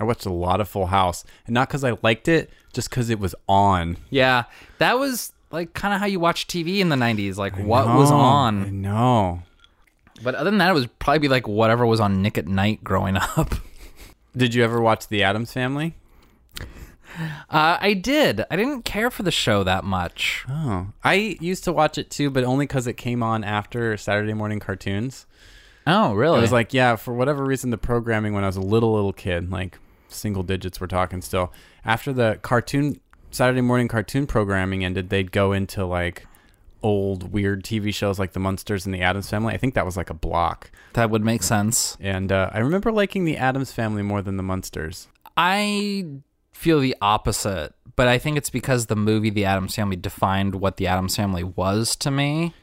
[0.00, 3.10] I watched a lot of Full House, and not because I liked it, just because
[3.10, 3.98] it was on.
[4.10, 4.44] Yeah,
[4.78, 8.10] that was like kind of how you watch TV in the 90s, like what was
[8.10, 8.64] on.
[8.64, 9.42] I know.
[10.22, 12.82] But other than that, it was probably be like whatever was on Nick at Night
[12.82, 13.54] growing up.
[14.36, 15.94] Did you ever watch The Addams Family?
[17.50, 18.44] Uh, I did.
[18.50, 20.44] I didn't care for the show that much.
[20.48, 24.34] Oh, I used to watch it too, but only because it came on after Saturday
[24.34, 25.26] morning cartoons.
[25.86, 26.38] Oh, really?
[26.38, 29.14] It was like, yeah, for whatever reason, the programming when I was a little little
[29.14, 29.78] kid, like
[30.08, 31.52] single digits, we're talking still.
[31.84, 33.00] After the cartoon
[33.30, 36.26] Saturday morning cartoon programming ended, they'd go into like
[36.82, 39.54] old weird TV shows like The Munsters and The Addams Family.
[39.54, 40.70] I think that was like a block.
[40.94, 41.96] That would make sense.
[42.00, 45.08] And uh, I remember liking The Addams Family more than The Munsters.
[45.36, 46.06] I
[46.52, 50.76] feel the opposite, but I think it's because the movie The Addams Family defined what
[50.76, 52.54] the Addams Family was to me.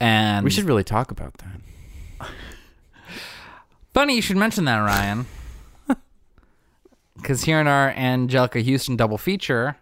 [0.00, 2.28] And We should really talk about that.
[3.94, 5.26] Funny you should mention that, Ryan.
[7.16, 9.76] Because here in our Anjelica Huston double feature,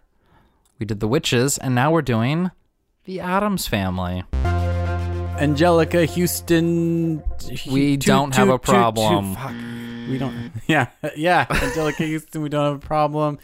[0.81, 2.49] we did The Witches, and now we're doing
[3.05, 4.23] The Addams Family.
[4.33, 7.21] Anjelica Huston.
[7.71, 9.35] We Toot, don't have a problem.
[9.35, 10.09] toot.
[10.09, 10.51] We don't.
[10.67, 11.45] Yeah, yeah.
[11.45, 12.41] Anjelica Huston.
[12.41, 13.37] We don't have a problem.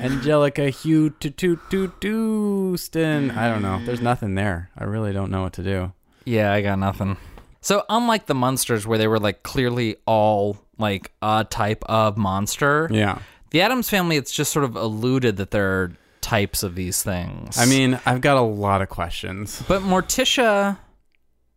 [0.00, 3.30] Angelica Hugh toot toot toot Houston.
[3.30, 3.80] I don't know.
[3.86, 4.70] There's nothing there.
[4.76, 5.92] I really don't know what to do.
[6.24, 7.16] Yeah, I got nothing.
[7.60, 12.88] So unlike the Munsters, where they were like clearly all like a type of monster,
[12.92, 13.20] Yeah.
[13.50, 15.92] the Addams Family, it's just sort of alluded that there are
[16.26, 17.56] types of these things.
[17.56, 19.62] I mean, I've got a lot of questions.
[19.68, 20.76] but Morticia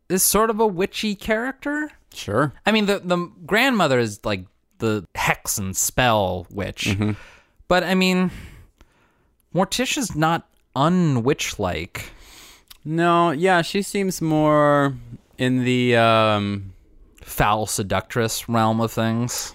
[0.09, 1.89] is sort of a witchy character.
[2.13, 2.53] Sure.
[2.65, 4.45] I mean, the the grandmother is like
[4.77, 7.11] the hex and spell witch, Mm-hmm.
[7.67, 8.29] but I mean,
[9.53, 12.11] Morticia's not unwitch like.
[12.85, 14.95] No, yeah, she seems more
[15.37, 16.73] in the um
[17.21, 19.53] foul seductress realm of things.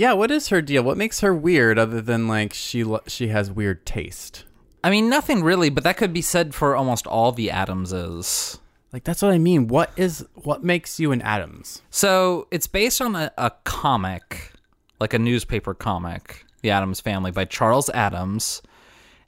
[0.00, 0.82] Yeah, what is her deal?
[0.82, 4.44] What makes her weird other than like she lo- she has weird taste?
[4.82, 8.58] I mean, nothing really, but that could be said for almost all the Addamses.
[8.94, 9.68] Like that's what I mean.
[9.68, 11.82] What is what makes you an Addams?
[11.90, 14.52] So it's based on a, a comic,
[15.00, 18.62] like a newspaper comic, The Addams Family by Charles Addams.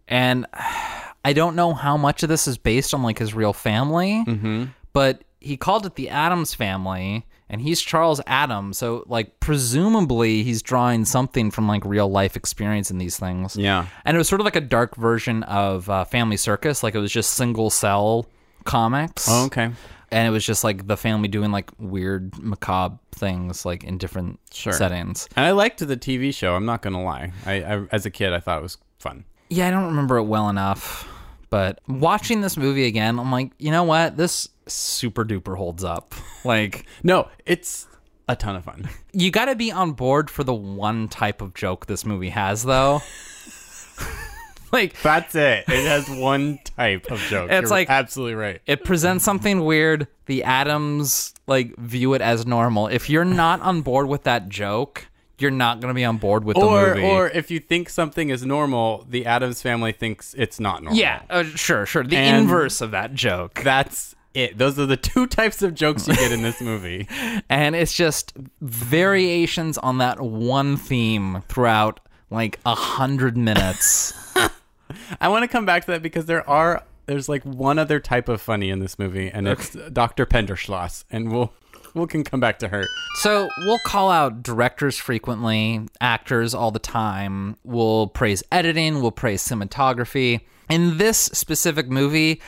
[0.09, 0.47] And
[1.25, 4.64] I don't know how much of this is based on like his real family, Mm-hmm.
[4.95, 8.78] but he called it the Addams Family, and he's Charles Addams.
[8.78, 13.57] So like presumably he's drawing something from like real life experience in these things.
[13.57, 13.86] Yeah.
[14.05, 16.99] And it was sort of like a dark version of uh, Family Circus, like it
[17.01, 18.26] was just single cell
[18.64, 19.26] comics.
[19.28, 19.70] Oh, okay.
[20.11, 24.38] And it was just like the family doing like weird macabre things like in different
[24.53, 24.72] Sure.
[24.72, 25.26] settings.
[25.36, 26.55] And I liked the TV show.
[26.55, 27.32] I'm not gonna lie.
[27.47, 29.24] I, I as a kid I thought it was fun.
[29.49, 31.09] Yeah, I don't remember it well enough,
[31.51, 34.16] but watching this movie again, I'm like, you know what?
[34.16, 36.15] This super duper holds up.
[36.45, 37.87] Like, no, it's
[38.29, 38.89] a ton of fun.
[39.13, 42.65] You got to be on board for the one type of joke this movie has,
[42.65, 43.01] though.
[44.73, 45.65] like That's it.
[45.69, 47.51] It has one type of joke.
[47.51, 48.61] It's You're like- absolutely right.
[48.67, 50.09] it presents something weird.
[50.27, 52.87] The Addams like view it as normal.
[52.89, 55.07] If you're not on board with that joke,
[55.39, 57.07] you're not going to be on board with the Or movie.
[57.07, 60.99] or if you think something is normal, the Addams family thinks it's not normal.
[60.99, 62.03] yeah, uh, sure, sure.
[62.05, 63.61] The And- inverse of that joke.
[63.63, 64.59] That's it.
[64.59, 67.09] Those are the two types of jokes you get in this movie.
[67.49, 74.12] and it's just variations on that one theme throughout like a hundred minutes.
[75.20, 78.28] I want to come back to that because there are there's like one other type
[78.28, 80.24] of funny in this movie, and it's Dr.
[80.24, 81.53] Pinder-Schloss, and we'll
[81.95, 82.85] we can come back to her.
[83.16, 87.57] So we'll call out directors frequently, actors all the time.
[87.64, 90.41] We'll praise editing, we'll praise cinematography.
[90.70, 92.41] In this specific movie,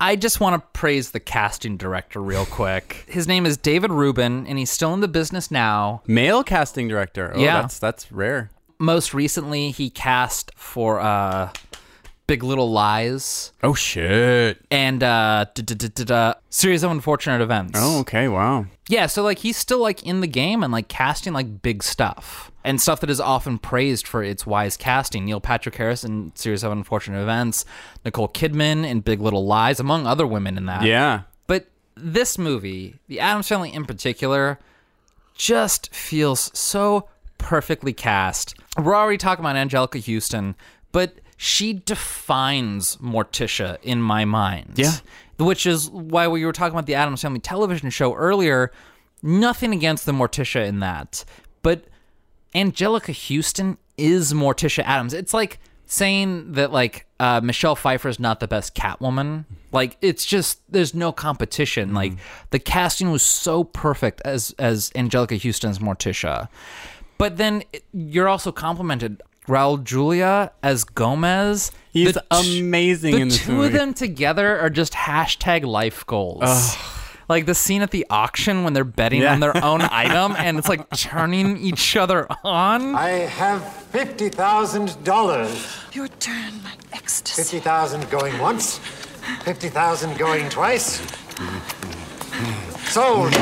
[0.00, 3.04] I just want to praise the casting director real quick.
[3.08, 6.02] His name is David Rubin, and he's still in the business now.
[6.06, 7.32] Male casting director.
[7.34, 7.60] Oh, Yeah.
[7.62, 8.50] that's that's rare.
[8.78, 11.50] Most recently, he cast for uh,
[12.28, 14.64] Big Little Lies Oh shit.
[14.70, 17.76] and uh, d- d- d- d- d- Series of Unfortunate Events.
[17.82, 18.28] Oh, okay.
[18.28, 18.66] Wow.
[18.88, 22.52] Yeah, so like he's still like in the game and like casting like big stuff
[22.64, 25.24] and stuff that is often praised for its wise casting.
[25.24, 27.64] Neil Patrick Harris in Series of Unfortunate Events,
[28.04, 30.82] Nicole Kidman in Big Little Lies, among other women in that.
[30.82, 31.22] Yeah.
[31.46, 31.66] But
[31.96, 34.58] this movie, the Addams Family in particular,
[35.34, 37.08] just feels so
[37.38, 38.54] perfectly cast.
[38.76, 40.56] We're already talking about Anjelica Huston,
[40.92, 44.72] but she defines Morticia in my mind.
[44.74, 44.92] Yeah.
[45.38, 48.72] Which is why we were talking about the Addams Family television show earlier.
[49.22, 51.24] Nothing against the Morticia in that,
[51.62, 51.84] but
[52.54, 55.14] Anjelica Huston is Morticia Addams.
[55.14, 59.44] It's like saying that like uh, Michelle Pfeiffer is not the best Catwoman.
[59.70, 61.94] Like it's just there's no competition.
[61.94, 62.14] Like
[62.50, 66.48] the casting was so perfect as as Anjelica Huston's Morticia,
[67.16, 67.62] but then
[67.92, 69.22] you're also complimented.
[69.48, 71.72] Raul Julia as Gomez.
[71.92, 73.66] He's The t- amazing The in this two movie.
[73.68, 76.76] of them together are just hashtag life goals.
[77.28, 79.32] Like the scene at the auction when they're betting Yeah.
[79.34, 82.94] on their own item and it's like turning each other on.
[82.94, 85.50] I have fifty thousand dollars.
[85.92, 87.42] Your turn, my ecstasy.
[87.42, 88.78] Fifty thousand going once,
[89.44, 91.00] fifty thousand going twice.
[92.88, 93.32] Sold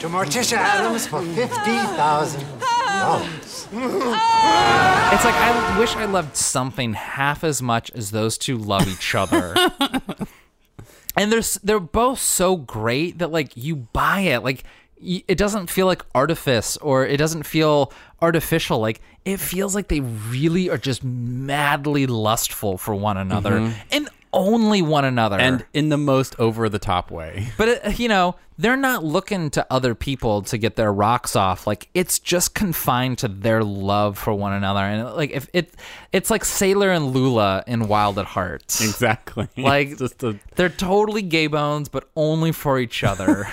[0.00, 3.43] to Morticia Addams for fifty thousand dollars.
[3.72, 9.14] It's like I wish I loved something half as much as those two love each
[9.14, 9.54] other.
[11.16, 14.42] and they're they're both so great that like you buy it.
[14.42, 14.64] Like
[15.00, 17.92] it doesn't feel like artifice or it doesn't feel
[18.22, 18.78] artificial.
[18.80, 23.74] Like it feels like they really are just madly lustful for one another Mhm.
[23.92, 25.38] and only one another.
[25.38, 27.48] and in the most over the top way.
[27.56, 31.66] But it, you know, they're not looking to other people to get their rocks off.
[31.66, 34.80] Like it's just confined to their love for one another.
[34.80, 35.74] And like if it,
[36.12, 38.80] it's like Sailor and Lula in Wild at Heart.
[38.80, 39.48] Exactly.
[39.56, 43.46] Like just a they're totally gay bones, but only for each other.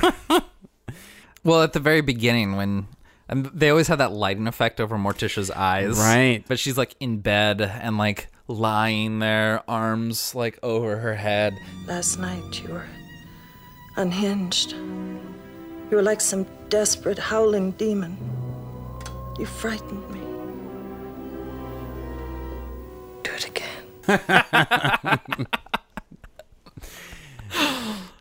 [1.44, 2.88] well, at the very beginning when.
[3.30, 5.98] And they always have that lighting effect over Morticia's eyes.
[5.98, 6.44] Right.
[6.50, 11.58] But she's like in bed and like lying there, arms like over her head.
[11.88, 12.86] Last night you were
[13.98, 14.74] unhinged.
[14.74, 18.18] You were like some desperate howling demon.
[19.40, 20.20] You frightened me.
[23.24, 23.84] Do it again.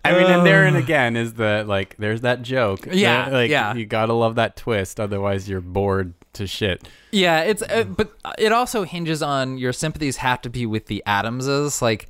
[0.02, 0.82] I mean, and there and um.
[0.82, 2.86] again is the like, there's that joke.
[2.90, 3.74] Yeah, That, like, yeah.
[3.74, 6.88] You gotta love that twist, otherwise you're bored to shit.
[7.10, 11.02] Yeah, it's uh, but it also hinges on your sympathies have to be with the
[11.06, 11.82] Addamses.
[11.82, 12.08] Like,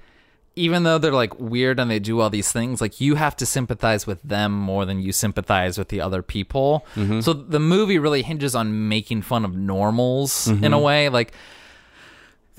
[0.57, 3.47] even though they're like weird and they do all these things, like you have to
[3.47, 6.85] sympathize with them more than you sympathize with the other people.
[6.97, 7.23] Mhm.
[7.23, 10.83] So the movie really hinges on making fun of normals in a Mhm.
[10.83, 11.09] way.
[11.09, 11.33] Like,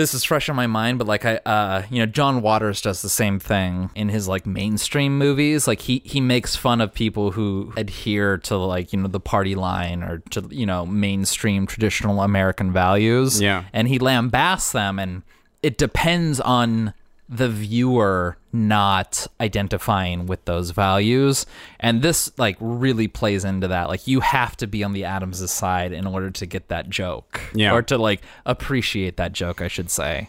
[0.02, 3.04] this is fresh in my mind, but like I, uh, you know, John Waters does
[3.04, 5.68] the same thing in his like mainstream movies.
[5.68, 9.54] Like he he makes fun of people who adhere to like you know the party
[9.54, 13.40] line or to you know mainstream traditional American values.
[13.40, 13.66] Yeah.
[13.74, 15.22] and he lambasts them, and
[15.62, 16.96] it depends on
[17.34, 21.46] the viewer not identifying with those values
[21.80, 25.50] and this like really plays into that like you have to be on the addams
[25.50, 27.72] side in order to get that joke Yeah.
[27.74, 30.28] or to like appreciate that joke i should say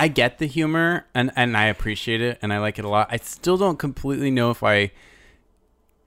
[0.00, 3.08] I get the humor and and I appreciate it and I like it a lot.
[3.10, 4.92] I still don't completely know if I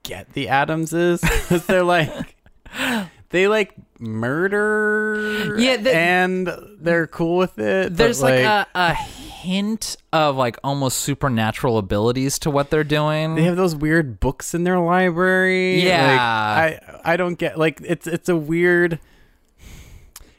[0.02, 2.34] get the Addamses because they're like
[3.28, 6.48] they like murder Yeah, the- and
[6.80, 7.96] they're cool with it.
[7.96, 13.42] there's like, a, a hint of like almost supernatural abilities to what they're doing they
[13.44, 15.82] have those weird books in their library.
[15.82, 16.06] Yeah.
[16.06, 18.98] Like, I I don't get like it's it's a weird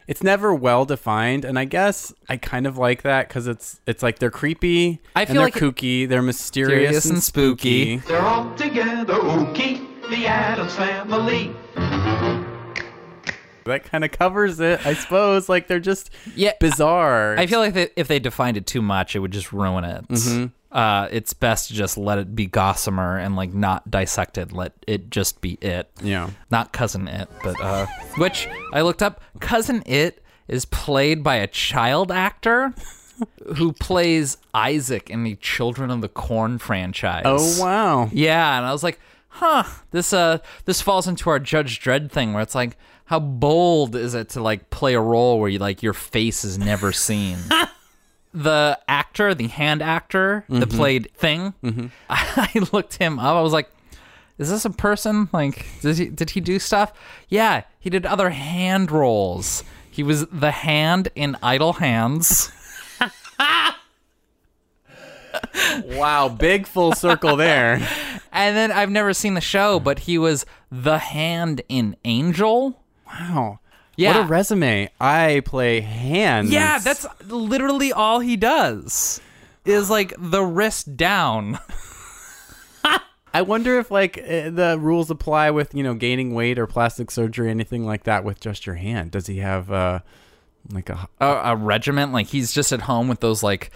[0.05, 4.03] it's never well defined, and I guess I kind of like that because it's it's
[4.03, 5.01] like they're creepy.
[5.15, 6.07] I and feel they're like kooky.
[6.09, 7.97] They're mysterious Mysterious and, and spooky.
[7.99, 8.07] spooky.
[8.13, 11.55] They're all together, ookie, the Addams family.
[13.65, 15.49] That kind of covers it, I suppose.
[15.49, 17.37] Like they're just Yeah, bizarre.
[17.37, 20.07] I feel like that if they defined it too much, it would just ruin it.
[20.07, 20.51] Mhm.
[20.71, 24.51] Uh, it's best to just let it be Gossamer and like not dissect it.
[24.51, 25.89] Let it just be it.
[26.01, 26.29] Yeah.
[26.49, 27.85] Not cousin it, but uh,
[28.17, 29.21] which I looked up.
[29.39, 32.73] Cousin it is played by a child actor
[33.57, 37.21] who plays Isaac in the Children of the Corn franchise.
[37.25, 38.09] Oh wow.
[38.11, 42.33] Yeah, and I was like, huh, this uh this falls into our Judge Dredd thing
[42.33, 45.83] where it's like, how bold is it to like play a role where you like
[45.83, 47.37] your face is never seen?
[48.33, 50.75] the actor, the hand actor that Mhm.
[50.75, 51.53] played Thing,
[52.09, 53.35] I looked him up.
[53.35, 53.69] I was like,
[54.39, 55.29] is this a person?
[55.31, 56.91] Like, did he did he do stuff?
[57.29, 59.63] Yeah, he did other hand roles.
[59.91, 62.51] He was the hand in Idle Hands.
[65.85, 67.87] wow, big full circle there.
[68.31, 72.79] And then I've never seen the show, but he was the hand in Angel.
[73.19, 73.59] Wow.
[73.95, 74.17] Yeah.
[74.17, 74.89] What a resume.
[74.99, 76.49] I play hands.
[76.51, 79.21] Yeah, that's literally all he does.
[79.65, 81.59] Is like the wrist down.
[83.35, 87.09] I wonder if like uh, the rules apply with, you know, gaining weight or plastic
[87.09, 89.09] surgery anything like that with just your hand.
[89.11, 89.99] Does he have uh
[90.71, 93.71] like a A, a regiment, like he's just at home with those like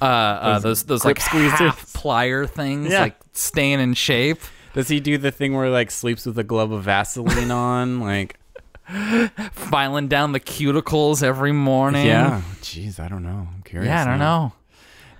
[0.00, 1.50] uh, uh those those like squeezers.
[1.58, 3.00] half plier things, Yeah.
[3.02, 4.40] like staying in shape.
[4.74, 8.00] Does he do the thing where he like sleeps with a glove of Vaseline on?
[8.00, 8.38] Like
[9.52, 12.06] Filing down the cuticles every morning.
[12.06, 12.42] Yeah.
[12.60, 13.48] Jeez, I don't know.
[13.54, 13.88] I'm curious.
[13.88, 14.38] Yeah, I don't now.
[14.38, 14.52] know.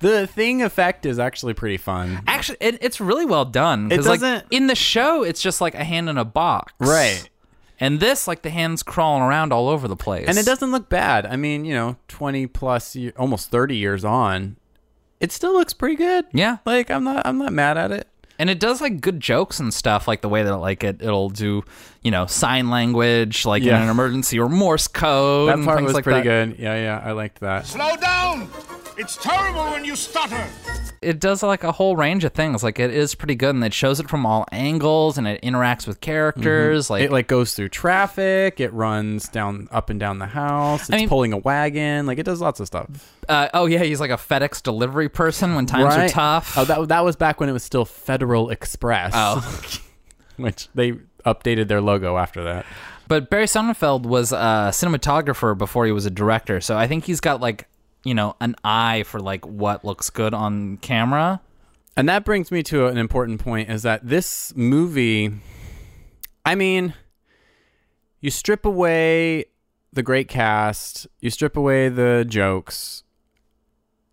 [0.00, 2.20] The thing effect is actually pretty fun.
[2.26, 3.90] Actually, it, it's really well done.
[3.90, 6.72] It 'cause, like, doesn't- in the show, it's just like a hand in a box,
[6.78, 7.28] Right.
[7.78, 10.88] And this, like the hands crawling around all over the place, And it doesn't look
[10.88, 11.26] bad.
[11.26, 14.56] I mean, you know, 20 plus year, almost 30 years on,
[15.20, 16.24] it still looks pretty good.
[16.32, 16.56] Yeah.
[16.64, 18.08] Like I'm not I'm not mad at it.
[18.38, 21.30] And it does like good jokes and stuff, like the way that like it it'll
[21.30, 21.64] do,
[22.02, 23.76] you know, sign language, like Yeah.
[23.76, 25.48] in an emergency or Morse code.
[25.48, 26.48] That and part things was like pretty that.
[26.50, 26.58] good.
[26.58, 27.66] Yeah, yeah, I liked that.
[27.66, 28.48] Slow down!
[28.98, 30.46] It's terrible when you stutter.
[31.02, 32.62] It does like a whole range of things.
[32.64, 35.86] Like it is pretty good, and it shows it from all angles, and it interacts
[35.86, 36.88] with characters.
[36.88, 37.12] Like Mm-hmm.
[37.12, 40.96] it like goes through traffic, it runs down up and down the house, it's I
[40.96, 42.88] mean- pulling a wagon, like it does lots of stuff.
[43.28, 46.56] uh, oh yeah, he's like a FedEx delivery person when times are tough.
[46.56, 49.12] Oh, that that was back when it was still Federal Express.
[49.14, 49.60] Oh.
[50.36, 50.92] which they
[51.24, 52.64] updated their logo after that.
[53.08, 57.20] But Barry Sonnenfeld was a cinematographer before he was a director, so I think he's
[57.20, 57.68] got like
[58.06, 61.40] you know an eye for like what looks good on camera.
[61.96, 65.32] And that brings me to an important point is that this movie,
[66.44, 66.94] I mean,
[68.20, 69.46] you strip away
[69.92, 73.02] the great cast, you strip away the jokes,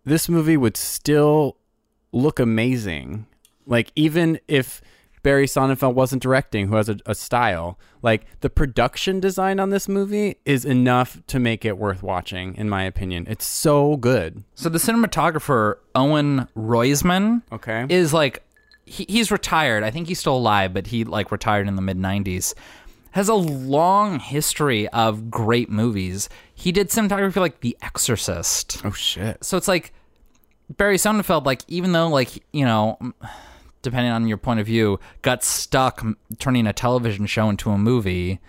[0.04, 1.58] this movie would still
[2.10, 3.26] look amazing.
[3.66, 4.80] Like, even if
[5.24, 9.88] Barry Sonnenfeld wasn't directing, who has a, a style, like the production design on this
[9.88, 13.26] movie is enough to make it worth watching, in my opinion.
[13.28, 14.44] It's so good.
[14.54, 17.86] So the cinematographer Owen Roizman, Okay.
[17.88, 18.44] is like
[18.84, 19.82] he, he's retired.
[19.82, 22.54] I think he's still alive, but he like retired in the mid '90s.
[23.12, 26.28] Has a long history of great movies.
[26.54, 28.82] He did cinematography like The Exorcist.
[28.84, 29.42] Oh shit!
[29.42, 29.92] So it's like
[30.68, 32.98] Barry Sonnenfeld, like even though like you know,
[33.84, 36.04] depending on your point of view, got stuck
[36.40, 38.40] turning a television show into a movie,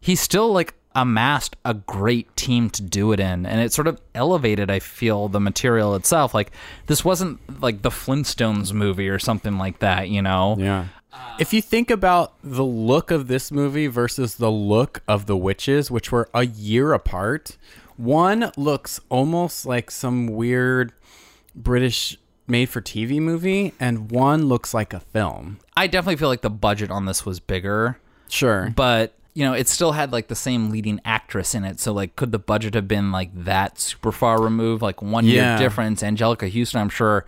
[0.00, 4.00] he still like amassed a great team to do it in, and it sort of
[4.14, 4.70] elevated.
[4.70, 6.34] I feel the material itself.
[6.34, 6.50] Like
[6.86, 10.56] this wasn't like the Flintstones movie or something like that, you know?
[10.58, 10.86] Yeah.
[11.12, 15.36] Uh, if you think about the look of this movie versus the look of The
[15.36, 17.56] Witches, which were a year apart,
[17.96, 20.92] one looks almost like some weird
[21.54, 22.18] British
[22.48, 25.58] made for TV movie, and one looks like a film.
[25.76, 27.98] I definitely feel like the budget on this was bigger.
[28.28, 28.72] Sure.
[28.74, 31.80] But, you know, it still had like the same leading actress in it.
[31.80, 34.82] So, like, could the budget have been like that super far removed?
[34.82, 35.58] Like, one Yeah.
[35.58, 36.02] year difference.
[36.02, 37.24] Anjelica Huston, I'm sure,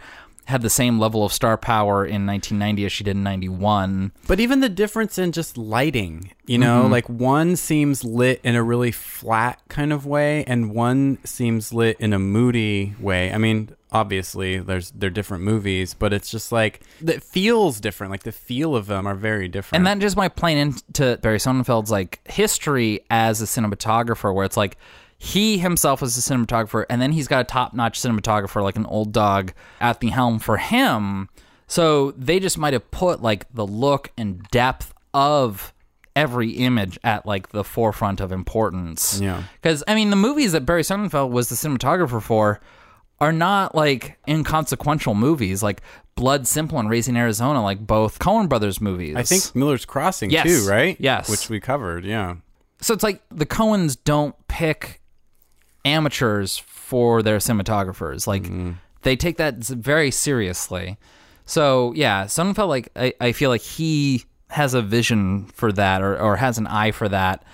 [0.46, 4.12] had the same level of star power in 1990 as she did in 91.
[4.26, 6.90] But even the difference in just lighting, you know, Mhm.
[6.90, 11.96] like one seems lit in a really flat kind of way, and one seems lit
[12.00, 13.32] in a moody way.
[13.32, 18.10] I mean, obviously, there's they're different movies, but it's just like it feels different.
[18.10, 19.78] Like the feel of them are very different.
[19.78, 24.56] And that just might play into Barry Sonnenfeld's like history as a cinematographer, where it's
[24.56, 24.76] like
[25.22, 29.12] he himself was a cinematographer, and then he's got a top-notch cinematographer like an old
[29.12, 31.28] dog at the helm for him.
[31.66, 35.74] So they just might have put like the look and depth of
[36.16, 39.20] every image at like the forefront of importance.
[39.20, 39.42] Yeah.
[39.60, 42.58] Because I mean, the movies that Barry Sonnenfeld was the cinematographer for
[43.20, 45.82] are not like inconsequential movies, like
[46.14, 49.16] Blood Simple and Raising Arizona, like both Coen Brothers movies.
[49.16, 50.46] I think Miller's Crossing Yes.
[50.46, 50.96] too, right?
[50.98, 51.28] Yes.
[51.28, 52.36] Which we covered, yeah.
[52.80, 54.99] So it's like the Coens don't pick
[55.84, 58.26] amateurs for their cinematographers.
[58.26, 58.72] Like mm-hmm.
[59.02, 60.98] they take that very seriously.
[61.46, 66.20] So yeah, Sonnenfeld like I, I feel like he has a vision for that or,
[66.20, 67.44] or has an eye for that.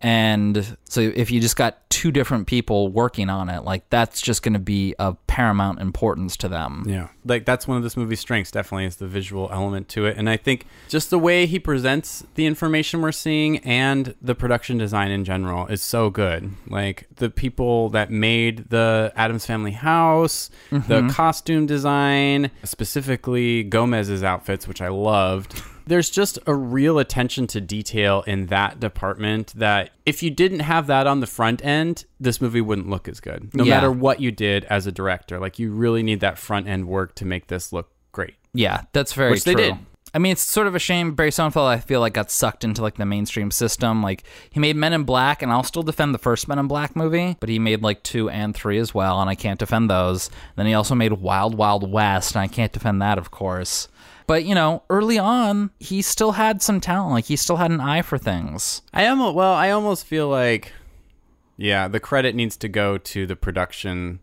[0.00, 4.42] And so if you just got two different people working on it, like that's just
[4.42, 6.84] going to be of paramount importance to them.
[6.86, 7.08] Yeah.
[7.24, 10.18] Like that's one of this movie's strengths definitely is the visual element to it.
[10.18, 14.76] And I think just the way he presents the information we're seeing and the production
[14.76, 16.50] design in general is so good.
[16.68, 21.10] Like the people that made the Addams family house, the Mhm.
[21.10, 25.62] costume design, specifically Gomez's outfits, which I loved.
[25.86, 30.88] There's just a real attention to detail in that department that if you didn't have
[30.88, 33.54] that on the front end, this movie wouldn't look as good.
[33.54, 33.76] No Yeah.
[33.76, 35.38] matter what you did as a director.
[35.38, 38.34] Like you really need that front end work to make this look great.
[38.52, 39.62] Yeah, that's very Which they true.
[39.62, 39.74] did.
[40.14, 41.66] I mean, it's sort of a shame Barry Sonnenfeld.
[41.66, 44.02] I feel like got sucked into like the mainstream system.
[44.02, 46.96] Like he made Men in Black, and I'll still defend the first Men in Black
[46.96, 50.30] movie, but he made like two and three as well, and I can't defend those.
[50.54, 53.88] Then he also made Wild Wild West, and I can't defend that, of course.
[54.26, 57.12] But you know, early on, he still had some talent.
[57.12, 58.82] Like he still had an eye for things.
[58.92, 60.72] I almost well, I almost feel like
[61.56, 64.20] yeah, the credit needs to go to the production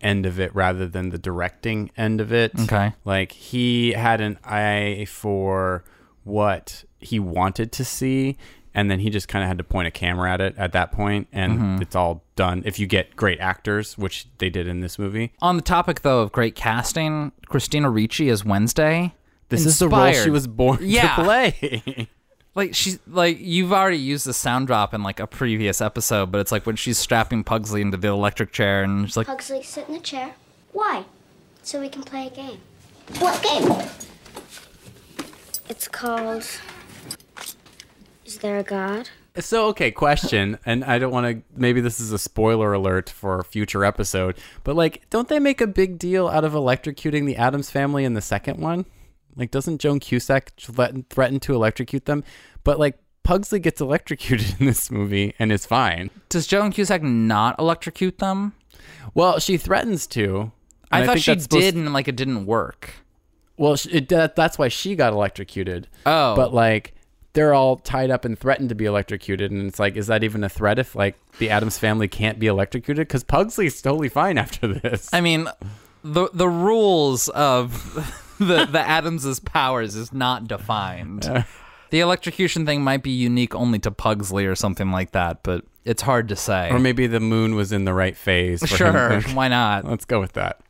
[0.00, 2.52] end of it rather than the directing end of it.
[2.58, 2.94] Okay.
[3.04, 5.84] Like he had an eye for
[6.24, 8.36] what he wanted to see
[8.72, 10.92] and then he just kind of had to point a camera at it at that
[10.92, 11.82] point and Mhm.
[11.82, 15.32] it's all done if you get great actors, which they did in this movie.
[15.42, 19.12] On the topic though of great casting, Christina Ricci as Wednesday.
[19.50, 21.16] This is the role she was born yeah.
[21.16, 22.08] to play.
[22.54, 26.40] Like she's like you've already used the sound drop in like a previous episode, but
[26.40, 29.86] it's like when she's strapping Pugsley into the electric chair and she's like, Pugsley, sit
[29.86, 30.34] in the chair.
[30.72, 31.04] Why?
[31.62, 32.58] So we can play a game.
[33.18, 33.88] What game?
[35.68, 36.44] It's called.
[38.26, 39.08] Is there a God?
[39.36, 41.42] So okay, question, and I don't want to.
[41.56, 45.60] Maybe this is a spoiler alert for a future episode, but like, don't they make
[45.60, 48.86] a big deal out of electrocuting the Addams family in the second one?
[49.36, 52.24] Like, doesn't Joan Cusack threaten, to electrocute them?
[52.64, 56.10] But like, Pugsley gets electrocuted in this movie and is fine.
[56.28, 58.54] Does Joan Cusack not electrocute them?
[59.14, 60.52] Well, she threatens to.
[60.90, 62.94] I thought think she did, and like it didn't work.
[63.56, 65.86] Well, it, that, that's why she got electrocuted.
[66.06, 66.34] Oh.
[66.34, 66.94] But like
[67.32, 70.42] they're all tied up and threatened to be electrocuted, and it's like, is that even
[70.42, 73.06] a threat if like the Addams family can't be electrocuted?
[73.06, 75.08] Because Pugsley's totally fine after this.
[75.12, 75.48] I mean,
[76.02, 81.44] the the rules of the the Addams's powers is not defined.
[81.90, 86.02] The electrocution thing might be unique only to Pugsley or something like that, but it's
[86.02, 86.70] hard to say.
[86.70, 88.60] Or maybe the moon was in the right phase.
[88.60, 89.84] For Sure, why not?
[89.88, 90.60] Let's go with that.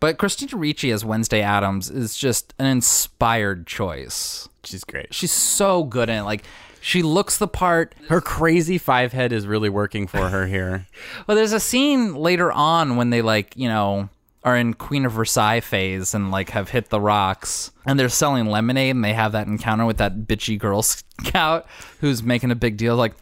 [0.00, 4.48] But Christina Ricci as Wednesday Addams is just an inspired choice.
[4.64, 5.12] She's great.
[5.14, 6.22] She's so good in it.
[6.22, 6.44] Like
[6.80, 7.94] she looks the part.
[8.08, 10.86] Her crazy five head is really working for her here.
[11.26, 14.08] Well, there's a scene later on when they like, you know,
[14.46, 18.46] are in Queen of Versailles phase and like have hit the rocks and they're selling
[18.46, 21.66] lemonade and they have that encounter with that bitchy Girl Scout
[22.00, 23.14] who's making a big deal like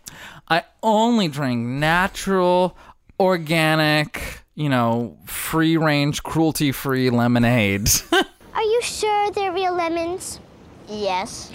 [0.49, 2.77] I only drink natural,
[3.19, 7.89] organic, you know, free range, cruelty free lemonade.
[8.13, 10.39] Are you sure they're real lemons?
[10.87, 11.51] Yes.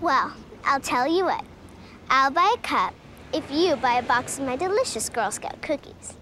[0.00, 0.32] Well,
[0.64, 1.44] I'll tell you what.
[2.08, 2.94] I'll buy a cup
[3.34, 6.14] if you buy a box of my delicious Girl Scout cookies.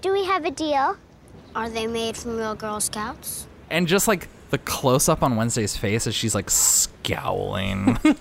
[0.00, 0.96] Do we have a deal?
[1.54, 3.46] Are they made from real Girl Scouts?
[3.70, 7.98] and just like the close up on Wednesday's face as she's like scowling.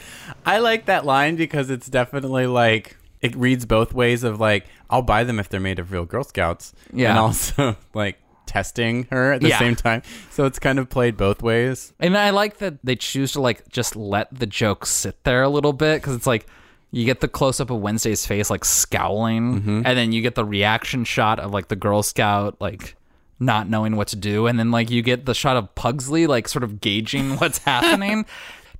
[0.46, 5.02] I like that line because it's definitely like it reads both ways of like I'll
[5.02, 6.72] buy them if they're made of real Girl Scouts.
[6.92, 7.10] Yeah.
[7.10, 9.58] And also like testing her at the Yeah.
[9.58, 10.02] same time.
[10.30, 11.92] So it's kind of played both ways.
[11.98, 15.48] And I like that they choose to like just let the joke sit there a
[15.48, 16.46] little bit because it's like
[16.92, 19.82] you get the close up of Wednesday's face like scowling, Mm-hmm.
[19.84, 22.94] and then you get the reaction shot of like the Girl Scout like
[23.38, 26.48] not knowing what to do, and then like you get the shot of Pugsley like
[26.48, 28.24] sort of gauging what's happening.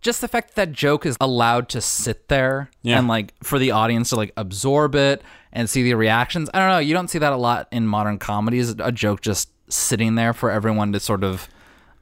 [0.02, 2.98] Just the fact that joke is allowed to sit there Yeah.
[2.98, 5.20] and like for the audience to like absorb it
[5.52, 6.48] and see the reactions.
[6.54, 6.78] I don't know.
[6.78, 8.70] You don't see that a lot in modern comedies.
[8.78, 11.48] A joke just sitting there for everyone to sort of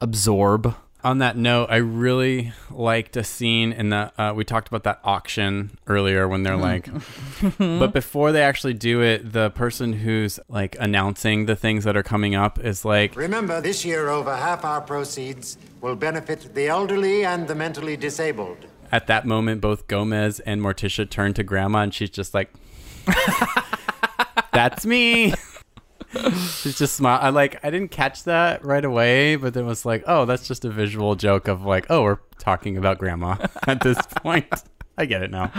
[0.01, 0.75] absorb.
[1.05, 4.11] On that note, I really liked a scene in the.
[4.19, 6.89] Uh, we talked about that auction earlier when they're like,
[7.59, 12.03] but before they actually do it, the person who's like announcing the things that are
[12.03, 17.27] coming up is like, Remember, this year over half our proceeds will benefit the elderly
[17.27, 18.57] and the mentally disabled.
[18.91, 22.51] at that moment, both Gomez and Morticia turn to Grandma, and she's just like,
[24.55, 25.35] "That's me."
[26.61, 27.19] she's just smile.
[27.21, 27.65] I like.
[27.65, 31.15] I didn't catch that right away, but then was like, "Oh, that's just a visual
[31.15, 33.37] joke of like, oh, we're talking about Grandma
[33.67, 34.53] at this point."
[34.97, 35.51] I get it now.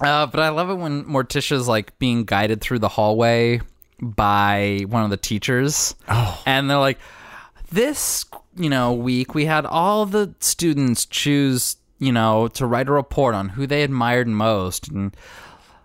[0.00, 3.60] Uh, but I love it when Morticia's like being guided through the hallway
[4.00, 5.94] by one of the teachers.
[6.08, 6.42] Oh.
[6.46, 6.98] And they're like,
[7.70, 8.24] this,
[8.56, 13.34] you know, week we had all the students choose, you know, to write a report
[13.34, 14.88] on who they admired most.
[14.88, 15.16] And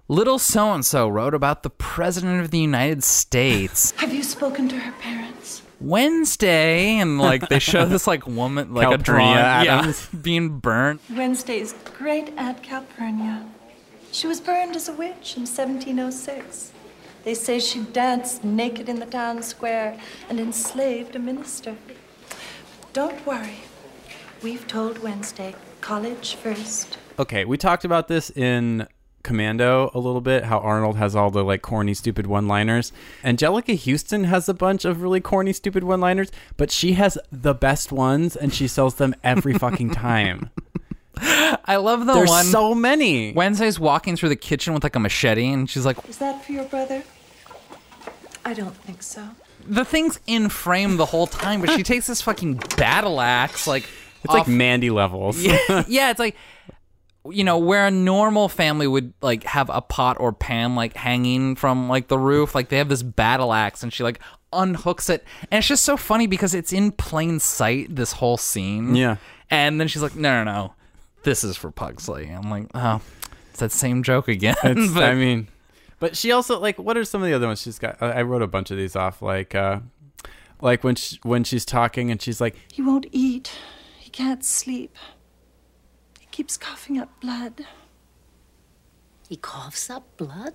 [0.10, 3.91] little so and so wrote about the President of the United States.
[3.98, 5.61] Have you spoken to her parents?
[5.80, 10.99] Wednesday, and like they show this like woman, like a Calpurnia drawing, yeah, being burnt.
[11.10, 13.48] Wednesday's great Aunt Calpurnia.
[14.11, 16.73] She was burned as a witch in 1706.
[17.23, 19.98] They say she danced naked in the town square
[20.30, 21.77] and enslaved a minister.
[21.88, 21.95] But
[22.91, 23.60] don't worry.
[24.41, 26.98] We've told Wednesday, college first.
[27.19, 28.88] Okay, we talked about this in
[29.23, 32.91] Commando a little bit, how Arnold has all the like corny, stupid one liners.
[33.23, 37.53] Anjelica Huston has a bunch of really corny, stupid one liners, but she has the
[37.53, 40.49] best ones and she sells them every fucking time.
[41.21, 42.45] I love the There's one.
[42.45, 43.33] so many.
[43.33, 46.53] Wednesday's walking through the kitchen with like a machete, and she's like, Is that for
[46.53, 47.03] your brother?
[48.45, 49.27] I don't think so.
[49.67, 53.83] the thing's in frame the whole time, but she takes this fucking battle axe, like
[54.23, 55.41] It's like Mandy levels.
[55.43, 56.37] yeah, yeah, it's like
[57.29, 61.55] you know where a normal family would like have a pot or pan like hanging
[61.55, 64.19] from like the roof, like they have this battle axe, and she like
[64.53, 68.95] unhooks it, and it's just so funny because it's in plain sight this whole scene.
[68.95, 69.17] Yeah.
[69.49, 70.73] and then she's like, no, no, no,
[71.23, 72.29] this is for Pugsley.
[72.29, 73.01] I'm like, oh,
[73.51, 74.55] it's that same joke again.
[74.63, 75.47] But- I mean,
[75.99, 78.01] but she also like what are some of the other ones she's got?
[78.01, 79.81] I I wrote a bunch of these off, like uh,
[80.61, 83.51] like when she, when she's talking and she's like, He won't eat.
[83.99, 84.95] He can't sleep.
[86.40, 87.66] He keeps coughing up blood.
[89.28, 90.53] He coughs up blood?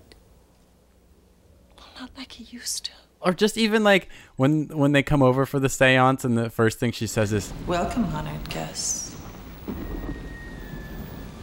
[1.99, 2.91] Not like he used to.
[3.21, 6.79] or just even like when when they come over for the séance and the first
[6.79, 9.15] thing she says is, Welcome, honored guests.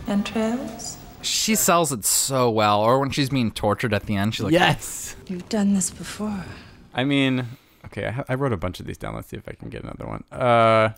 [0.09, 0.98] Entrails?
[1.20, 2.81] she sells it so well.
[2.81, 5.14] Or when she's being tortured at the end, she's like, Yes.
[5.28, 6.47] You've done this before.
[6.93, 7.47] I mean,
[7.85, 9.14] okay, I, I wrote a bunch of these down.
[9.14, 10.24] Let's see if I can get another one.
[10.32, 10.94] Uh,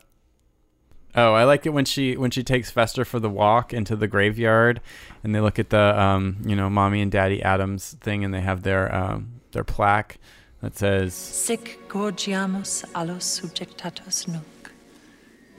[1.15, 4.07] oh, I like it when she when she takes Fester for the walk into the
[4.07, 4.81] graveyard,
[5.23, 8.41] and they look at the um, you know, mommy and daddy Addams thing, and they
[8.41, 10.19] have their um, their plaque
[10.65, 14.73] that says, Sic gorgiamus allos subjectatos nunc.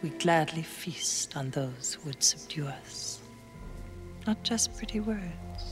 [0.02, 3.20] We gladly feast on those who would subdue us.
[4.26, 5.22] Not just pretty words.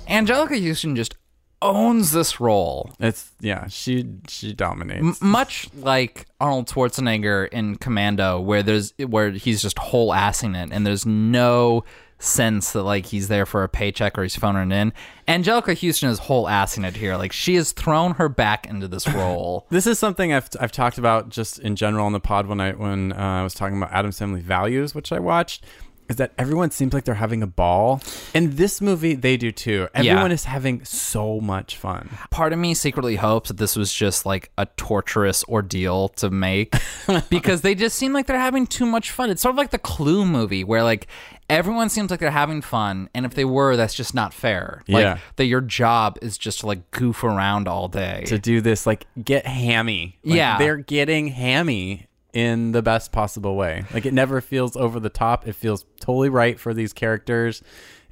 [0.08, 1.16] Anjelica Huston just
[1.64, 2.94] owns this role.
[3.00, 5.22] It's yeah, she she dominates.
[5.22, 10.72] M- much like Arnold Schwarzenegger in Commando, where there's where he's just whole assing it,
[10.72, 11.84] and there's no
[12.20, 14.94] sense that like he's there for a paycheck or he's phoning it in.
[15.28, 17.18] Anjelica Huston is whole assing it here.
[17.18, 19.68] Like she has thrown her back into this role.
[19.70, 22.72] This is something I've I've talked about just in general on the pod when I
[22.74, 25.66] when uh, I was talking about Addams Family Values, which I watched.
[26.10, 28.02] Is that everyone seems like they're having a ball?
[28.34, 29.88] In this movie, they do too.
[29.94, 32.10] Everyone is having so much fun.
[32.30, 36.76] Part of me secretly hopes that this was just like a torturous ordeal to make
[37.30, 39.30] because they just seem like they're having too much fun.
[39.30, 41.08] It's sort of like the Clue movie where like
[41.50, 44.82] everyone seems like they're having fun and if they were that's just not fair.
[44.88, 45.18] Like Yeah.
[45.38, 48.24] that your job is just to like goof around all day.
[48.28, 50.18] To do this, like get hammy.
[50.24, 50.58] Like, Yeah.
[50.58, 53.86] they're getting hammy in the best possible way.
[53.94, 55.48] Like it never feels over the top.
[55.48, 57.62] It feels totally right for these characters.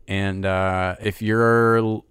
[0.08, 2.02] And uh, if you're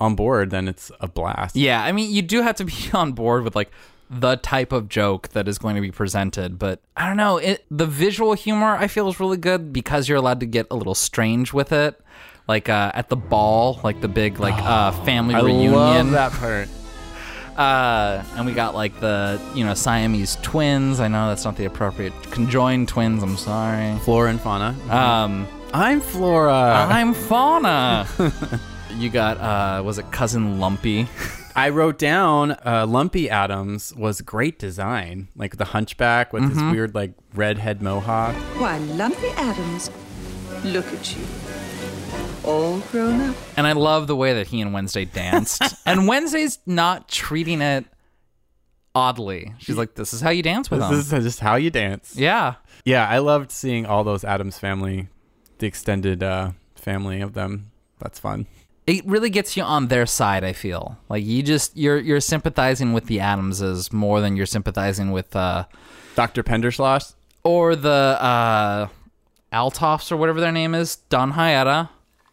[0.00, 1.56] on board, then it's a blast.
[1.56, 3.70] Yeah, I mean, you do have to be on board with like
[4.08, 7.38] the type of joke that is going to be presented, but I don't know.
[7.38, 10.76] It the visual humor I feel is really good because you're allowed to get a
[10.76, 12.00] little strange with it.
[12.48, 15.72] Like uh, at the ball, like the big like uh, family I reunion.
[15.72, 16.68] love that part.
[17.56, 21.00] Uh, and we got like the you know Siamese twins.
[21.00, 23.22] I know that's not the appropriate conjoined twins.
[23.22, 23.98] I'm sorry.
[24.00, 24.74] Flora and Fauna.
[24.90, 26.86] Um, I'm Flora.
[26.88, 28.06] I'm Fauna.
[28.94, 31.08] you got uh, was it cousin Lumpy?
[31.56, 36.70] I wrote down uh, Lumpy Addams was great design, like the hunchback with his Mhm.
[36.72, 38.34] weird like redhead mohawk.
[38.58, 39.90] Why, Lumpy Addams,
[40.64, 41.24] look at you.
[42.46, 43.36] All grown up.
[43.56, 45.62] And I love the way that he and Wednesday danced.
[45.86, 47.84] and Wednesday's not treating it
[48.94, 49.52] oddly.
[49.58, 51.70] She's like, "This is how you dance with This them." This is just how you
[51.70, 52.14] dance.
[52.16, 52.54] Yeah.
[52.84, 55.08] Yeah, I loved seeing all those Addams family,
[55.58, 57.72] the extended uh, family of them.
[57.98, 58.46] That's fun.
[58.86, 60.44] It really gets you on their side.
[60.44, 65.10] I feel like you just you're you're sympathizing with the Adamses more than you're sympathizing
[65.10, 65.64] with uh,
[66.14, 66.44] Dr.
[66.44, 68.86] Pinder-Schloss or the uh,
[69.52, 71.88] Altoffs or whatever their name is, Dan Hedaya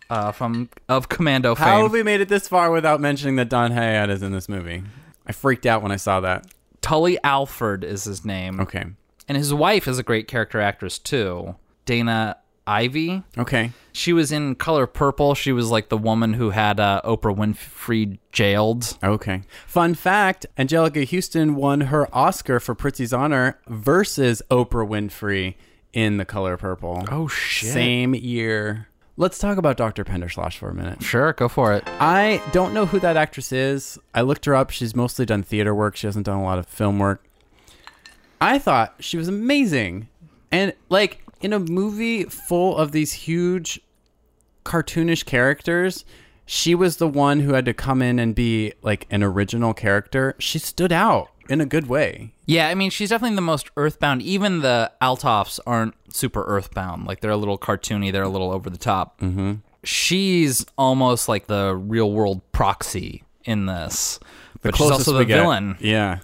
[0.10, 1.84] uh, from of Commando How fame.
[1.84, 4.84] have we made it this far without mentioning that Dan Hedaya is in this movie?
[5.26, 6.48] I freaked out when I saw that.
[6.82, 8.60] Tully Alford is his name.
[8.60, 8.86] Okay.
[9.28, 11.56] And his wife is a great character actress too,
[11.86, 13.24] Dana Ivey.
[13.38, 13.72] Okay.
[13.92, 15.36] She was in Color Purple.
[15.36, 18.98] She was like the woman who had uh, Oprah Winfrey jailed.
[19.04, 19.44] Okay.
[19.68, 25.56] Fun fact Anjelica Huston won her Oscar for Prizzi's Honor versus Oprah Winfrey
[25.94, 27.06] in The Color Purple.
[27.12, 27.72] Oh, shit.
[27.72, 28.88] Same year.
[29.16, 30.04] Let's talk about Dr.
[30.04, 31.04] Pinder-Schloss for a minute.
[31.04, 31.84] Sure, go for it.
[32.00, 34.00] I don't know who that actress is.
[34.16, 34.72] I looked her up.
[34.72, 37.24] She's mostly done theater work, she hasn't done a lot of film work.
[38.42, 40.10] I thought she was amazing.
[40.52, 43.80] And like in a movie full of these huge
[44.66, 46.06] cartoonish characters,
[46.46, 50.36] she was the one who had to come in and be like an original character.
[50.40, 52.34] She stood out in a good way.
[52.46, 54.22] Yeah, I mean, she's definitely the most earthbound.
[54.22, 57.06] Even the Altoffs aren't super earthbound.
[57.06, 59.20] Like, they're a little cartoony, they're a little over the top.
[59.22, 59.54] Mm-hmm.
[59.84, 64.20] She's almost like the real world proxy in this.
[64.62, 65.42] The but she's also the get.
[65.42, 65.78] villain.
[65.80, 66.20] Yeah.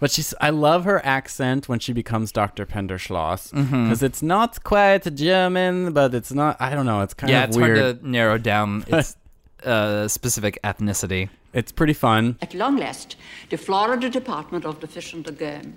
[0.00, 2.66] But she's I love her accent when she becomes Dr.
[2.66, 7.44] Pinder-Schloss because it's not quite German, but it's not I don't know, it's kind yeah,
[7.44, 7.78] of it's weird.
[7.78, 9.16] hard to narrow down its
[9.64, 11.30] uh, specific ethnicity.
[11.52, 12.36] It's pretty fun.
[12.42, 13.16] At long last,
[13.50, 15.76] the Florida Department of the Fish and the Game,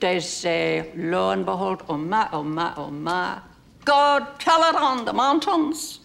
[0.00, 3.40] they say, lo and behold, oh my, oh my, oh my,
[3.84, 6.00] God, tell it on the mountains.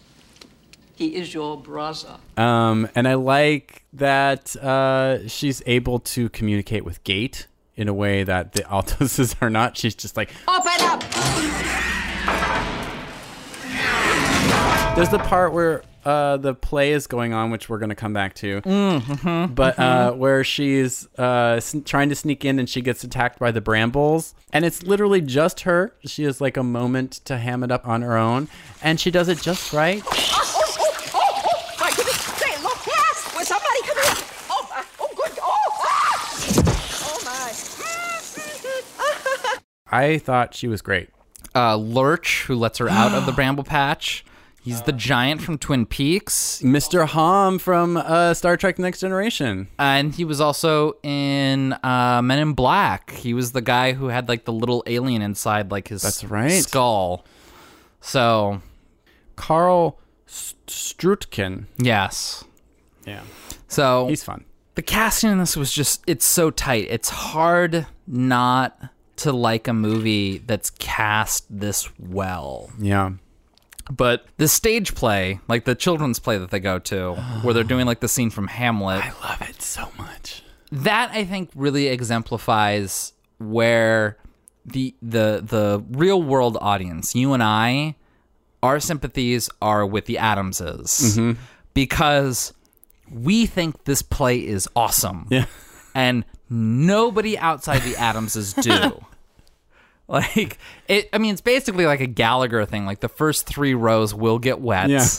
[0.94, 2.16] He is your brother.
[2.36, 8.24] Um, and I like that uh, she's able to communicate with Gate in a way
[8.24, 9.76] that the Altoses are not.
[9.76, 10.65] She's just like, Open
[14.96, 18.12] there's the part where uh, the play is going on, which we're going to come
[18.14, 18.62] back to.
[18.62, 23.38] Mm-hmm, but uh, where she's uh, s- trying to sneak in and she gets attacked
[23.38, 24.34] by the brambles.
[24.54, 25.92] And it's literally just her.
[26.06, 28.48] She has like a moment to ham it up on her own.
[28.82, 30.02] And she does it just right.
[30.06, 34.24] Oh, oh, oh, oh, my goodness, say, look, yes, will somebody come here?
[34.70, 36.46] My, good, ah!
[37.04, 37.20] oh,
[39.92, 39.98] my.
[39.98, 41.10] I thought she was great.
[41.54, 44.24] Uh, Lurch, who lets her out of the bramble patch.
[44.66, 46.60] He's the giant from Twin Peaks.
[46.60, 47.06] Mr.
[47.06, 49.68] Homn from uh, Star Trek Next Generation.
[49.78, 53.12] And he was also in uh, Men in Black.
[53.12, 56.50] He was the guy who had like the little alien inside like his That's right.
[56.64, 57.24] skull.
[58.00, 58.60] So,
[59.36, 61.66] Carl St- Struycken.
[61.78, 62.42] yes.
[63.06, 63.22] Yeah.
[63.68, 64.44] So He's fun.
[64.74, 66.88] the casting in this was just it's so tight.
[66.90, 68.76] It's hard not
[69.18, 72.70] to like a movie that's cast this well.
[72.80, 73.12] Yeah.
[73.90, 77.86] But the stage play, like the children's play that they go to, where they're doing
[77.86, 80.42] like the scene from Hamlet, I love it so much.
[80.72, 84.16] that I think really exemplifies where
[84.64, 87.94] the the the real world audience, you and I,
[88.62, 91.36] our sympathies are with the Adamses Mhm.
[91.74, 92.52] because
[93.08, 95.28] we think this play is awesome.
[95.30, 95.44] Yeah.
[95.94, 99.04] And nobody outside the Adamses do.
[100.08, 100.58] like
[100.88, 102.86] it I mean it's basically like a Gallagher thing.
[102.86, 104.90] Like the first 3 rows will get wet.
[104.90, 105.06] Yeah.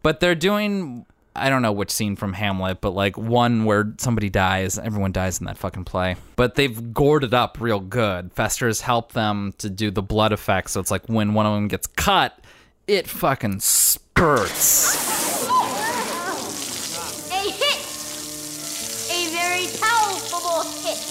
[0.00, 4.28] But they're doing I don't know which scene from Hamlet, but like one where somebody
[4.28, 4.78] dies.
[4.78, 6.16] Everyone dies in that fucking play.
[6.36, 8.32] But they've gored it up real good.
[8.32, 10.70] Fester's helped them to do the blood effect.
[10.70, 12.38] So it's like when one of them gets cut,
[12.86, 15.17] it fucking spurts.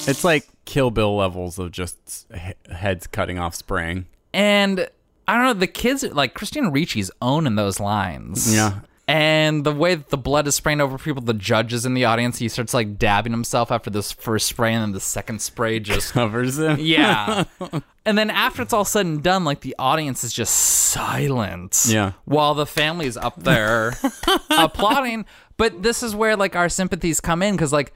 [0.07, 2.27] It's like Kill Bill levels of just
[2.71, 4.07] heads cutting off spraying.
[4.33, 4.87] And
[5.27, 8.53] I don't know, the kids, like Christina Ricci's owning those lines.
[8.53, 8.79] Yeah.
[9.09, 12.39] And the way that the blood is spraying over people, the judges in the audience,
[12.39, 16.11] he starts like dabbing himself after this first spray, and then the second spray just
[16.11, 16.77] covers him.
[16.87, 17.45] Yeah.
[18.05, 21.85] and then after it's all said and done, like the audience is just silent.
[21.87, 22.13] Yeah.
[22.25, 23.93] While the family's up there
[24.49, 25.25] applauding.
[25.55, 27.93] But this is where like our sympathies come in because like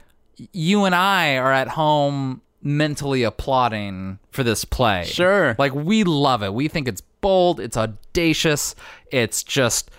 [0.52, 5.04] you and I are at home mentally applauding for this play.
[5.04, 5.54] Sure.
[5.58, 6.54] Like we love it.
[6.54, 8.74] We think it's bold, it's audacious,
[9.10, 9.90] it's just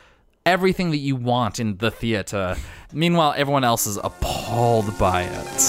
[0.46, 2.56] everything that you want in the theater.
[2.92, 5.60] Meanwhile, everyone else is appalled by it.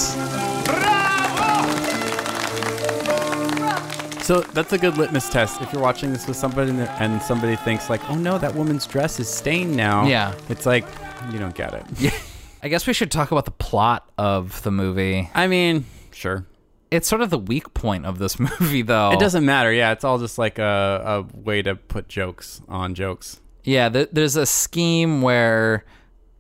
[4.23, 5.61] So that's a good litmus test.
[5.61, 8.87] If you're watching this with somebody and- and somebody thinks like, "Oh no, that woman's
[8.87, 10.33] dress is stained now," Yeah.
[10.49, 10.87] it's like
[11.31, 11.85] you don't get it.
[12.65, 15.29] I guess we should talk about the plot of the movie.
[15.35, 16.47] I mean, sure.
[16.91, 19.13] It's sort of the weak point of this movie, though.
[19.13, 19.71] It doesn't matter.
[19.71, 23.43] Yeah, it's all just like a, a way to put jokes on jokes.
[23.65, 25.85] Yeah, th- there's a scheme where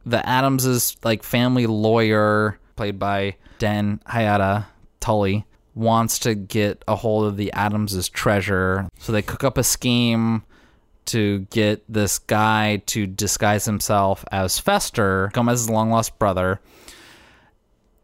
[0.06, 4.64] the Adamses like family lawyer, played by Dan Hedaya
[5.00, 5.44] Tully,
[5.74, 8.88] wants to get a hold of the Adamses treasure.
[8.98, 10.42] So they cook up a scheme
[11.06, 16.60] to get this guy to disguise himself as Fester, Gomez's long lost brother.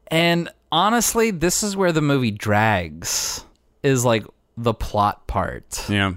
[0.08, 3.44] And honestly, this is where the movie drags,
[3.82, 4.24] is like
[4.56, 5.88] the plot part.
[5.88, 6.14] Yeah.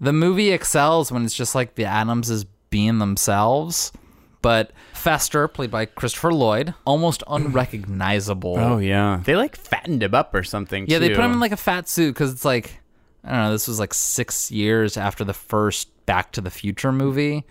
[0.00, 3.92] The movie excels when it's just like the Adamses being themselves.
[4.40, 8.58] But Fester, played by Christopher Lloyd, almost unrecognizable.
[8.58, 10.86] Oh yeah, they like fattened him up or something.
[10.88, 12.81] Yeah, they put him in like a fat suit because it's like
[13.24, 13.52] I don't know.
[13.52, 17.44] This was like six years after the first Back to the Future movie,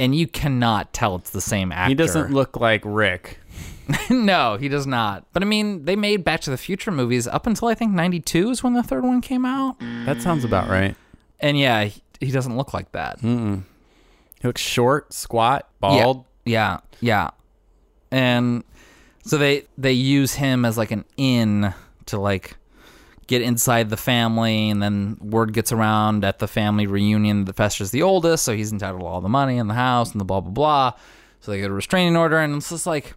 [0.00, 1.82] and you cannot tell it's the same actor.
[1.82, 1.88] Mm-hmm.
[1.90, 3.38] He doesn't look like Rick.
[4.10, 5.26] no, he does not.
[5.32, 8.50] But I mean, they made Back to the Future movies up until I think '92
[8.50, 9.78] is when the third one came out.
[10.06, 10.96] That sounds about right.
[11.40, 13.20] And yeah, he, he doesn't look like that.
[13.20, 13.62] Mm-mm.
[14.40, 16.24] He looks short, squat, bald.
[16.44, 17.30] Yeah, yeah, yeah.
[18.10, 18.64] And
[19.24, 21.72] so they they use him as like an in
[22.06, 22.56] to like
[23.26, 27.90] get inside the family, and then word gets around at the family reunion that Fester's
[27.90, 30.40] the oldest, so he's entitled to all the money in the house and the blah
[30.40, 30.92] blah blah.
[31.40, 33.14] So they get a restraining order, and it's just like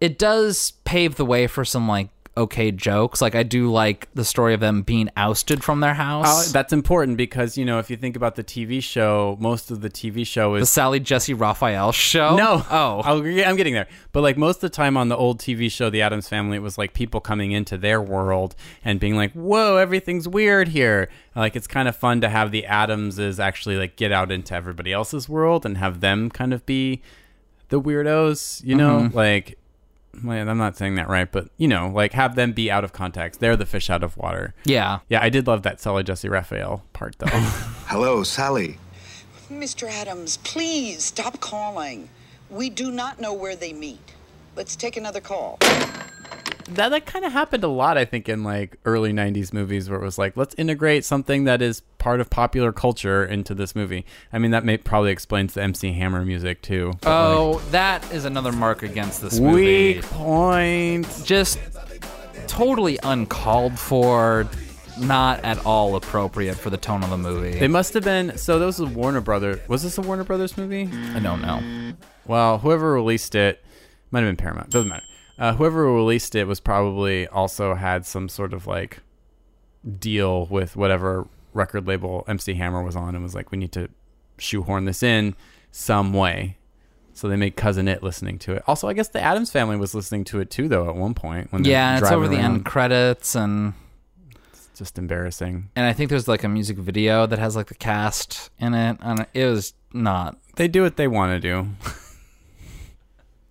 [0.00, 2.08] it does pave the way for some like
[2.40, 3.20] okay jokes.
[3.20, 6.48] Like I do like the story of them being ousted from their house.
[6.48, 9.80] Oh, that's important because you know if you think about the TV show, most of
[9.80, 12.36] the TV show is the Sally Jessy Raphael show.
[12.36, 13.86] No, oh, I'll, I'm getting there.
[14.12, 16.60] But like most of the time on the old TV show, The Addams Family, it
[16.62, 18.54] was like people coming into their world
[18.84, 22.66] and being like, "Whoa, everything's weird here." Like it's kind of fun to have the
[22.66, 27.02] Adamses actually like get out into everybody else's world and have them kind of be
[27.68, 28.64] the weirdos.
[28.64, 29.14] You know, Mhm.
[29.14, 29.56] like.
[30.24, 32.92] Well, I'm not saying that right, but you know, like have them be out of
[32.92, 33.40] context.
[33.40, 34.54] They're the fish out of water.
[34.64, 35.00] Yeah.
[35.08, 37.26] Yeah, I did love that Sally Jessy Raphael part though.
[37.86, 38.78] Hello, Sally.
[39.50, 39.88] Mr.
[39.90, 42.08] Addams, please stop calling.
[42.48, 44.12] We do not know where they meet.
[44.56, 45.58] Let's take another call.
[46.74, 50.00] That that kind of happened a lot, I think, in like early '90s movies, where
[50.00, 54.04] it was like, let's integrate something that is part of popular culture into this movie.
[54.32, 56.92] I mean, that may probably explains the MC Hammer music too.
[57.00, 59.94] but, like, Oh, that is another mark against this movie.
[59.96, 61.06] weak point.
[61.24, 61.58] Just
[62.46, 64.48] totally uncalled for,
[64.98, 67.58] not at all appropriate for the tone of the movie.
[67.58, 68.36] They must have been.
[68.38, 69.60] So this was Warner Brothers.
[69.68, 70.88] Was this a Warner Brothers movie?
[71.14, 71.92] I don't know.
[72.26, 73.62] Well, whoever released it
[74.10, 74.70] might have been Paramount.
[74.70, 75.04] Doesn't matter.
[75.40, 79.00] Uh, whoever released it was probably also had some sort of like
[79.98, 83.88] deal with whatever record label MC Hammer was on, and was like, we need to
[84.36, 85.34] shoehorn this in
[85.72, 86.58] some way.
[87.14, 88.62] So they made Cousin It listening to it.
[88.66, 91.52] Also, I guess the Addams family was listening to it too, though, at one point.
[91.52, 93.74] When yeah, it's over the end credits and
[94.52, 95.70] It's just embarrassing.
[95.74, 98.98] and I think there's like a music video that has like the cast in it,
[99.00, 100.38] and it was not.
[100.56, 101.68] They do what they want to do.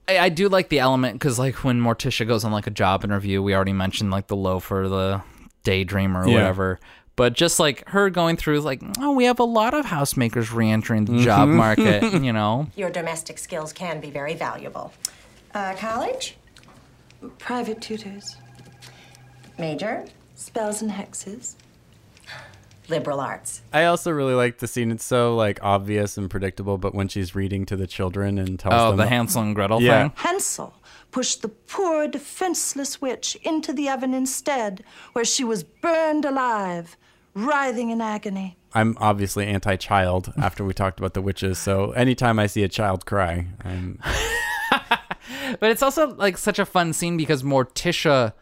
[0.09, 3.03] I, I do like the element because like when Morticia goes on like a job
[3.03, 5.21] interview, we already mentioned like the loafer, the
[5.63, 6.35] daydreamer, or Yeah.
[6.35, 6.79] whatever.
[7.15, 11.05] But just like her going through like, oh, we have a lot of housemakers re-entering
[11.05, 11.55] the job Mhm.
[11.55, 12.67] market, you know.
[12.77, 14.93] Your domestic skills can be very valuable.
[15.53, 16.37] Uh, college?
[17.37, 18.37] Private tutors.
[19.57, 20.05] Major?
[20.35, 21.55] Spells and hexes.
[22.89, 23.61] Liberal arts.
[23.71, 24.91] I also really like the scene.
[24.91, 28.73] It's so like obvious and predictable, but when she's reading to the children and tells
[28.75, 30.03] Oh, them the Hansel and Gretel Yeah.
[30.09, 30.13] thing.
[30.17, 30.73] Hansel
[31.11, 34.83] pushed the poor, defenseless witch into the oven instead,
[35.13, 36.97] where she was burned alive,
[37.33, 38.57] writhing in agony.
[38.73, 41.57] I'm obviously anti-child after we talked about the witches.
[41.57, 43.99] So anytime I see a child cry, I'm
[45.59, 48.33] But it's also like such a fun scene because Morticia,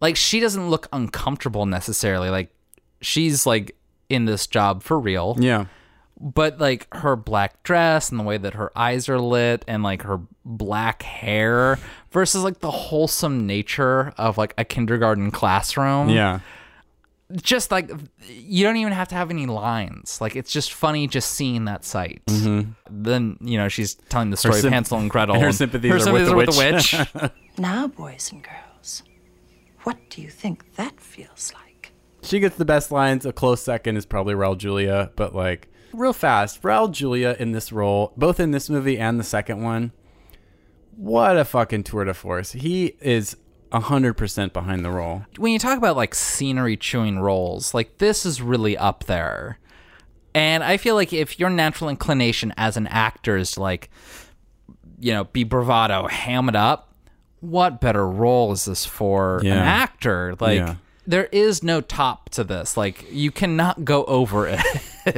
[0.00, 2.30] like, she doesn't look uncomfortable necessarily.
[2.30, 2.50] Like,
[3.04, 3.76] she's like
[4.08, 5.36] in this job for real.
[5.38, 5.66] Yeah.
[6.20, 10.02] But like her black dress and the way that her eyes are lit and like
[10.02, 11.78] her black hair
[12.12, 16.08] versus like the wholesome nature of like a kindergarten classroom.
[16.08, 16.40] yeah.
[17.32, 17.90] Just like
[18.28, 20.20] you don't even have to have any lines.
[20.20, 22.22] Like it's just funny just seeing that sight.
[22.26, 22.74] Mhm.
[22.88, 25.34] Then, you know, she's telling the story symp- of Hansel and Gretel.
[25.34, 27.32] and her and sympathies are sympathies with are the with witch.
[27.58, 29.02] Now, boys and girls,
[29.84, 31.62] what do you think that feels like?
[32.24, 33.24] She gets the best lines.
[33.26, 36.62] A close second is probably Raul Julia, but like real fast.
[36.62, 39.92] Raul Julia in this role, both in this movie and the second one.
[40.96, 42.52] What a fucking tour de force.
[42.52, 43.36] He is
[43.72, 45.24] 100% behind the role.
[45.38, 49.58] when you talk about like scenery chewing roles, like this is really up there.
[50.34, 53.90] And I feel like if your natural inclination as an actor is to like,
[54.98, 56.94] you know, be bravado, ham it up,
[57.40, 60.34] what better role is this for an actor?
[60.40, 60.74] Like, Yeah.
[61.06, 62.76] There is no top to this.
[62.76, 64.60] Like, you cannot go over it.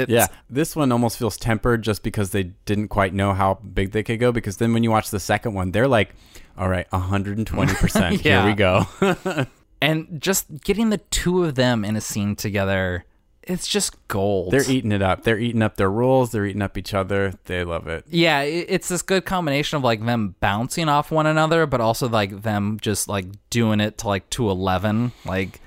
[0.08, 4.02] Yeah, this one almost feels tempered just because they didn't quite know how big they
[4.02, 4.32] could go.
[4.32, 6.12] Because then when you watch the second one, they're like,
[6.58, 8.20] all right, 120%.
[8.20, 8.84] Here we go.
[9.80, 13.04] and just getting the two of them in a scene together
[13.46, 14.50] it's just gold.
[14.50, 15.22] They're eating it up.
[15.22, 16.32] They're eating up their rules.
[16.32, 17.34] They're eating up each other.
[17.44, 18.04] They love it.
[18.08, 22.42] Yeah, it's this good combination of like them bouncing off one another, but also like
[22.42, 25.60] them just like doing it to like to eleven, like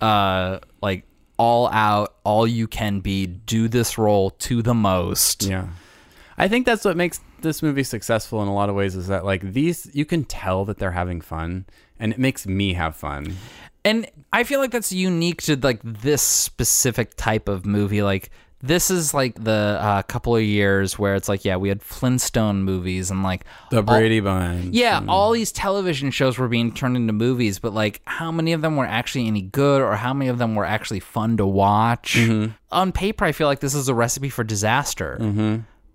[0.00, 1.04] uh like
[1.36, 3.26] all out, all you can be.
[3.26, 5.44] Do this role to the most.
[5.44, 5.68] Yeah.
[6.36, 9.24] I think that's what makes this movie successful in a lot of ways is that
[9.24, 11.66] like these you can tell that they're having fun
[11.98, 13.36] and it makes me have fun.
[13.84, 18.02] And I feel like that's unique to like this specific type of movie.
[18.02, 18.30] Like
[18.62, 22.62] this is like the uh, couple of years where it's like, yeah, we had Flintstone
[22.62, 24.74] movies and like The Brady Bunch.
[24.74, 28.60] Yeah, all these television shows were being turned into movies, but like how many of
[28.60, 32.16] them were actually any good or how many of them were actually fun to watch?
[32.16, 32.52] Mm-hmm.
[32.70, 35.16] On paper, I feel like this is a recipe for disaster.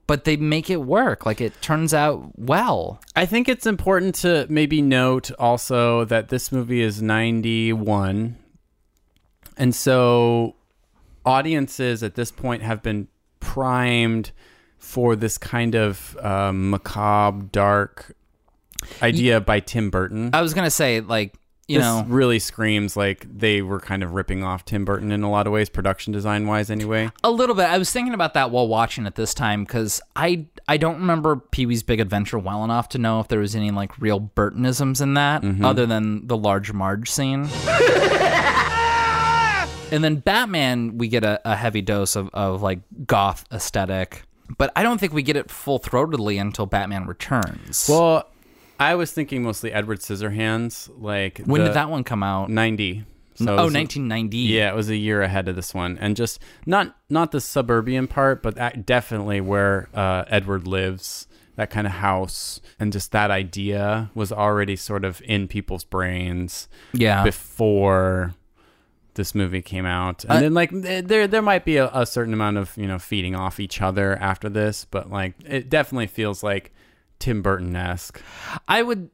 [0.08, 1.26] But they make it work.
[1.26, 3.00] Like it turns out well.
[3.16, 8.38] I think it's important to maybe note also that this movie is 91.
[9.58, 10.56] And so
[11.26, 13.08] audiences at this point have been
[13.40, 14.32] primed
[14.78, 18.16] for this kind of um, macabre, dark
[19.02, 20.30] idea by Tim Burton.
[20.34, 21.34] I was gonna say, like,
[21.68, 25.24] you this know, really screams like they were kind of ripping off Tim Burton in
[25.24, 27.10] a lot of ways, production design wise, anyway.
[27.24, 27.66] A little bit.
[27.66, 31.38] I was thinking about that while watching it this time because I I don't remember
[31.38, 35.02] Pee Wee's Big Adventure well enough to know if there was any like real Burtonisms
[35.02, 35.66] in that, Mhm.
[35.66, 37.48] other than the large Marge scene.
[39.92, 44.24] and then Batman, we get a, a heavy dose of, of like goth aesthetic,
[44.58, 47.88] but I don't think we get it full throatedly until Batman Returns.
[47.90, 48.30] Well,
[48.80, 50.90] I was thinking mostly Edward Scissorhands.
[50.98, 52.50] Like When did that one come out?
[52.50, 53.06] 90.
[53.42, 54.38] Oh, it was a- 1990.
[54.38, 58.08] Yeah, it was a year ahead of this one, and just not not the suburban
[58.08, 63.32] part, but that definitely where uh, Edward lives, that kind of house, and just that
[63.32, 66.70] idea was already sort of in people's brains.
[66.94, 67.24] Yeah.
[67.26, 68.34] before
[69.16, 72.34] this movie came out, and Uh, then like there there might be a, a certain
[72.34, 76.44] amount of you know feeding off each other after this, but like it definitely feels
[76.44, 76.72] like
[77.20, 78.22] Tim Burton esque.
[78.68, 79.10] I would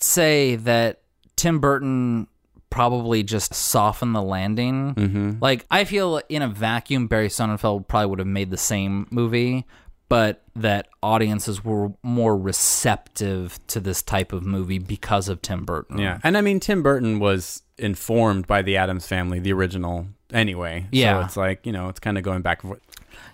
[0.00, 1.00] say that
[1.36, 2.26] Tim Burton
[2.70, 4.94] probably just softened the landing.
[4.94, 5.40] Mhm.
[5.40, 9.64] Like I feel in a vacuum, Barry Sonnenfeld probably would have made the same movie,
[10.08, 15.98] but that audiences were more receptive to this type of movie because of Tim Burton.
[15.98, 20.86] Yeah, and I mean Tim Burton was informed by the Addams Family, the original, anyway.
[20.92, 21.20] Yeah.
[21.20, 22.62] so it's like you know it's kind of going back.
[22.62, 22.82] and forth.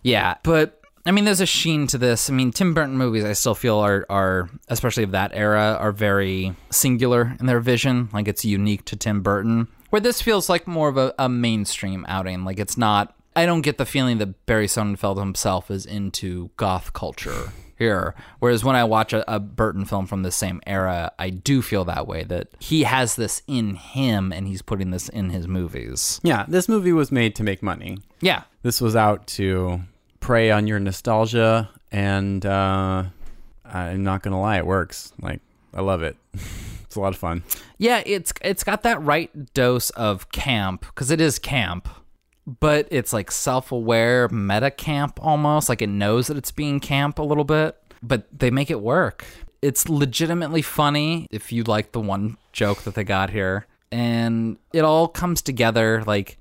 [0.02, 2.28] Yeah, but I mean, there's a sheen to this.
[2.28, 5.92] I mean, Tim Burton movies, I still feel are are especially of that era are
[5.92, 8.08] very singular in their vision.
[8.12, 9.68] Like it's unique to Tim Burton.
[9.90, 12.44] Where this feels like more of a, a mainstream outing.
[12.44, 13.14] Like it's not.
[13.34, 18.14] I don't get the feeling that Barry Sonnenfeld himself is into goth culture here.
[18.38, 21.84] Whereas when I watch a, a Burton film from the same era, I do feel
[21.86, 22.22] that way.
[22.22, 26.20] That he has this in him, and he's putting this in his movies.
[26.22, 27.98] Yeah, this movie was made to make money.
[28.20, 28.42] Yeah.
[28.62, 29.80] this was out to
[30.20, 33.04] prey on your nostalgia, and uh,
[33.64, 35.12] I'm not gonna lie, it works.
[35.20, 35.40] Like
[35.74, 36.16] I love it.
[36.34, 37.42] it's a lot of fun.
[37.78, 41.88] Yeah, it's it's got that right dose of camp because it is camp,
[42.58, 45.68] but it's like self-aware meta camp almost.
[45.68, 49.24] Like it knows that it's being camp a little bit, but they make it work.
[49.62, 54.80] It's legitimately funny if you like the one joke that they got here, and it
[54.80, 56.02] all comes together.
[56.06, 56.38] Like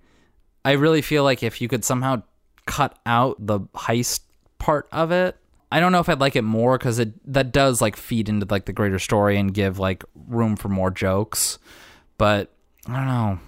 [0.64, 2.24] I really feel like if you could somehow
[2.66, 4.22] cut out the heist
[4.58, 5.36] part of it,
[5.72, 8.48] I don't know if I'd like it more because it that does like feed into
[8.50, 11.60] like the greater story and give like room for more jokes.
[12.18, 12.52] But
[12.88, 13.40] I don't know.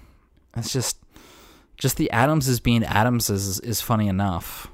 [0.56, 0.98] It's just
[1.82, 4.68] just the Addams is being Addams is is funny enough.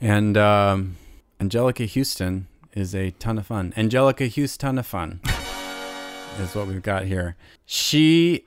[0.00, 0.96] And um,
[1.40, 3.72] Anjelica Huston is a ton of fun.
[3.76, 5.20] Anjelica Huston, ton of fun
[6.40, 7.36] is what we've got here.
[7.66, 8.44] She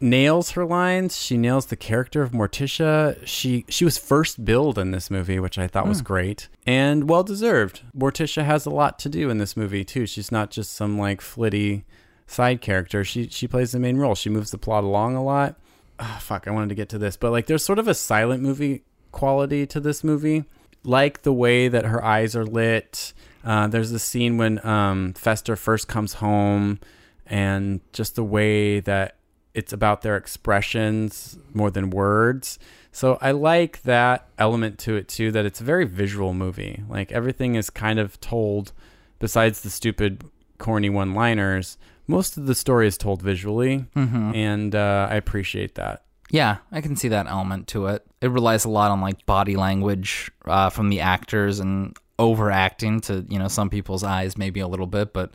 [0.00, 1.16] nails her lines.
[1.16, 3.18] She nails the character of Morticia.
[3.26, 6.04] She she was first billed in this movie, which I thought was Hmm.
[6.04, 7.82] great and well deserved.
[7.96, 10.06] Morticia has a lot to do in this movie too.
[10.06, 11.84] She's not just some like flitty
[12.28, 13.02] side character.
[13.04, 14.14] She she plays the main role.
[14.14, 15.56] She moves the plot along a lot.
[16.02, 18.42] Ah, fuck, I wanted to get to this, but like there's sort of a silent
[18.42, 20.44] movie quality to this movie,
[20.82, 23.12] like the way that her eyes are lit.
[23.44, 26.80] Uh, there's a scene when um, Fester first comes home,
[27.26, 29.16] and just the way that
[29.52, 32.58] it's about their expressions more than words.
[32.92, 35.30] So I like that element to it too.
[35.32, 36.82] That it's a very visual movie.
[36.88, 38.72] Like everything is kind of told,
[39.18, 40.24] besides the stupid,
[40.58, 41.76] corny one-liners.
[42.10, 44.34] Most of the story is told visually, Mhm.
[44.34, 46.02] and uh, I appreciate that.
[46.30, 48.04] Yeah, I can see that element to it.
[48.20, 53.24] It relies a lot on like body language uh, from the actors and overacting to
[53.28, 55.30] you know some people's eyes maybe a little bit, but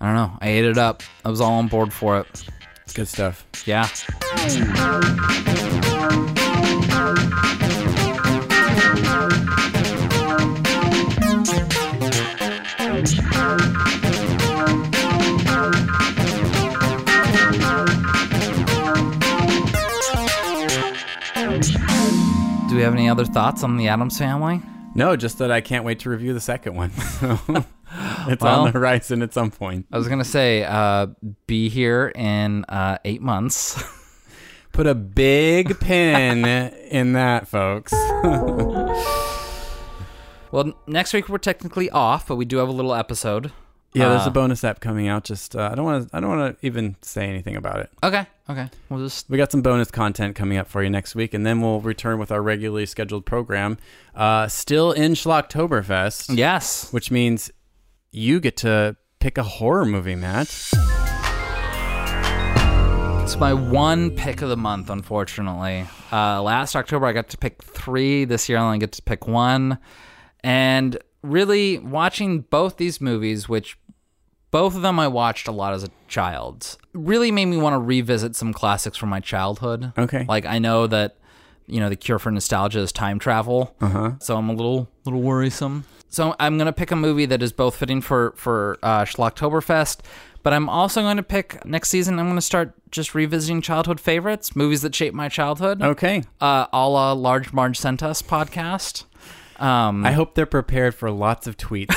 [0.00, 0.36] I don't know.
[0.40, 1.02] I ate it up.
[1.24, 2.44] I was all on board for it.
[2.94, 3.44] Good stuff.
[3.64, 3.88] Yeah.
[22.76, 24.60] Do we have any other thoughts on the Addams family?
[24.94, 26.90] No, just that I can't wait to review the second one.
[28.28, 29.86] it's Well- on the horizon at some point.
[29.90, 31.06] I was gonna say, uh,
[31.46, 33.82] be here in uh, eight months.
[34.72, 37.94] Put a big pin in that, folks.
[40.52, 43.52] well, next week we're technically off, but we do have a little episode.
[43.96, 45.24] Yeah, there's Uh, a bonus app coming out.
[45.24, 46.16] Just uh, I don't want to.
[46.16, 47.90] I don't want to even say anything about it.
[48.04, 48.68] Okay, okay.
[48.88, 51.60] We'll just we got some bonus content coming up for you next week, and then
[51.60, 53.78] we'll return with our regularly scheduled program.
[54.14, 56.36] Uh, still in Schlocktoberfest.
[56.36, 57.50] Yes, which means
[58.12, 60.48] you get to pick a horror movie, Matt.
[63.22, 65.84] It's my one pick of the month, unfortunately.
[66.12, 68.24] Uh, last October, I got to pick three.
[68.24, 69.78] This year, I only get to pick one.
[70.44, 73.76] And really, watching both these movies, which
[74.50, 77.78] both of them I watched a lot as a child, really made me want to
[77.78, 79.92] revisit some classics from my childhood.
[79.98, 80.24] Okay.
[80.28, 81.16] Like, I know that,
[81.66, 83.74] you know, the cure for nostalgia is time travel.
[83.80, 84.12] Uh-huh.
[84.20, 85.84] So I'm a little, little worrisome.
[86.08, 89.98] So I'm going to pick a movie that is both fitting for, for uh, Schlocktoberfest,
[90.42, 92.18] but I'm also going to pick next season.
[92.18, 95.82] I'm going to start just revisiting childhood favorites, movies that shaped my childhood.
[95.82, 96.22] Okay.
[96.40, 99.04] Uh, a la Large Marge Sent Us podcast.
[99.58, 101.94] Um, I hope they're prepared for lots of tweets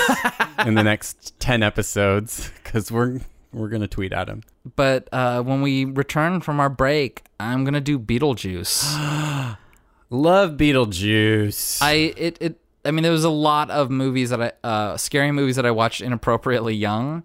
[0.65, 3.19] in the next ten episodes because we're
[3.51, 4.43] we're gonna tweet at them.
[4.75, 9.57] But uh, when we return from our break, I'm going to do Beetlejuice.
[10.09, 11.79] Love Beetlejuice.
[11.81, 12.59] I it it.
[12.85, 15.71] I mean, there was a lot of movies that I, uh, scary movies that I
[15.71, 17.23] watched inappropriately young,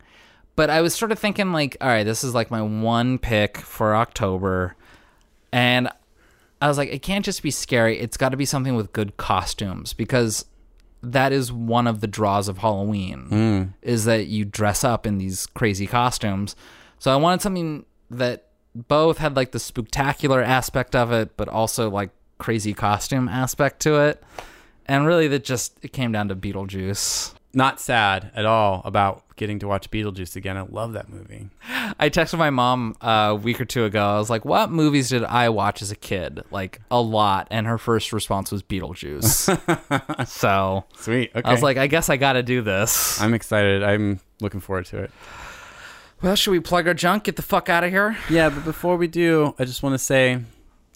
[0.56, 3.58] but I was sort of thinking like, all right, this is like my one pick
[3.58, 4.76] for October,
[5.52, 5.88] and
[6.62, 7.98] I was like, it can't just be scary.
[7.98, 10.46] It's got to be something with good costumes because
[11.02, 13.72] that is one of the draws of Halloween Mm.
[13.82, 16.56] is that you dress up in these crazy costumes.
[16.98, 21.90] So I wanted something that both had like the spectacular aspect of it, but also
[21.90, 24.22] like crazy costume aspect to it.
[24.86, 27.34] And really, that just it came down to Beetlejuice.
[27.54, 30.56] Not sad at all about getting to watch Beetlejuice again.
[30.56, 31.48] I love that movie.
[31.98, 34.04] I texted my mom a week or two ago.
[34.04, 36.42] I was like, "What movies did I watch as a kid?
[36.50, 40.26] Like a lot." And her first response was Beetlejuice.
[40.28, 41.30] so Sweet.
[41.34, 41.48] Okay.
[41.48, 43.82] I was like, "I guess I got to do this." I'm excited.
[43.82, 45.10] I'm looking forward to it.
[46.22, 47.24] Well, should we plug our junk?
[47.24, 48.16] Get the fuck out of here.
[48.30, 50.40] Yeah, but before we do, I just want to say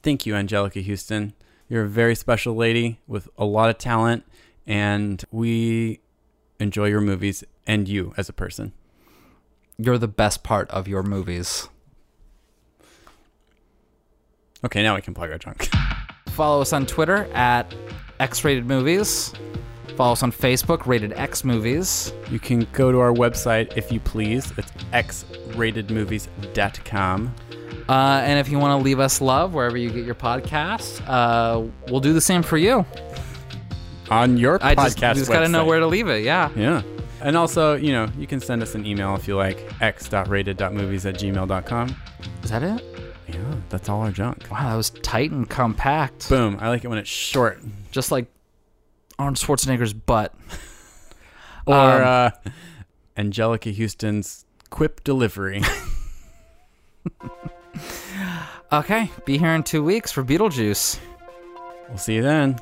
[0.03, 1.35] thank you, Anjelica Huston.
[1.69, 4.25] You're a very special lady with a lot of talent,
[4.67, 6.01] and we
[6.61, 8.73] enjoy your movies and you as a person.
[9.77, 11.69] You're the best part of your movies.
[14.65, 15.69] Okay, now we can plug our junk.
[16.31, 17.73] Follow us on Twitter at
[18.19, 19.33] X Rated Movies.
[19.97, 22.13] Follow us on Facebook, Rated X Movies.
[22.31, 24.53] You can go to our website if you please.
[24.57, 27.35] It's xratedmovies.com.
[27.89, 31.67] Uh, and if you want to leave us love wherever you get your podcasts, uh,
[31.89, 32.85] we'll do the same for you.
[34.11, 36.25] On your I podcast just, you just got to know where to leave it.
[36.25, 36.51] Yeah.
[36.57, 36.83] Yeah.
[37.21, 41.17] And also, you know, you can send us an email if you like, x.rated.movies at
[41.17, 41.97] gmail.com.
[42.45, 42.85] Is that it?
[43.29, 44.47] Yeah, that's all our junk.
[44.51, 46.29] Wow, that was tight and compact.
[46.29, 46.57] Boom.
[46.61, 47.61] I like it when it's short.
[47.91, 48.27] Just like
[49.19, 50.35] Arnold Schwarzenegger's butt.
[51.67, 52.31] Or Um, uh,
[53.19, 55.61] Anjelica Huston's quip delivery.
[58.71, 60.99] Okay, be here in two weeks for Beetlejuice.
[61.89, 62.59] we'll see you then.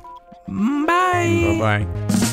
[1.13, 1.57] Bye.
[1.59, 2.26] Bye bye.